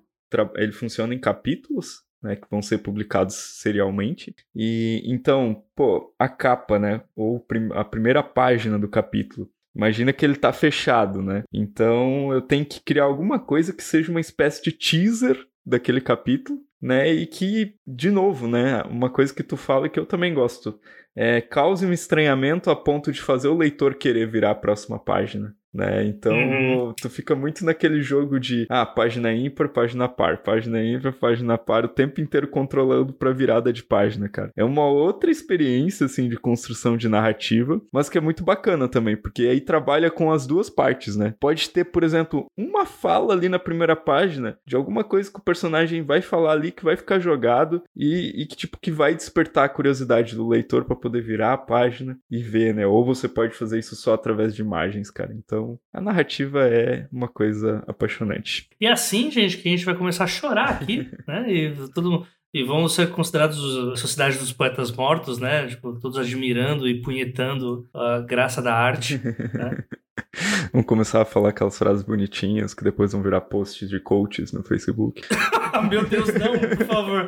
ele 0.57 0.73
funciona 0.73 1.13
em 1.13 1.19
capítulos, 1.19 2.03
né, 2.21 2.35
que 2.35 2.47
vão 2.49 2.61
ser 2.61 2.79
publicados 2.79 3.35
serialmente. 3.35 4.35
E 4.55 5.01
então, 5.05 5.63
pô, 5.75 6.13
a 6.17 6.27
capa, 6.27 6.77
né, 6.77 7.01
ou 7.15 7.45
a 7.73 7.83
primeira 7.83 8.23
página 8.23 8.77
do 8.77 8.87
capítulo 8.87 9.49
Imagina 9.75 10.11
que 10.11 10.25
ele 10.25 10.35
tá 10.35 10.51
fechado, 10.51 11.21
né? 11.21 11.43
Então 11.53 12.33
eu 12.33 12.41
tenho 12.41 12.65
que 12.65 12.81
criar 12.81 13.03
alguma 13.03 13.39
coisa 13.39 13.71
que 13.71 13.83
seja 13.83 14.11
uma 14.11 14.19
espécie 14.19 14.61
de 14.63 14.71
teaser 14.71 15.37
daquele 15.65 16.01
capítulo, 16.01 16.59
né? 16.81 17.09
E 17.09 17.25
que, 17.25 17.75
de 17.85 18.09
novo, 18.09 18.47
né? 18.47 18.81
Uma 18.83 19.09
coisa 19.09 19.33
que 19.33 19.43
tu 19.43 19.55
fala 19.55 19.87
e 19.87 19.89
que 19.89 19.99
eu 19.99 20.05
também 20.05 20.33
gosto. 20.33 20.79
É, 21.15 21.41
cause 21.41 21.85
um 21.85 21.93
estranhamento 21.93 22.69
a 22.69 22.75
ponto 22.75 23.11
de 23.11 23.21
fazer 23.21 23.47
o 23.47 23.57
leitor 23.57 23.95
querer 23.95 24.29
virar 24.29 24.51
a 24.51 24.55
próxima 24.55 24.99
página 24.99 25.55
né? 25.73 26.05
Então, 26.05 26.35
uhum. 26.35 26.93
tu 26.99 27.09
fica 27.09 27.35
muito 27.35 27.63
naquele 27.63 28.01
jogo 28.01 28.39
de 28.39 28.65
ah, 28.69 28.85
página 28.85 29.31
ímpar, 29.33 29.69
página 29.69 30.07
par, 30.07 30.37
página 30.43 30.83
ímpar, 30.83 31.13
página 31.13 31.57
par, 31.57 31.85
o 31.85 31.89
tempo 31.89 32.21
inteiro 32.21 32.47
controlando 32.47 33.13
pra 33.13 33.31
virada 33.31 33.71
de 33.71 33.83
página, 33.83 34.27
cara. 34.27 34.51
É 34.55 34.63
uma 34.63 34.85
outra 34.85 35.29
experiência, 35.29 36.05
assim, 36.05 36.27
de 36.27 36.37
construção 36.37 36.97
de 36.97 37.07
narrativa, 37.07 37.81
mas 37.91 38.09
que 38.09 38.17
é 38.17 38.21
muito 38.21 38.43
bacana 38.43 38.87
também, 38.87 39.15
porque 39.15 39.43
aí 39.43 39.61
trabalha 39.61 40.09
com 40.09 40.31
as 40.31 40.45
duas 40.45 40.69
partes, 40.69 41.15
né? 41.15 41.33
Pode 41.39 41.69
ter, 41.69 41.85
por 41.85 42.03
exemplo, 42.03 42.47
uma 42.57 42.85
fala 42.85 43.33
ali 43.33 43.49
na 43.49 43.59
primeira 43.59 43.95
página 43.95 44.57
de 44.65 44.75
alguma 44.75 45.03
coisa 45.03 45.31
que 45.31 45.39
o 45.39 45.43
personagem 45.43 46.01
vai 46.01 46.21
falar 46.21 46.53
ali 46.53 46.71
que 46.71 46.83
vai 46.83 46.95
ficar 46.95 47.19
jogado 47.19 47.83
e, 47.95 48.41
e 48.41 48.45
que, 48.45 48.55
tipo, 48.55 48.77
que 48.79 48.91
vai 48.91 49.13
despertar 49.15 49.65
a 49.65 49.69
curiosidade 49.69 50.35
do 50.35 50.47
leitor 50.47 50.85
para 50.85 50.95
poder 50.95 51.21
virar 51.21 51.53
a 51.53 51.57
página 51.57 52.17
e 52.29 52.41
ver, 52.41 52.73
né? 52.73 52.85
Ou 52.87 53.05
você 53.05 53.27
pode 53.27 53.53
fazer 53.53 53.79
isso 53.79 53.95
só 53.95 54.13
através 54.13 54.55
de 54.55 54.61
imagens, 54.61 55.11
cara. 55.11 55.33
Então, 55.33 55.58
então, 55.59 55.79
a 55.93 55.99
narrativa 55.99 56.65
é 56.65 57.07
uma 57.11 57.27
coisa 57.27 57.83
apaixonante. 57.85 58.69
E 58.79 58.85
é 58.85 58.91
assim, 58.91 59.29
gente, 59.29 59.57
que 59.57 59.67
a 59.67 59.71
gente 59.71 59.85
vai 59.85 59.95
começar 59.95 60.23
a 60.23 60.27
chorar 60.27 60.69
aqui, 60.69 61.09
né? 61.27 61.51
E 61.51 61.89
todo 61.93 62.25
e 62.51 62.63
vão 62.63 62.87
ser 62.87 63.11
considerados 63.11 63.59
a 63.93 63.95
sociedade 63.95 64.39
dos 64.39 64.51
poetas 64.51 64.91
mortos, 64.91 65.37
né? 65.37 65.67
Tipo, 65.67 65.99
todos 65.99 66.17
admirando 66.17 66.87
e 66.87 66.99
punhetando 66.99 67.87
a 67.93 68.21
graça 68.21 68.59
da 68.59 68.73
arte. 68.73 69.21
Né? 69.23 69.83
Vamos 70.73 70.87
começar 70.87 71.21
a 71.21 71.25
falar 71.25 71.49
aquelas 71.49 71.77
frases 71.77 72.03
bonitinhas 72.03 72.73
que 72.73 72.83
depois 72.83 73.11
vão 73.11 73.21
virar 73.21 73.41
posts 73.41 73.87
de 73.87 73.99
coaches 73.99 74.51
no 74.51 74.63
Facebook. 74.63 75.21
Meu 75.89 76.07
Deus, 76.07 76.33
não, 76.33 76.57
por 76.57 76.85
favor. 76.87 77.27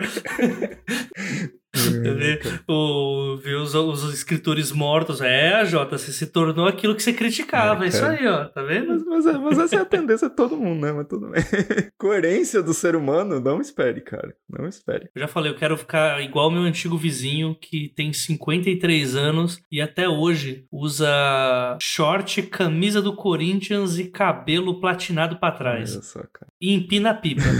ver, 2.17 2.63
o, 2.67 3.37
ver 3.37 3.55
os, 3.55 3.73
os, 3.73 4.13
escritores 4.13 4.71
mortos. 4.71 5.21
É, 5.21 5.65
Jota, 5.65 5.97
você 5.97 6.11
se 6.11 6.27
tornou 6.27 6.67
aquilo 6.67 6.95
que 6.95 7.01
você 7.01 7.13
criticava. 7.13 7.85
É, 7.85 7.87
isso 7.87 8.03
aí, 8.03 8.27
ó. 8.27 8.45
Tá 8.45 8.61
vendo? 8.61 8.87
Mas, 8.87 9.05
mas, 9.05 9.25
é, 9.25 9.37
mas, 9.37 9.57
essa 9.57 9.75
é 9.77 9.79
a 9.79 9.85
tendência 9.85 10.29
de 10.29 10.35
todo 10.35 10.57
mundo, 10.57 10.81
né? 10.81 10.91
Mas 10.91 11.07
tudo 11.07 11.29
bem. 11.29 11.41
Coerência 11.97 12.61
do 12.61 12.73
ser 12.73 12.95
humano, 12.95 13.39
não 13.39 13.61
espere, 13.61 14.01
cara. 14.01 14.35
Não 14.49 14.67
espere. 14.67 15.09
Eu 15.15 15.21
já 15.21 15.27
falei, 15.27 15.51
eu 15.51 15.55
quero 15.55 15.77
ficar 15.77 16.21
igual 16.21 16.51
meu 16.51 16.63
antigo 16.63 16.97
vizinho 16.97 17.55
que 17.55 17.93
tem 17.95 18.11
53 18.11 19.15
anos 19.15 19.61
e 19.71 19.79
até 19.79 20.09
hoje 20.09 20.65
usa 20.71 21.77
short, 21.81 22.41
camisa 22.43 23.01
do 23.01 23.15
Corinthians 23.15 23.97
e 23.97 24.05
cabelo 24.05 24.81
platinado 24.81 25.37
para 25.39 25.55
trás. 25.55 25.93
Olha 25.93 26.01
só, 26.03 26.19
cara. 26.33 26.51
E 26.59 26.73
empina 26.73 27.11
a 27.11 27.13
pipa. 27.13 27.41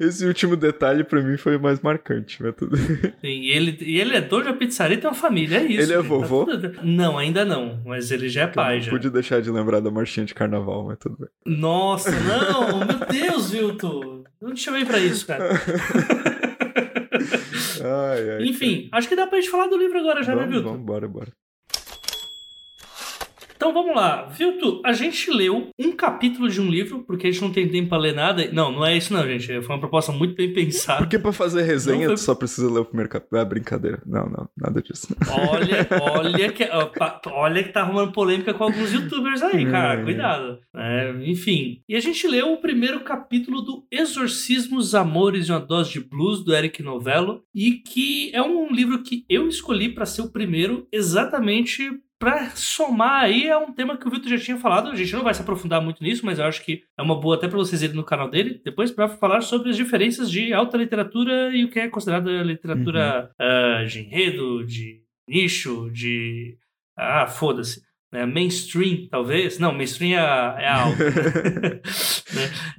Esse 0.00 0.24
último 0.24 0.56
detalhe 0.56 1.04
para 1.04 1.20
mim 1.20 1.36
foi 1.36 1.58
mais 1.58 1.78
marcante, 1.80 2.42
mas 2.42 2.54
tudo. 2.56 2.74
Sim, 2.74 3.12
e 3.22 3.50
ele, 3.50 3.76
e 3.82 4.00
ele 4.00 4.16
é 4.16 4.20
dono 4.22 4.44
de 4.44 4.48
uma 4.48 4.56
pizzaria 4.56 4.96
e 4.96 4.98
tem 5.00 5.10
uma 5.10 5.14
família, 5.14 5.58
é 5.58 5.64
isso. 5.64 5.82
Ele 5.82 5.92
é 5.92 6.00
vovô? 6.02 6.46
Tá 6.46 6.56
tudo... 6.56 6.80
Não, 6.82 7.18
ainda 7.18 7.44
não, 7.44 7.82
mas 7.84 8.10
ele 8.10 8.30
já 8.30 8.44
é 8.44 8.46
pai. 8.46 8.76
Não 8.76 8.82
já. 8.84 8.90
pude 8.90 9.10
deixar 9.10 9.42
de 9.42 9.50
lembrar 9.50 9.80
da 9.80 9.90
marchinha 9.90 10.24
de 10.24 10.34
carnaval, 10.34 10.86
mas 10.86 10.96
tudo 10.98 11.18
bem. 11.18 11.28
Nossa, 11.44 12.10
não, 12.12 12.78
meu 12.88 12.98
Deus, 13.10 13.50
Vilto. 13.50 14.24
Eu 14.40 14.48
não 14.48 14.54
te 14.54 14.62
chamei 14.62 14.86
pra 14.86 14.98
isso, 14.98 15.26
cara. 15.26 15.44
ai, 17.84 18.30
ai, 18.30 18.44
Enfim, 18.44 18.88
cara. 18.88 18.98
acho 18.98 19.08
que 19.08 19.16
dá 19.16 19.26
pra 19.26 19.38
gente 19.38 19.50
falar 19.50 19.66
do 19.66 19.76
livro 19.76 19.98
agora 19.98 20.22
já, 20.22 20.34
né, 20.34 20.38
vamos, 20.42 20.48
né, 20.48 20.54
Vilto? 20.54 20.70
Vamos, 20.70 20.86
bora, 20.86 21.06
bora. 21.06 21.30
Então 23.60 23.74
vamos 23.74 23.94
lá, 23.94 24.24
Vilto, 24.24 24.80
a 24.82 24.94
gente 24.94 25.30
leu 25.30 25.68
um 25.78 25.92
capítulo 25.92 26.48
de 26.48 26.58
um 26.62 26.70
livro, 26.70 27.00
porque 27.00 27.26
a 27.26 27.30
gente 27.30 27.42
não 27.42 27.52
tem 27.52 27.68
tempo 27.68 27.90
para 27.90 27.98
ler 27.98 28.14
nada. 28.14 28.50
Não, 28.50 28.72
não 28.72 28.86
é 28.86 28.96
isso 28.96 29.12
não, 29.12 29.22
gente. 29.28 29.60
Foi 29.60 29.76
uma 29.76 29.80
proposta 29.80 30.10
muito 30.10 30.34
bem 30.34 30.50
pensada. 30.50 31.00
Porque 31.00 31.18
para 31.18 31.30
fazer 31.30 31.60
resenha 31.60 32.06
foi... 32.06 32.14
tu 32.14 32.20
só 32.20 32.34
precisa 32.34 32.72
ler 32.72 32.80
o 32.80 32.86
primeiro 32.86 33.10
capítulo. 33.10 33.38
É 33.38 33.44
brincadeira. 33.44 34.02
Não, 34.06 34.24
não, 34.30 34.48
nada 34.56 34.80
disso. 34.80 35.14
Olha, 35.28 35.86
olha 36.10 36.50
que, 36.50 36.66
olha 37.26 37.62
que 37.62 37.68
tá 37.68 37.82
arrumando 37.82 38.12
polêmica 38.12 38.54
com 38.54 38.64
alguns 38.64 38.94
youtubers 38.94 39.42
aí, 39.42 39.70
cara. 39.70 40.00
É. 40.00 40.04
Cuidado. 40.04 40.58
É, 40.74 41.14
enfim. 41.26 41.82
E 41.86 41.94
a 41.94 42.00
gente 42.00 42.26
leu 42.26 42.54
o 42.54 42.62
primeiro 42.62 43.00
capítulo 43.00 43.60
do 43.60 43.86
Exorcismos, 43.92 44.94
Amores 44.94 45.48
e 45.48 45.52
uma 45.52 45.60
Dose 45.60 45.92
de 45.92 46.00
Blues, 46.00 46.42
do 46.42 46.54
Eric 46.54 46.82
Novello, 46.82 47.42
e 47.54 47.72
que 47.72 48.34
é 48.34 48.40
um 48.40 48.72
livro 48.72 49.02
que 49.02 49.26
eu 49.28 49.46
escolhi 49.46 49.90
para 49.90 50.06
ser 50.06 50.22
o 50.22 50.32
primeiro 50.32 50.88
exatamente 50.90 51.90
para 52.20 52.50
somar 52.50 53.22
aí 53.22 53.46
é 53.46 53.56
um 53.56 53.72
tema 53.72 53.96
que 53.96 54.06
o 54.06 54.10
Vitor 54.10 54.28
já 54.28 54.38
tinha 54.38 54.58
falado, 54.58 54.90
a 54.90 54.94
gente 54.94 55.14
não 55.14 55.24
vai 55.24 55.32
se 55.32 55.40
aprofundar 55.40 55.80
muito 55.80 56.04
nisso, 56.04 56.24
mas 56.26 56.38
eu 56.38 56.44
acho 56.44 56.62
que 56.62 56.84
é 56.96 57.00
uma 57.00 57.18
boa 57.18 57.34
até 57.34 57.48
para 57.48 57.56
vocês 57.56 57.82
irem 57.82 57.96
no 57.96 58.04
canal 58.04 58.28
dele, 58.28 58.60
depois 58.62 58.90
para 58.90 59.08
falar 59.08 59.40
sobre 59.40 59.70
as 59.70 59.76
diferenças 59.76 60.30
de 60.30 60.52
alta 60.52 60.76
literatura 60.76 61.48
e 61.56 61.64
o 61.64 61.70
que 61.70 61.80
é 61.80 61.88
considerada 61.88 62.30
literatura 62.42 63.30
uhum. 63.40 63.82
uh, 63.82 63.86
de 63.86 64.00
enredo, 64.00 64.66
de 64.66 65.00
nicho, 65.26 65.90
de... 65.90 66.58
Ah, 66.94 67.26
foda-se. 67.26 67.80
né? 68.12 68.26
mainstream, 68.26 69.08
talvez. 69.10 69.58
Não, 69.58 69.72
mainstream 69.72 70.20
é, 70.20 70.64
é 70.64 70.68
alto. 70.68 70.98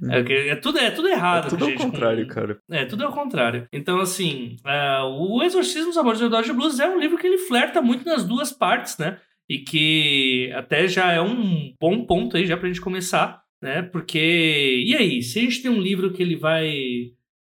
né? 0.00 0.22
é, 0.28 0.48
é, 0.50 0.54
tudo, 0.54 0.78
é 0.78 0.90
tudo 0.92 1.08
errado. 1.08 1.46
É 1.46 1.50
tudo 1.50 1.64
ao 1.64 1.72
contrário, 1.72 2.28
com... 2.28 2.32
cara. 2.32 2.60
É, 2.70 2.84
tudo 2.84 3.04
ao 3.04 3.12
contrário. 3.12 3.66
Então, 3.72 3.98
assim, 3.98 4.54
uh, 4.64 5.04
o 5.04 5.42
Exorcismo 5.42 5.88
dos 5.88 5.98
Amores 5.98 6.20
do 6.20 6.30
Dodge 6.30 6.52
Blues 6.52 6.78
é 6.78 6.88
um 6.88 7.00
livro 7.00 7.18
que 7.18 7.26
ele 7.26 7.38
flerta 7.38 7.82
muito 7.82 8.04
nas 8.04 8.24
duas 8.24 8.52
partes, 8.52 8.96
né? 8.98 9.18
E 9.52 9.58
que 9.58 10.50
até 10.54 10.88
já 10.88 11.12
é 11.12 11.20
um 11.20 11.74
bom 11.78 12.06
ponto 12.06 12.38
aí 12.38 12.46
já 12.46 12.56
pra 12.56 12.68
gente 12.68 12.80
começar, 12.80 13.42
né? 13.60 13.82
Porque, 13.82 14.82
e 14.86 14.96
aí, 14.96 15.20
se 15.20 15.40
a 15.40 15.42
gente 15.42 15.60
tem 15.60 15.70
um 15.70 15.78
livro 15.78 16.10
que 16.10 16.22
ele 16.22 16.36
vai 16.36 16.72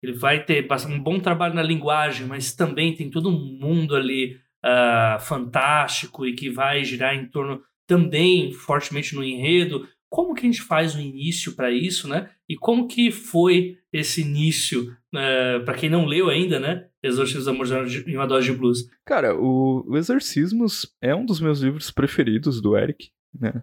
ele 0.02 0.12
vai 0.14 0.44
ter 0.44 0.66
um 0.88 0.98
bom 0.98 1.20
trabalho 1.20 1.54
na 1.54 1.62
linguagem, 1.62 2.26
mas 2.26 2.52
também 2.52 2.96
tem 2.96 3.08
todo 3.08 3.28
um 3.28 3.58
mundo 3.60 3.94
ali 3.94 4.36
uh, 4.64 5.20
fantástico 5.20 6.26
e 6.26 6.34
que 6.34 6.50
vai 6.50 6.82
girar 6.82 7.14
em 7.14 7.26
torno 7.26 7.62
também 7.86 8.50
fortemente 8.50 9.14
no 9.14 9.22
enredo. 9.22 9.86
Como 10.08 10.34
que 10.34 10.40
a 10.40 10.50
gente 10.50 10.62
faz 10.62 10.96
o 10.96 11.00
início 11.00 11.54
para 11.54 11.70
isso, 11.70 12.08
né? 12.08 12.28
E 12.48 12.56
como 12.56 12.88
que 12.88 13.12
foi 13.12 13.76
esse 13.92 14.22
início, 14.22 14.90
uh, 15.14 15.16
eh, 15.16 15.58
para 15.60 15.74
quem 15.74 15.88
não 15.88 16.06
leu 16.06 16.28
ainda, 16.28 16.58
né? 16.58 16.86
Exorcismos 17.02 17.70
em 18.06 18.16
uma 18.16 18.26
dose 18.26 18.46
de 18.46 18.52
blues. 18.52 18.88
Cara, 19.04 19.34
o, 19.34 19.84
o 19.88 19.96
Exorcismos 19.96 20.94
é 21.00 21.14
um 21.14 21.24
dos 21.24 21.40
meus 21.40 21.60
livros 21.60 21.90
preferidos 21.90 22.60
do 22.60 22.76
Eric, 22.76 23.10
né? 23.38 23.62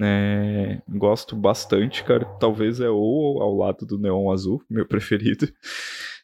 É, 0.00 0.80
gosto 0.88 1.36
bastante, 1.36 2.02
cara. 2.02 2.24
Talvez 2.40 2.80
é 2.80 2.88
ou 2.88 3.42
ao 3.42 3.54
lado 3.54 3.84
do 3.84 3.98
Neon 3.98 4.30
Azul, 4.30 4.62
meu 4.68 4.86
preferido. 4.86 5.48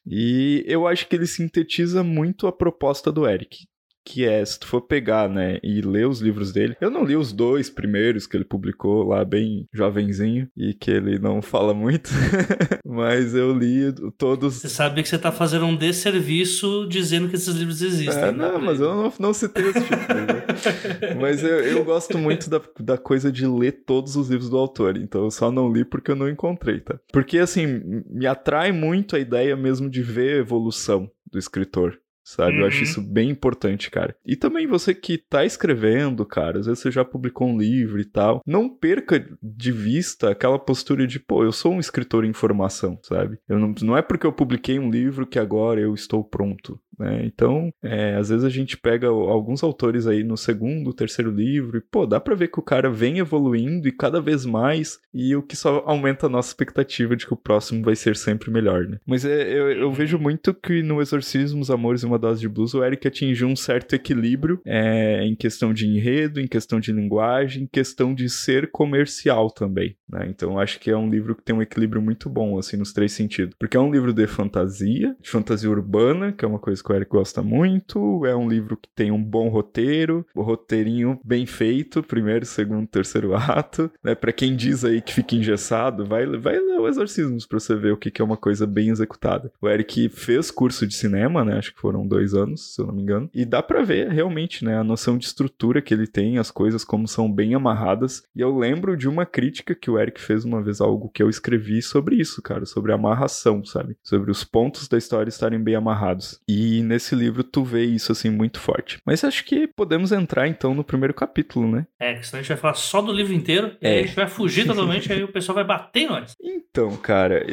E 0.07 0.65
eu 0.67 0.87
acho 0.87 1.07
que 1.07 1.15
ele 1.15 1.27
sintetiza 1.27 2.03
muito 2.03 2.47
a 2.47 2.53
proposta 2.53 3.13
do 3.13 3.29
Eric 3.29 3.67
que 4.09 4.25
é, 4.25 4.43
se 4.43 4.59
tu 4.59 4.67
for 4.67 4.81
pegar, 4.81 5.29
né, 5.29 5.59
e 5.63 5.83
ler 5.83 6.09
os 6.09 6.23
livros 6.23 6.51
dele, 6.51 6.75
eu 6.81 6.91
não 6.91 7.05
li 7.05 7.15
os 7.15 7.31
dois 7.31 7.69
primeiros 7.69 8.27
que 8.27 8.39
ele 8.39 8.45
publicou 8.45 9.07
lá 9.07 9.23
bem 9.23 9.69
jovenzinho 9.71 10.49
e 10.57 10.73
que 10.73 10.91
ele 10.91 11.19
não 11.19 11.43
fala 11.43 11.75
muito, 11.75 12.09
mas 12.87 13.35
eu 13.35 13.53
li 13.53 13.93
todos. 14.17 14.55
Você 14.55 14.69
sabe 14.71 15.03
que 15.03 15.09
você 15.11 15.19
tá 15.19 15.31
fazendo 15.31 15.67
um 15.67 15.77
desserviço 15.77 16.87
dizendo 16.89 17.29
que 17.29 17.37
esses 17.37 17.55
livros 17.55 17.83
existem. 17.83 18.25
É, 18.25 18.33
não, 18.33 18.59
mas 18.59 18.81
eu 18.81 18.95
não, 18.95 19.13
não 19.21 19.35
citei 19.35 19.69
esse 19.69 19.81
tipo. 19.83 19.95
Né? 19.95 21.15
mas 21.21 21.43
eu, 21.43 21.61
eu 21.61 21.85
gosto 21.85 22.17
muito 22.17 22.49
da, 22.49 22.63
da 22.81 22.97
coisa 22.97 23.31
de 23.31 23.47
ler 23.47 23.83
todos 23.85 24.17
os 24.17 24.31
livros 24.31 24.49
do 24.49 24.57
autor, 24.57 24.97
então 24.97 25.25
eu 25.25 25.31
só 25.31 25.53
não 25.53 25.71
li 25.71 25.85
porque 25.85 26.11
eu 26.11 26.17
não 26.17 26.31
encontrei, 26.31 26.81
tá? 26.81 26.99
Porque, 27.13 27.39
assim, 27.39 28.03
me 28.09 28.27
atrai 28.27 28.73
muito 28.73 29.17
a 29.17 29.19
ideia 29.19 29.55
mesmo 29.55 29.91
de 29.91 30.03
ver 30.03 30.37
a 30.37 30.41
evolução 30.41 31.11
do 31.31 31.39
escritor 31.39 31.99
sabe? 32.29 32.57
Uhum. 32.57 32.61
Eu 32.61 32.67
acho 32.67 32.79
uhum. 32.79 32.83
isso 32.83 33.03
bem 33.03 33.31
importante, 33.31 33.91
cara. 33.91 34.15
E 34.25 34.37
também 34.37 34.67
você 34.67 34.95
que 34.95 35.17
tá 35.17 35.45
escrevendo, 35.45 36.27
cara, 36.27 36.61
às 36.61 36.67
vezes 36.67 36.81
você 36.83 36.91
já 36.91 37.05
publicou 37.05 37.49
um 37.49 37.59
livro 37.59 37.99
e 37.99 38.05
tal, 38.05 38.43
não 38.47 38.69
perca 38.69 39.27
de 39.43 39.73
vista 39.73 40.31
aquela 40.31 40.59
postura 40.59 41.07
de, 41.07 41.19
pô, 41.19 41.43
eu 41.43 41.53
sou 41.53 41.73
um 41.73 41.81
escritor 41.81 42.25
em 42.25 42.33
formação, 42.35 42.99
sabe? 43.03 43.39
Eu 43.49 43.59
não, 43.59 43.75
não 43.83 43.97
é 43.97 44.03
porque 44.03 44.27
eu 44.27 44.33
publiquei 44.33 44.79
um 44.79 44.91
livro 44.91 45.27
que 45.27 45.39
agora 45.39 45.81
eu 45.81 45.95
estou 45.95 46.23
pronto. 46.23 46.79
Né? 46.99 47.25
Então, 47.25 47.73
é, 47.83 48.17
às 48.17 48.29
vezes 48.29 48.45
a 48.45 48.49
gente 48.49 48.77
pega 48.77 49.07
alguns 49.07 49.63
autores 49.63 50.07
aí 50.07 50.25
no 50.25 50.37
segundo, 50.37 50.93
terceiro 50.93 51.31
livro 51.31 51.79
e, 51.79 51.81
pô, 51.81 52.07
dá 52.07 52.19
pra 52.19 52.35
ver 52.35 52.49
que 52.49 52.59
o 52.59 52.63
cara 52.63 52.91
vem 52.91 53.19
evoluindo 53.19 53.87
e 53.87 53.93
cada 53.93 54.21
vez 54.21 54.45
mais, 54.45 54.99
e 55.15 55.35
o 55.37 55.43
que 55.43 55.57
só 55.57 55.83
aumenta 55.87 56.27
a 56.27 56.29
nossa 56.29 56.49
expectativa 56.49 57.15
de 57.15 57.27
que 57.27 57.33
o 57.33 57.37
próximo 57.37 57.85
vai 57.85 57.95
ser 57.95 58.17
sempre 58.17 58.51
melhor, 58.51 58.87
né? 58.87 58.99
Mas 59.07 59.25
é, 59.25 59.53
eu, 59.53 59.71
eu, 59.71 59.93
vejo 59.93 60.19
muito 60.19 60.53
que 60.53 60.83
no 60.83 61.01
Exorcismo, 61.01 61.61
Os 61.61 61.71
Amores 61.71 62.03
e 62.03 62.07
uma 62.07 62.19
Dose 62.19 62.41
de 62.41 62.49
Blues, 62.49 62.75
o 62.75 62.85
Eric 62.85 63.07
atingiu 63.07 63.49
um 63.49 63.57
certo 63.57 63.95
equilíbrio 63.95 64.61
é, 64.65 65.25
em 65.25 65.35
questão 65.35 65.73
de 65.73 65.87
enredo, 65.87 66.41
em 66.41 66.47
questão 66.47 66.81
de 66.81 66.93
linguagem, 66.93 67.65
em 67.65 67.67
questão 67.67 68.15
de 68.15 68.29
ser 68.29 68.71
comercial 68.71 69.51
também, 69.51 69.97
né? 70.09 70.27
Então, 70.29 70.59
acho 70.59 70.81
que 70.81 70.91
é 70.91 70.97
um 70.97 71.09
livro 71.09 71.35
que 71.35 71.43
tem 71.43 71.55
um 71.55 71.63
equilíbrio 71.63 72.03
muito 72.03 72.29
bom, 72.29 72.59
assim, 72.59 72.77
nos 72.77 72.93
três 72.93 73.13
sentidos. 73.13 73.55
Porque 73.59 73.77
é 73.77 73.81
um 73.81 73.91
livro 73.91 74.13
de 74.13 74.27
fantasia, 74.27 75.15
de 75.21 75.31
fantasia 75.31 75.71
urbana, 75.71 76.33
que 76.33 76.45
é 76.45 76.49
uma 76.49 76.59
coisa 76.59 76.83
Eric 76.95 77.11
gosta 77.11 77.43
muito. 77.43 78.25
É 78.27 78.35
um 78.35 78.49
livro 78.49 78.77
que 78.77 78.89
tem 78.95 79.11
um 79.11 79.23
bom 79.23 79.49
roteiro, 79.49 80.27
o 80.35 80.43
roteirinho 80.43 81.21
bem 81.25 81.47
feito, 81.47 82.03
primeiro, 82.03 82.45
segundo, 82.45 82.87
terceiro 82.87 83.35
ato. 83.35 83.91
Né? 84.03 84.15
Para 84.15 84.33
quem 84.33 84.57
diz 84.57 84.85
aí 84.85 85.01
que 85.01 85.15
fica 85.15 85.35
engessado, 85.35 86.05
vai, 86.05 86.27
vai 86.27 86.59
ler 86.59 86.79
o 86.79 86.89
Exorcismos 86.89 87.47
pra 87.47 87.61
você 87.61 87.75
ver 87.75 87.93
o 87.93 87.97
que, 87.97 88.11
que 88.11 88.23
é 88.23 88.25
uma 88.25 88.37
coisa 88.37 88.67
bem 88.67 88.89
executada. 88.89 89.53
O 89.61 89.69
Eric 89.69 90.09
fez 90.09 90.51
curso 90.51 90.87
de 90.87 90.95
cinema, 90.95 91.45
né? 91.45 91.59
Acho 91.59 91.75
que 91.75 91.81
foram 91.81 92.07
dois 92.07 92.35
anos, 92.35 92.75
se 92.75 92.81
eu 92.81 92.87
não 92.87 92.95
me 92.95 93.03
engano. 93.03 93.29
E 93.35 93.45
dá 93.45 93.63
para 93.63 93.83
ver 93.83 94.09
realmente, 94.09 94.65
né? 94.65 94.79
A 94.79 94.85
noção 94.85 95.19
de 95.19 95.27
estrutura 95.27 95.83
que 95.83 95.93
ele 95.93 96.07
tem, 96.07 96.39
as 96.39 96.51
coisas 96.51 96.85
como 96.85 97.07
são 97.07 97.31
bem 97.31 97.55
amarradas. 97.55 98.23
E 98.35 98.41
eu 98.41 98.57
lembro 98.57 98.97
de 98.97 99.09
uma 99.09 99.27
crítica 99.27 99.75
que 99.75 99.91
o 99.91 99.99
Eric 99.99 100.21
fez 100.21 100.45
uma 100.45 100.63
vez, 100.63 100.81
algo 100.81 101.09
que 101.09 101.23
eu 101.23 101.29
escrevi 101.29 101.83
sobre 101.83 102.17
isso, 102.17 102.43
cara, 102.43 102.65
sobre 102.67 102.93
amarração, 102.93 103.65
sabe? 103.65 103.97
Sobre 104.03 104.31
os 104.31 104.45
pontos 104.45 104.89
da 104.89 104.99
história 104.99 105.29
estarem 105.29 105.63
bem 105.63 105.75
amarrados. 105.75 106.41
E 106.49 106.78
e 106.79 106.83
nesse 106.83 107.15
livro 107.15 107.43
tu 107.43 107.65
vê 107.65 107.85
isso 107.85 108.13
assim 108.13 108.31
muito 108.31 108.61
forte. 108.61 109.01
Mas 109.05 109.25
acho 109.25 109.45
que 109.45 109.67
podemos 109.67 110.13
entrar 110.13 110.47
então 110.47 110.75
no 110.75 110.85
primeiro 110.85 111.13
capítulo, 111.13 111.69
né? 111.69 111.87
É, 111.99 112.23
senão 112.23 112.39
a 112.39 112.43
gente 112.43 112.49
vai 112.49 112.57
falar 112.57 112.75
só 112.75 113.03
do 113.03 113.13
livro 113.13 113.33
inteiro 113.33 113.77
é. 113.81 113.89
e 113.89 113.93
aí 113.93 113.99
a 113.99 114.07
gente 114.07 114.15
vai 114.15 114.29
fugir 114.29 114.65
totalmente, 114.67 115.13
aí 115.13 115.25
o 115.25 115.33
pessoal 115.33 115.57
vai 115.57 115.65
bater 115.65 116.01
em 116.01 116.09
nós. 116.09 116.35
Então, 116.41 116.97
cara, 116.97 117.45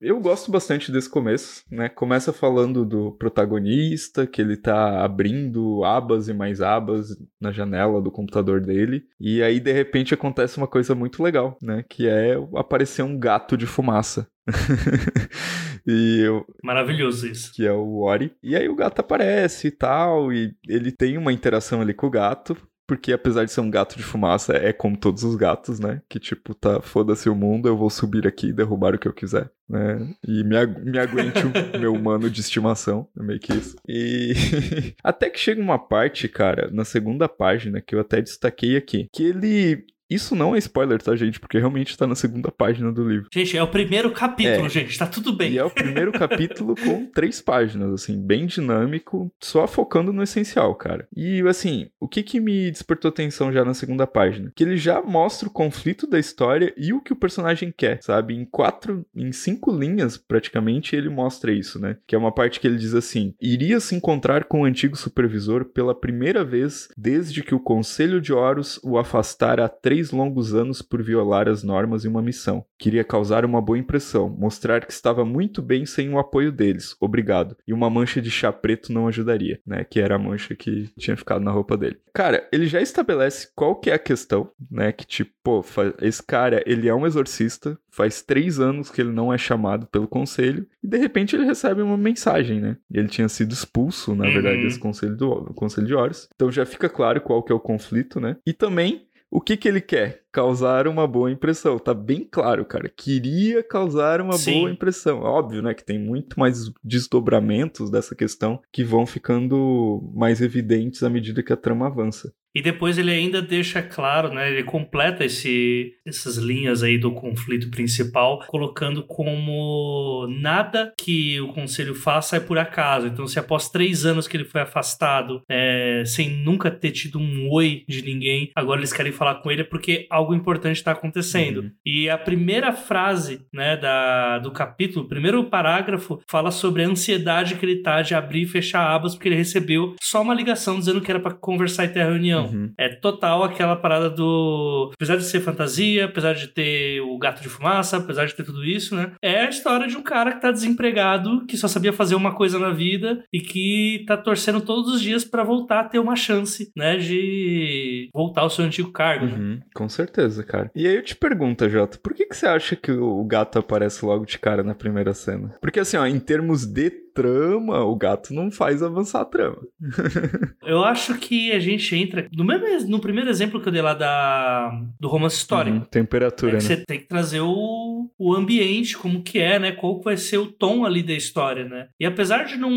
eu 0.00 0.20
gosto 0.20 0.50
bastante 0.50 0.92
desse 0.92 1.10
começo, 1.10 1.64
né? 1.70 1.88
Começa 1.88 2.32
falando 2.32 2.84
do 2.84 3.12
protagonista, 3.12 4.26
que 4.26 4.40
ele 4.40 4.56
tá 4.56 5.04
abrindo 5.04 5.84
abas 5.84 6.28
e 6.28 6.32
mais 6.32 6.60
abas 6.60 7.16
na 7.40 7.50
janela 7.50 8.00
do 8.00 8.12
computador 8.12 8.60
dele, 8.60 9.04
e 9.18 9.42
aí 9.42 9.58
de 9.58 9.72
repente 9.72 10.14
acontece 10.14 10.56
uma 10.56 10.68
coisa 10.68 10.94
muito 10.94 11.22
legal, 11.22 11.58
né? 11.60 11.84
Que 11.88 12.06
é 12.06 12.36
aparecer 12.54 13.02
um 13.02 13.18
gato 13.18 13.56
de 13.56 13.66
fumaça 13.66 14.28
e 15.86 16.20
eu, 16.20 16.46
Maravilhoso 16.62 17.26
isso. 17.26 17.52
Que 17.52 17.66
é 17.66 17.72
o 17.72 18.00
Ori. 18.00 18.32
E 18.42 18.56
aí 18.56 18.68
o 18.68 18.74
gato 18.74 19.00
aparece 19.00 19.68
e 19.68 19.70
tal, 19.70 20.32
e 20.32 20.54
ele 20.68 20.90
tem 20.90 21.16
uma 21.16 21.32
interação 21.32 21.80
ali 21.80 21.94
com 21.94 22.06
o 22.06 22.10
gato, 22.10 22.56
porque 22.88 23.12
apesar 23.12 23.44
de 23.44 23.52
ser 23.52 23.60
um 23.60 23.70
gato 23.70 23.98
de 23.98 24.02
fumaça, 24.02 24.56
é 24.56 24.72
como 24.72 24.96
todos 24.96 25.22
os 25.22 25.36
gatos, 25.36 25.78
né? 25.78 26.00
Que 26.08 26.18
tipo, 26.18 26.54
tá, 26.54 26.80
foda-se 26.80 27.28
o 27.28 27.34
mundo, 27.34 27.68
eu 27.68 27.76
vou 27.76 27.90
subir 27.90 28.26
aqui 28.26 28.46
e 28.46 28.52
derrubar 28.52 28.94
o 28.94 28.98
que 28.98 29.06
eu 29.06 29.12
quiser, 29.12 29.50
né? 29.68 30.14
E 30.26 30.42
me, 30.42 30.56
agu 30.56 30.80
me 30.80 30.98
aguente 30.98 31.40
o 31.46 31.50
meu 31.78 31.92
humano 31.92 32.30
de 32.30 32.40
estimação, 32.40 33.06
é 33.18 33.22
meio 33.22 33.38
que 33.38 33.52
isso. 33.52 33.76
E 33.86 34.32
até 35.04 35.28
que 35.28 35.38
chega 35.38 35.60
uma 35.60 35.78
parte, 35.78 36.26
cara, 36.28 36.70
na 36.72 36.84
segunda 36.84 37.28
página, 37.28 37.82
que 37.82 37.94
eu 37.94 38.00
até 38.00 38.22
destaquei 38.22 38.78
aqui, 38.78 39.06
que 39.12 39.22
ele 39.22 39.84
isso 40.10 40.34
não 40.34 40.54
é 40.54 40.58
spoiler, 40.58 41.00
tá, 41.02 41.14
gente? 41.16 41.38
Porque 41.38 41.58
realmente 41.58 41.96
tá 41.96 42.06
na 42.06 42.14
segunda 42.14 42.50
página 42.50 42.90
do 42.90 43.08
livro. 43.08 43.28
Gente, 43.32 43.56
é 43.56 43.62
o 43.62 43.68
primeiro 43.68 44.10
capítulo, 44.10 44.66
é. 44.66 44.68
gente, 44.68 44.98
tá 44.98 45.06
tudo 45.06 45.32
bem. 45.32 45.52
E 45.52 45.58
é 45.58 45.64
o 45.64 45.70
primeiro 45.70 46.12
capítulo 46.12 46.74
com 46.74 47.06
três 47.06 47.40
páginas, 47.40 47.92
assim, 47.92 48.20
bem 48.20 48.46
dinâmico, 48.46 49.30
só 49.40 49.66
focando 49.66 50.12
no 50.12 50.22
essencial, 50.22 50.74
cara. 50.74 51.06
E, 51.14 51.42
assim, 51.48 51.88
o 52.00 52.08
que 52.08 52.22
que 52.22 52.40
me 52.40 52.70
despertou 52.70 53.08
atenção 53.08 53.52
já 53.52 53.64
na 53.64 53.74
segunda 53.74 54.06
página? 54.06 54.52
Que 54.54 54.64
ele 54.64 54.76
já 54.76 55.02
mostra 55.02 55.48
o 55.48 55.52
conflito 55.52 56.06
da 56.06 56.18
história 56.18 56.72
e 56.76 56.92
o 56.92 57.00
que 57.00 57.12
o 57.12 57.16
personagem 57.16 57.72
quer, 57.76 58.02
sabe? 58.02 58.34
Em 58.34 58.44
quatro, 58.44 59.04
em 59.14 59.32
cinco 59.32 59.70
linhas, 59.70 60.16
praticamente, 60.16 60.96
ele 60.96 61.08
mostra 61.08 61.52
isso, 61.52 61.78
né? 61.78 61.96
Que 62.06 62.14
é 62.14 62.18
uma 62.18 62.32
parte 62.32 62.60
que 62.60 62.66
ele 62.66 62.78
diz 62.78 62.94
assim: 62.94 63.34
iria 63.40 63.80
se 63.80 63.94
encontrar 63.94 64.44
com 64.44 64.62
o 64.62 64.64
antigo 64.64 64.96
supervisor 64.96 65.64
pela 65.64 65.94
primeira 65.94 66.44
vez 66.44 66.88
desde 66.96 67.42
que 67.42 67.54
o 67.54 67.60
Conselho 67.60 68.20
de 68.20 68.32
Horus 68.32 68.80
o 68.82 68.98
afastara 68.98 69.64
há 69.64 69.68
três 69.68 69.97
três 69.98 70.12
longos 70.12 70.54
anos 70.54 70.80
por 70.80 71.02
violar 71.02 71.48
as 71.48 71.64
normas 71.64 72.04
em 72.04 72.08
uma 72.08 72.22
missão. 72.22 72.64
Queria 72.78 73.02
causar 73.02 73.44
uma 73.44 73.60
boa 73.60 73.76
impressão, 73.76 74.28
mostrar 74.28 74.86
que 74.86 74.92
estava 74.92 75.24
muito 75.24 75.60
bem 75.60 75.84
sem 75.84 76.08
o 76.10 76.20
apoio 76.20 76.52
deles, 76.52 76.94
obrigado. 77.00 77.56
E 77.66 77.72
uma 77.72 77.90
mancha 77.90 78.22
de 78.22 78.30
chá 78.30 78.52
preto 78.52 78.92
não 78.92 79.08
ajudaria, 79.08 79.60
né? 79.66 79.82
Que 79.82 79.98
era 79.98 80.14
a 80.14 80.18
mancha 80.18 80.54
que 80.54 80.88
tinha 80.96 81.16
ficado 81.16 81.42
na 81.42 81.50
roupa 81.50 81.76
dele. 81.76 81.98
Cara, 82.14 82.48
ele 82.52 82.68
já 82.68 82.80
estabelece 82.80 83.48
qual 83.56 83.74
que 83.74 83.90
é 83.90 83.94
a 83.94 83.98
questão, 83.98 84.50
né? 84.70 84.92
Que 84.92 85.04
tipo, 85.04 85.32
pô, 85.42 85.64
esse 86.00 86.22
cara, 86.22 86.62
ele 86.64 86.88
é 86.88 86.94
um 86.94 87.06
exorcista, 87.06 87.76
faz 87.90 88.22
três 88.22 88.60
anos 88.60 88.90
que 88.90 89.00
ele 89.00 89.10
não 89.10 89.32
é 89.32 89.38
chamado 89.38 89.88
pelo 89.88 90.06
conselho, 90.06 90.66
e 90.82 90.86
de 90.86 90.98
repente 90.98 91.34
ele 91.34 91.44
recebe 91.44 91.82
uma 91.82 91.96
mensagem, 91.96 92.60
né? 92.60 92.76
Ele 92.92 93.08
tinha 93.08 93.28
sido 93.28 93.52
expulso, 93.52 94.14
na 94.14 94.24
verdade, 94.24 94.58
uhum. 94.58 94.62
desse 94.62 94.78
conselho, 94.78 95.16
do, 95.16 95.40
do 95.40 95.54
conselho 95.54 95.86
de 95.86 95.94
Horus. 95.94 96.28
Então 96.34 96.50
já 96.52 96.64
fica 96.64 96.88
claro 96.88 97.20
qual 97.20 97.42
que 97.42 97.50
é 97.50 97.54
o 97.54 97.60
conflito, 97.60 98.20
né? 98.20 98.36
E 98.46 98.52
também 98.52 99.07
o 99.30 99.40
que 99.40 99.56
que 99.56 99.68
ele 99.68 99.80
quer? 99.80 100.22
Causar 100.32 100.88
uma 100.88 101.06
boa 101.06 101.30
impressão. 101.30 101.78
Tá 101.78 101.92
bem 101.92 102.26
claro, 102.30 102.64
cara. 102.64 102.88
Queria 102.88 103.62
causar 103.62 104.20
uma 104.20 104.34
Sim. 104.34 104.60
boa 104.60 104.70
impressão. 104.70 105.20
Óbvio, 105.20 105.62
né, 105.62 105.74
que 105.74 105.84
tem 105.84 105.98
muito 105.98 106.38
mais 106.38 106.70
desdobramentos 106.82 107.90
dessa 107.90 108.14
questão 108.14 108.60
que 108.72 108.82
vão 108.82 109.06
ficando 109.06 110.10
mais 110.14 110.40
evidentes 110.40 111.02
à 111.02 111.10
medida 111.10 111.42
que 111.42 111.52
a 111.52 111.56
trama 111.56 111.86
avança. 111.86 112.32
E 112.58 112.62
depois 112.62 112.98
ele 112.98 113.12
ainda 113.12 113.40
deixa 113.40 113.80
claro, 113.80 114.34
né? 114.34 114.50
Ele 114.50 114.64
completa 114.64 115.24
esse, 115.24 115.92
essas 116.04 116.38
linhas 116.38 116.82
aí 116.82 116.98
do 116.98 117.12
conflito 117.12 117.70
principal, 117.70 118.40
colocando 118.48 119.04
como 119.04 120.26
nada 120.28 120.92
que 120.98 121.40
o 121.40 121.52
conselho 121.52 121.94
faça 121.94 122.36
é 122.36 122.40
por 122.40 122.58
acaso. 122.58 123.06
Então, 123.06 123.28
se 123.28 123.38
após 123.38 123.68
três 123.68 124.04
anos 124.04 124.26
que 124.26 124.36
ele 124.36 124.44
foi 124.44 124.60
afastado, 124.60 125.40
é, 125.48 126.02
sem 126.04 126.30
nunca 126.30 126.68
ter 126.68 126.90
tido 126.90 127.20
um 127.20 127.48
oi 127.48 127.84
de 127.88 128.02
ninguém, 128.02 128.50
agora 128.56 128.80
eles 128.80 128.92
querem 128.92 129.12
falar 129.12 129.36
com 129.36 129.52
ele 129.52 129.60
é 129.60 129.64
porque 129.64 130.08
algo 130.10 130.34
importante 130.34 130.78
está 130.78 130.90
acontecendo. 130.90 131.60
Uhum. 131.60 131.70
E 131.86 132.10
a 132.10 132.18
primeira 132.18 132.72
frase, 132.72 133.46
né, 133.54 133.76
da, 133.76 134.40
do 134.40 134.50
capítulo, 134.50 135.04
o 135.04 135.08
primeiro 135.08 135.44
parágrafo, 135.44 136.20
fala 136.28 136.50
sobre 136.50 136.82
a 136.82 136.88
ansiedade 136.88 137.54
que 137.54 137.64
ele 137.64 137.82
tá 137.82 138.02
de 138.02 138.16
abrir 138.16 138.42
e 138.42 138.46
fechar 138.48 138.82
abas, 138.84 139.14
porque 139.14 139.28
ele 139.28 139.36
recebeu 139.36 139.94
só 140.02 140.20
uma 140.20 140.34
ligação 140.34 140.76
dizendo 140.76 141.00
que 141.00 141.08
era 141.08 141.20
para 141.20 141.34
conversar 141.34 141.84
e 141.84 141.88
ter 141.88 142.00
a 142.00 142.06
reunião. 142.06 142.46
Uhum. 142.46 142.47
É 142.76 142.88
total 142.88 143.42
aquela 143.44 143.76
parada 143.76 144.10
do. 144.10 144.90
Apesar 144.94 145.16
de 145.16 145.24
ser 145.24 145.40
fantasia, 145.40 146.06
apesar 146.06 146.34
de 146.34 146.48
ter 146.48 147.00
o 147.00 147.18
gato 147.18 147.42
de 147.42 147.48
fumaça, 147.48 147.96
apesar 147.96 148.26
de 148.26 148.34
ter 148.34 148.44
tudo 148.44 148.64
isso, 148.64 148.94
né? 148.94 149.12
É 149.22 149.40
a 149.40 149.48
história 149.48 149.86
de 149.86 149.96
um 149.96 150.02
cara 150.02 150.32
que 150.32 150.40
tá 150.40 150.50
desempregado, 150.50 151.46
que 151.46 151.56
só 151.56 151.68
sabia 151.68 151.92
fazer 151.92 152.14
uma 152.14 152.34
coisa 152.34 152.58
na 152.58 152.70
vida 152.70 153.24
e 153.32 153.40
que 153.40 154.04
tá 154.06 154.16
torcendo 154.16 154.60
todos 154.60 154.94
os 154.94 155.00
dias 155.00 155.24
para 155.24 155.44
voltar 155.44 155.80
a 155.80 155.84
ter 155.84 155.98
uma 155.98 156.16
chance, 156.16 156.70
né? 156.76 156.96
De 156.96 158.08
voltar 158.12 158.42
ao 158.42 158.50
seu 158.50 158.64
antigo 158.64 158.92
cargo. 158.92 159.26
Né? 159.26 159.32
Uhum, 159.32 159.54
né? 159.54 159.60
Com 159.74 159.88
certeza, 159.88 160.42
cara. 160.42 160.70
E 160.74 160.86
aí 160.86 160.96
eu 160.96 161.02
te 161.02 161.16
pergunto, 161.16 161.68
Jota, 161.68 161.98
por 162.02 162.14
que, 162.14 162.26
que 162.26 162.36
você 162.36 162.46
acha 162.46 162.76
que 162.76 162.92
o 162.92 163.24
gato 163.24 163.58
aparece 163.58 164.04
logo 164.04 164.24
de 164.24 164.38
cara 164.38 164.62
na 164.62 164.74
primeira 164.74 165.12
cena? 165.14 165.54
Porque 165.60 165.80
assim, 165.80 165.96
ó, 165.96 166.06
em 166.06 166.18
termos 166.18 166.66
de 166.66 166.90
trama, 167.18 167.84
o 167.84 167.96
gato 167.96 168.32
não 168.32 168.48
faz 168.48 168.80
avançar 168.80 169.22
a 169.22 169.24
trama. 169.24 169.58
eu 170.64 170.84
acho 170.84 171.18
que 171.18 171.50
a 171.50 171.58
gente 171.58 171.96
entra 171.96 172.28
no, 172.32 172.44
mesmo, 172.44 172.88
no 172.88 173.00
primeiro 173.00 173.28
exemplo 173.28 173.60
que 173.60 173.68
eu 173.68 173.72
dei 173.72 173.82
lá 173.82 173.92
da, 173.92 174.70
do 175.00 175.08
romance 175.08 175.36
histórico. 175.36 175.78
Uhum, 175.78 175.84
temperatura, 175.84 176.52
é 176.52 176.54
né? 176.54 176.60
Você 176.60 176.76
tem 176.76 177.00
que 177.00 177.06
trazer 177.06 177.40
o, 177.40 177.97
o 178.18 178.34
ambiente, 178.34 178.96
como 178.96 179.22
que 179.22 179.38
é, 179.38 179.58
né? 179.58 179.72
Qual 179.72 180.00
vai 180.00 180.16
ser 180.16 180.38
o 180.38 180.46
tom 180.46 180.84
ali 180.84 181.02
da 181.02 181.12
história, 181.12 181.64
né? 181.64 181.88
E 181.98 182.06
apesar 182.06 182.44
de 182.44 182.56
não... 182.56 182.70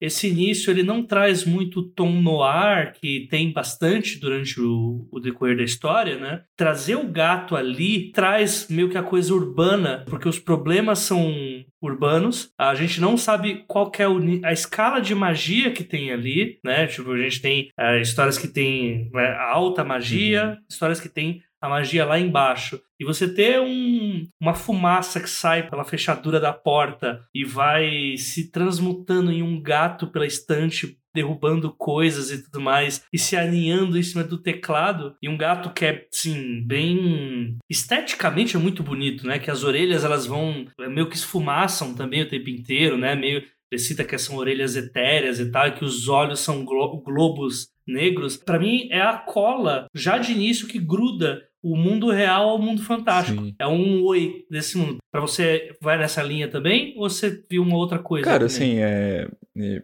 Esse 0.00 0.28
início, 0.28 0.70
ele 0.70 0.82
não 0.82 1.02
traz 1.02 1.44
muito 1.44 1.82
tom 1.82 2.10
no 2.10 2.42
ar, 2.42 2.92
que 2.92 3.26
tem 3.30 3.52
bastante 3.52 4.18
durante 4.18 4.60
o, 4.60 5.08
o 5.10 5.20
decorrer 5.20 5.56
da 5.56 5.62
história, 5.62 6.16
né? 6.18 6.42
Trazer 6.56 6.96
o 6.96 7.08
gato 7.08 7.56
ali 7.56 8.10
traz 8.12 8.68
meio 8.68 8.88
que 8.88 8.98
a 8.98 9.02
coisa 9.02 9.34
urbana, 9.34 10.04
porque 10.08 10.28
os 10.28 10.38
problemas 10.38 11.00
são 11.00 11.34
urbanos. 11.80 12.50
A 12.58 12.74
gente 12.74 13.00
não 13.00 13.16
sabe 13.16 13.64
qual 13.66 13.90
é 13.98 14.46
a 14.46 14.52
escala 14.52 15.00
de 15.00 15.14
magia 15.14 15.70
que 15.70 15.84
tem 15.84 16.10
ali, 16.12 16.58
né? 16.64 16.86
Tipo, 16.86 17.12
a 17.12 17.18
gente 17.18 17.40
tem 17.40 17.70
uh, 17.78 18.00
histórias 18.00 18.38
que 18.38 18.48
tem 18.48 19.10
né, 19.12 19.36
alta 19.50 19.84
magia, 19.84 20.46
uhum. 20.46 20.56
histórias 20.68 21.00
que 21.00 21.08
tem 21.08 21.42
a 21.60 21.68
magia 21.68 22.04
lá 22.04 22.18
embaixo. 22.18 22.80
E 22.98 23.04
você 23.04 23.28
ter 23.32 23.60
um, 23.60 24.26
uma 24.40 24.54
fumaça 24.54 25.20
que 25.20 25.28
sai 25.28 25.68
pela 25.68 25.84
fechadura 25.84 26.40
da 26.40 26.52
porta 26.52 27.20
e 27.34 27.44
vai 27.44 28.16
se 28.16 28.50
transmutando 28.50 29.30
em 29.30 29.42
um 29.42 29.60
gato 29.60 30.06
pela 30.06 30.26
estante 30.26 30.98
derrubando 31.16 31.72
coisas 31.72 32.30
e 32.30 32.44
tudo 32.44 32.60
mais, 32.60 33.02
e 33.10 33.18
se 33.18 33.36
aninhando 33.36 33.98
em 33.98 34.02
cima 34.02 34.22
do 34.22 34.36
teclado, 34.36 35.16
e 35.22 35.30
um 35.30 35.36
gato 35.36 35.70
que 35.70 35.86
é, 35.86 36.06
sim, 36.10 36.62
bem... 36.66 37.56
esteticamente 37.70 38.54
é 38.54 38.58
muito 38.58 38.82
bonito, 38.82 39.26
né? 39.26 39.38
Que 39.38 39.50
as 39.50 39.64
orelhas, 39.64 40.04
elas 40.04 40.26
vão 40.26 40.66
meio 40.78 41.08
que 41.08 41.16
esfumaçam 41.16 41.94
também 41.94 42.20
o 42.20 42.28
tempo 42.28 42.50
inteiro, 42.50 42.98
né? 42.98 43.14
Meio... 43.14 43.42
Ele 43.70 43.80
cita 43.80 44.04
que 44.04 44.16
são 44.16 44.36
orelhas 44.36 44.76
etéreas 44.76 45.40
e 45.40 45.50
tal, 45.50 45.68
e 45.68 45.72
que 45.72 45.84
os 45.84 46.08
olhos 46.08 46.40
são 46.40 46.64
glo 46.64 47.00
globos 47.00 47.68
negros. 47.86 48.36
Para 48.36 48.58
mim, 48.58 48.88
é 48.90 49.00
a 49.00 49.16
cola, 49.18 49.86
já 49.94 50.18
de 50.18 50.32
início, 50.32 50.68
que 50.68 50.78
gruda 50.78 51.42
o 51.62 51.76
mundo 51.76 52.10
real 52.10 52.48
ao 52.48 52.58
mundo 52.60 52.82
fantástico. 52.82 53.42
Sim. 53.44 53.54
É 53.58 53.66
um 53.66 54.04
oi 54.04 54.44
desse 54.48 54.78
mundo. 54.78 54.98
Para 55.10 55.20
você, 55.20 55.72
vai 55.80 55.98
nessa 55.98 56.22
linha 56.22 56.48
também? 56.48 56.94
Ou 56.96 57.10
você 57.10 57.42
viu 57.50 57.62
uma 57.62 57.76
outra 57.76 57.98
coisa? 57.98 58.24
Cara, 58.24 58.46
assim, 58.46 58.78
é, 58.78 58.84
é, 59.24 59.28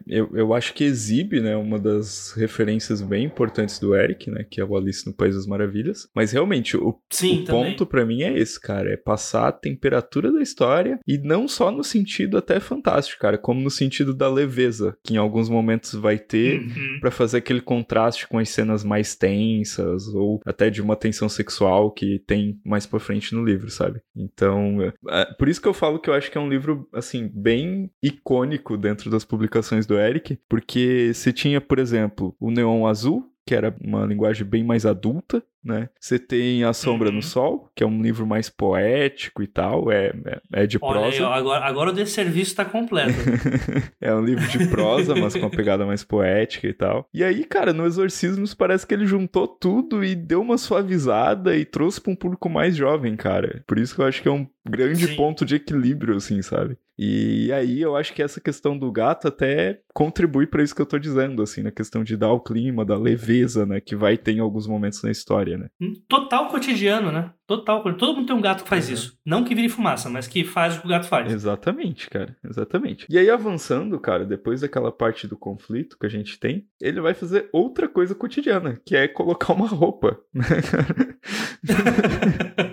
eu, 0.07 0.29
eu 0.33 0.53
acho 0.53 0.73
que 0.73 0.83
exibe, 0.83 1.41
né, 1.41 1.55
uma 1.55 1.79
das 1.79 2.33
referências 2.33 3.01
bem 3.01 3.25
importantes 3.25 3.79
do 3.79 3.95
Eric, 3.95 4.29
né, 4.29 4.45
que 4.49 4.61
é 4.61 4.65
o 4.65 4.77
Alice 4.77 5.05
no 5.05 5.13
País 5.13 5.35
das 5.35 5.47
Maravilhas. 5.47 6.07
Mas 6.15 6.31
realmente, 6.31 6.77
o, 6.77 6.99
Sim, 7.09 7.41
o 7.41 7.45
ponto 7.45 7.85
para 7.85 8.05
mim 8.05 8.21
é 8.21 8.37
esse, 8.37 8.59
cara, 8.59 8.93
é 8.93 8.97
passar 8.97 9.47
a 9.47 9.51
temperatura 9.51 10.31
da 10.31 10.41
história 10.41 10.99
e 11.07 11.17
não 11.17 11.47
só 11.47 11.71
no 11.71 11.83
sentido 11.83 12.37
até 12.37 12.59
fantástico, 12.59 13.21
cara, 13.21 13.37
como 13.37 13.61
no 13.61 13.71
sentido 13.71 14.13
da 14.13 14.29
leveza, 14.29 14.95
que 15.03 15.15
em 15.15 15.17
alguns 15.17 15.49
momentos 15.49 15.93
vai 15.93 16.17
ter 16.17 16.59
uhum. 16.59 16.99
para 16.99 17.11
fazer 17.11 17.37
aquele 17.37 17.61
contraste 17.61 18.27
com 18.27 18.37
as 18.37 18.49
cenas 18.49 18.83
mais 18.83 19.15
tensas 19.15 20.07
ou 20.07 20.39
até 20.45 20.69
de 20.69 20.81
uma 20.81 20.95
tensão 20.95 21.27
sexual 21.27 21.91
que 21.91 22.19
tem 22.27 22.59
mais 22.65 22.85
pra 22.85 22.99
frente 22.99 23.33
no 23.33 23.43
livro, 23.43 23.69
sabe? 23.69 24.01
Então, 24.15 24.81
é, 24.81 24.93
é 25.09 25.25
por 25.37 25.49
isso 25.49 25.61
que 25.61 25.67
eu 25.67 25.73
falo 25.73 25.99
que 25.99 26.09
eu 26.09 26.13
acho 26.13 26.29
que 26.29 26.37
é 26.37 26.41
um 26.41 26.49
livro, 26.49 26.87
assim, 26.93 27.29
bem 27.33 27.89
icônico 28.01 28.77
dentro 28.77 29.09
das 29.09 29.25
publicações 29.25 29.62
do 29.87 29.99
Eric, 29.99 30.37
porque 30.47 31.13
se 31.13 31.33
tinha, 31.33 31.59
por 31.59 31.79
exemplo, 31.79 32.35
o 32.39 32.51
Neon 32.51 32.85
Azul, 32.85 33.29
que 33.45 33.53
era 33.53 33.75
uma 33.81 34.05
linguagem 34.05 34.45
bem 34.45 34.63
mais 34.63 34.85
adulta, 34.85 35.43
né? 35.63 35.89
Você 35.99 36.19
tem 36.19 36.63
A 36.63 36.73
Sombra 36.73 37.09
uhum. 37.09 37.15
no 37.15 37.21
Sol, 37.21 37.69
que 37.75 37.83
é 37.83 37.87
um 37.87 38.01
livro 38.01 38.27
mais 38.27 38.49
poético 38.49 39.41
e 39.41 39.47
tal, 39.47 39.91
é, 39.91 40.13
é, 40.25 40.63
é 40.63 40.67
de 40.67 40.77
Olha 40.81 41.01
prosa. 41.01 41.17
Aí, 41.17 41.23
agora, 41.23 41.65
agora 41.65 41.89
o 41.89 41.93
desserviço 41.93 42.51
está 42.51 42.65
completo. 42.65 43.13
é 43.99 44.13
um 44.13 44.23
livro 44.23 44.45
de 44.47 44.67
prosa, 44.67 45.15
mas 45.15 45.33
com 45.33 45.39
uma 45.39 45.49
pegada 45.49 45.85
mais 45.85 46.03
poética 46.03 46.67
e 46.67 46.73
tal. 46.73 47.07
E 47.13 47.23
aí, 47.23 47.43
cara, 47.45 47.73
no 47.73 47.85
Exorcismos 47.85 48.53
parece 48.53 48.85
que 48.85 48.93
ele 48.93 49.05
juntou 49.05 49.47
tudo 49.47 50.03
e 50.03 50.15
deu 50.15 50.41
uma 50.41 50.57
suavizada 50.57 51.55
e 51.55 51.65
trouxe 51.65 52.01
para 52.01 52.11
um 52.11 52.15
público 52.15 52.49
mais 52.49 52.75
jovem, 52.75 53.15
cara. 53.15 53.63
Por 53.65 53.77
isso 53.77 53.95
que 53.95 54.01
eu 54.01 54.05
acho 54.05 54.21
que 54.21 54.27
é 54.27 54.31
um 54.31 54.47
grande 54.67 55.07
Sim. 55.07 55.15
ponto 55.15 55.45
de 55.45 55.55
equilíbrio, 55.55 56.15
assim, 56.15 56.41
sabe? 56.41 56.77
E 56.97 57.51
aí 57.51 57.81
eu 57.81 57.95
acho 57.95 58.13
que 58.13 58.21
essa 58.21 58.39
questão 58.39 58.77
do 58.77 58.91
gato 58.91 59.27
até 59.27 59.79
contribui 59.93 60.47
para 60.47 60.63
isso 60.63 60.75
que 60.75 60.81
eu 60.81 60.85
tô 60.85 60.99
dizendo, 60.99 61.41
assim, 61.41 61.63
na 61.63 61.71
questão 61.71 62.03
de 62.03 62.15
dar 62.15 62.31
o 62.31 62.39
clima, 62.39 62.85
da 62.85 62.97
leveza, 62.97 63.65
né, 63.65 63.79
que 63.79 63.95
vai 63.95 64.17
ter 64.17 64.33
em 64.33 64.39
alguns 64.39 64.67
momentos 64.67 65.01
na 65.03 65.11
história, 65.11 65.57
né? 65.57 65.67
Total 66.07 66.47
cotidiano, 66.49 67.11
né? 67.11 67.31
Total. 67.45 67.83
Todo 67.95 68.15
mundo 68.15 68.27
tem 68.27 68.35
um 68.35 68.41
gato 68.41 68.63
que 68.63 68.69
faz 68.69 68.87
uhum. 68.87 68.93
isso. 68.93 69.17
Não 69.25 69.43
que 69.43 69.53
vire 69.53 69.69
fumaça, 69.69 70.09
mas 70.09 70.27
que 70.27 70.43
faz 70.43 70.77
o 70.77 70.81
que 70.81 70.87
o 70.87 70.89
gato 70.89 71.07
faz. 71.07 71.31
Exatamente, 71.31 72.09
cara. 72.09 72.35
Exatamente. 72.43 73.05
E 73.09 73.17
aí, 73.17 73.29
avançando, 73.29 73.99
cara, 73.99 74.25
depois 74.25 74.61
daquela 74.61 74.91
parte 74.91 75.27
do 75.27 75.37
conflito 75.37 75.97
que 75.99 76.05
a 76.05 76.09
gente 76.09 76.39
tem, 76.39 76.65
ele 76.81 77.01
vai 77.01 77.13
fazer 77.13 77.49
outra 77.51 77.87
coisa 77.87 78.15
cotidiana, 78.15 78.79
que 78.85 78.95
é 78.95 79.07
colocar 79.07 79.53
uma 79.53 79.67
roupa, 79.67 80.19
né, 80.33 80.43
cara? 80.61 81.17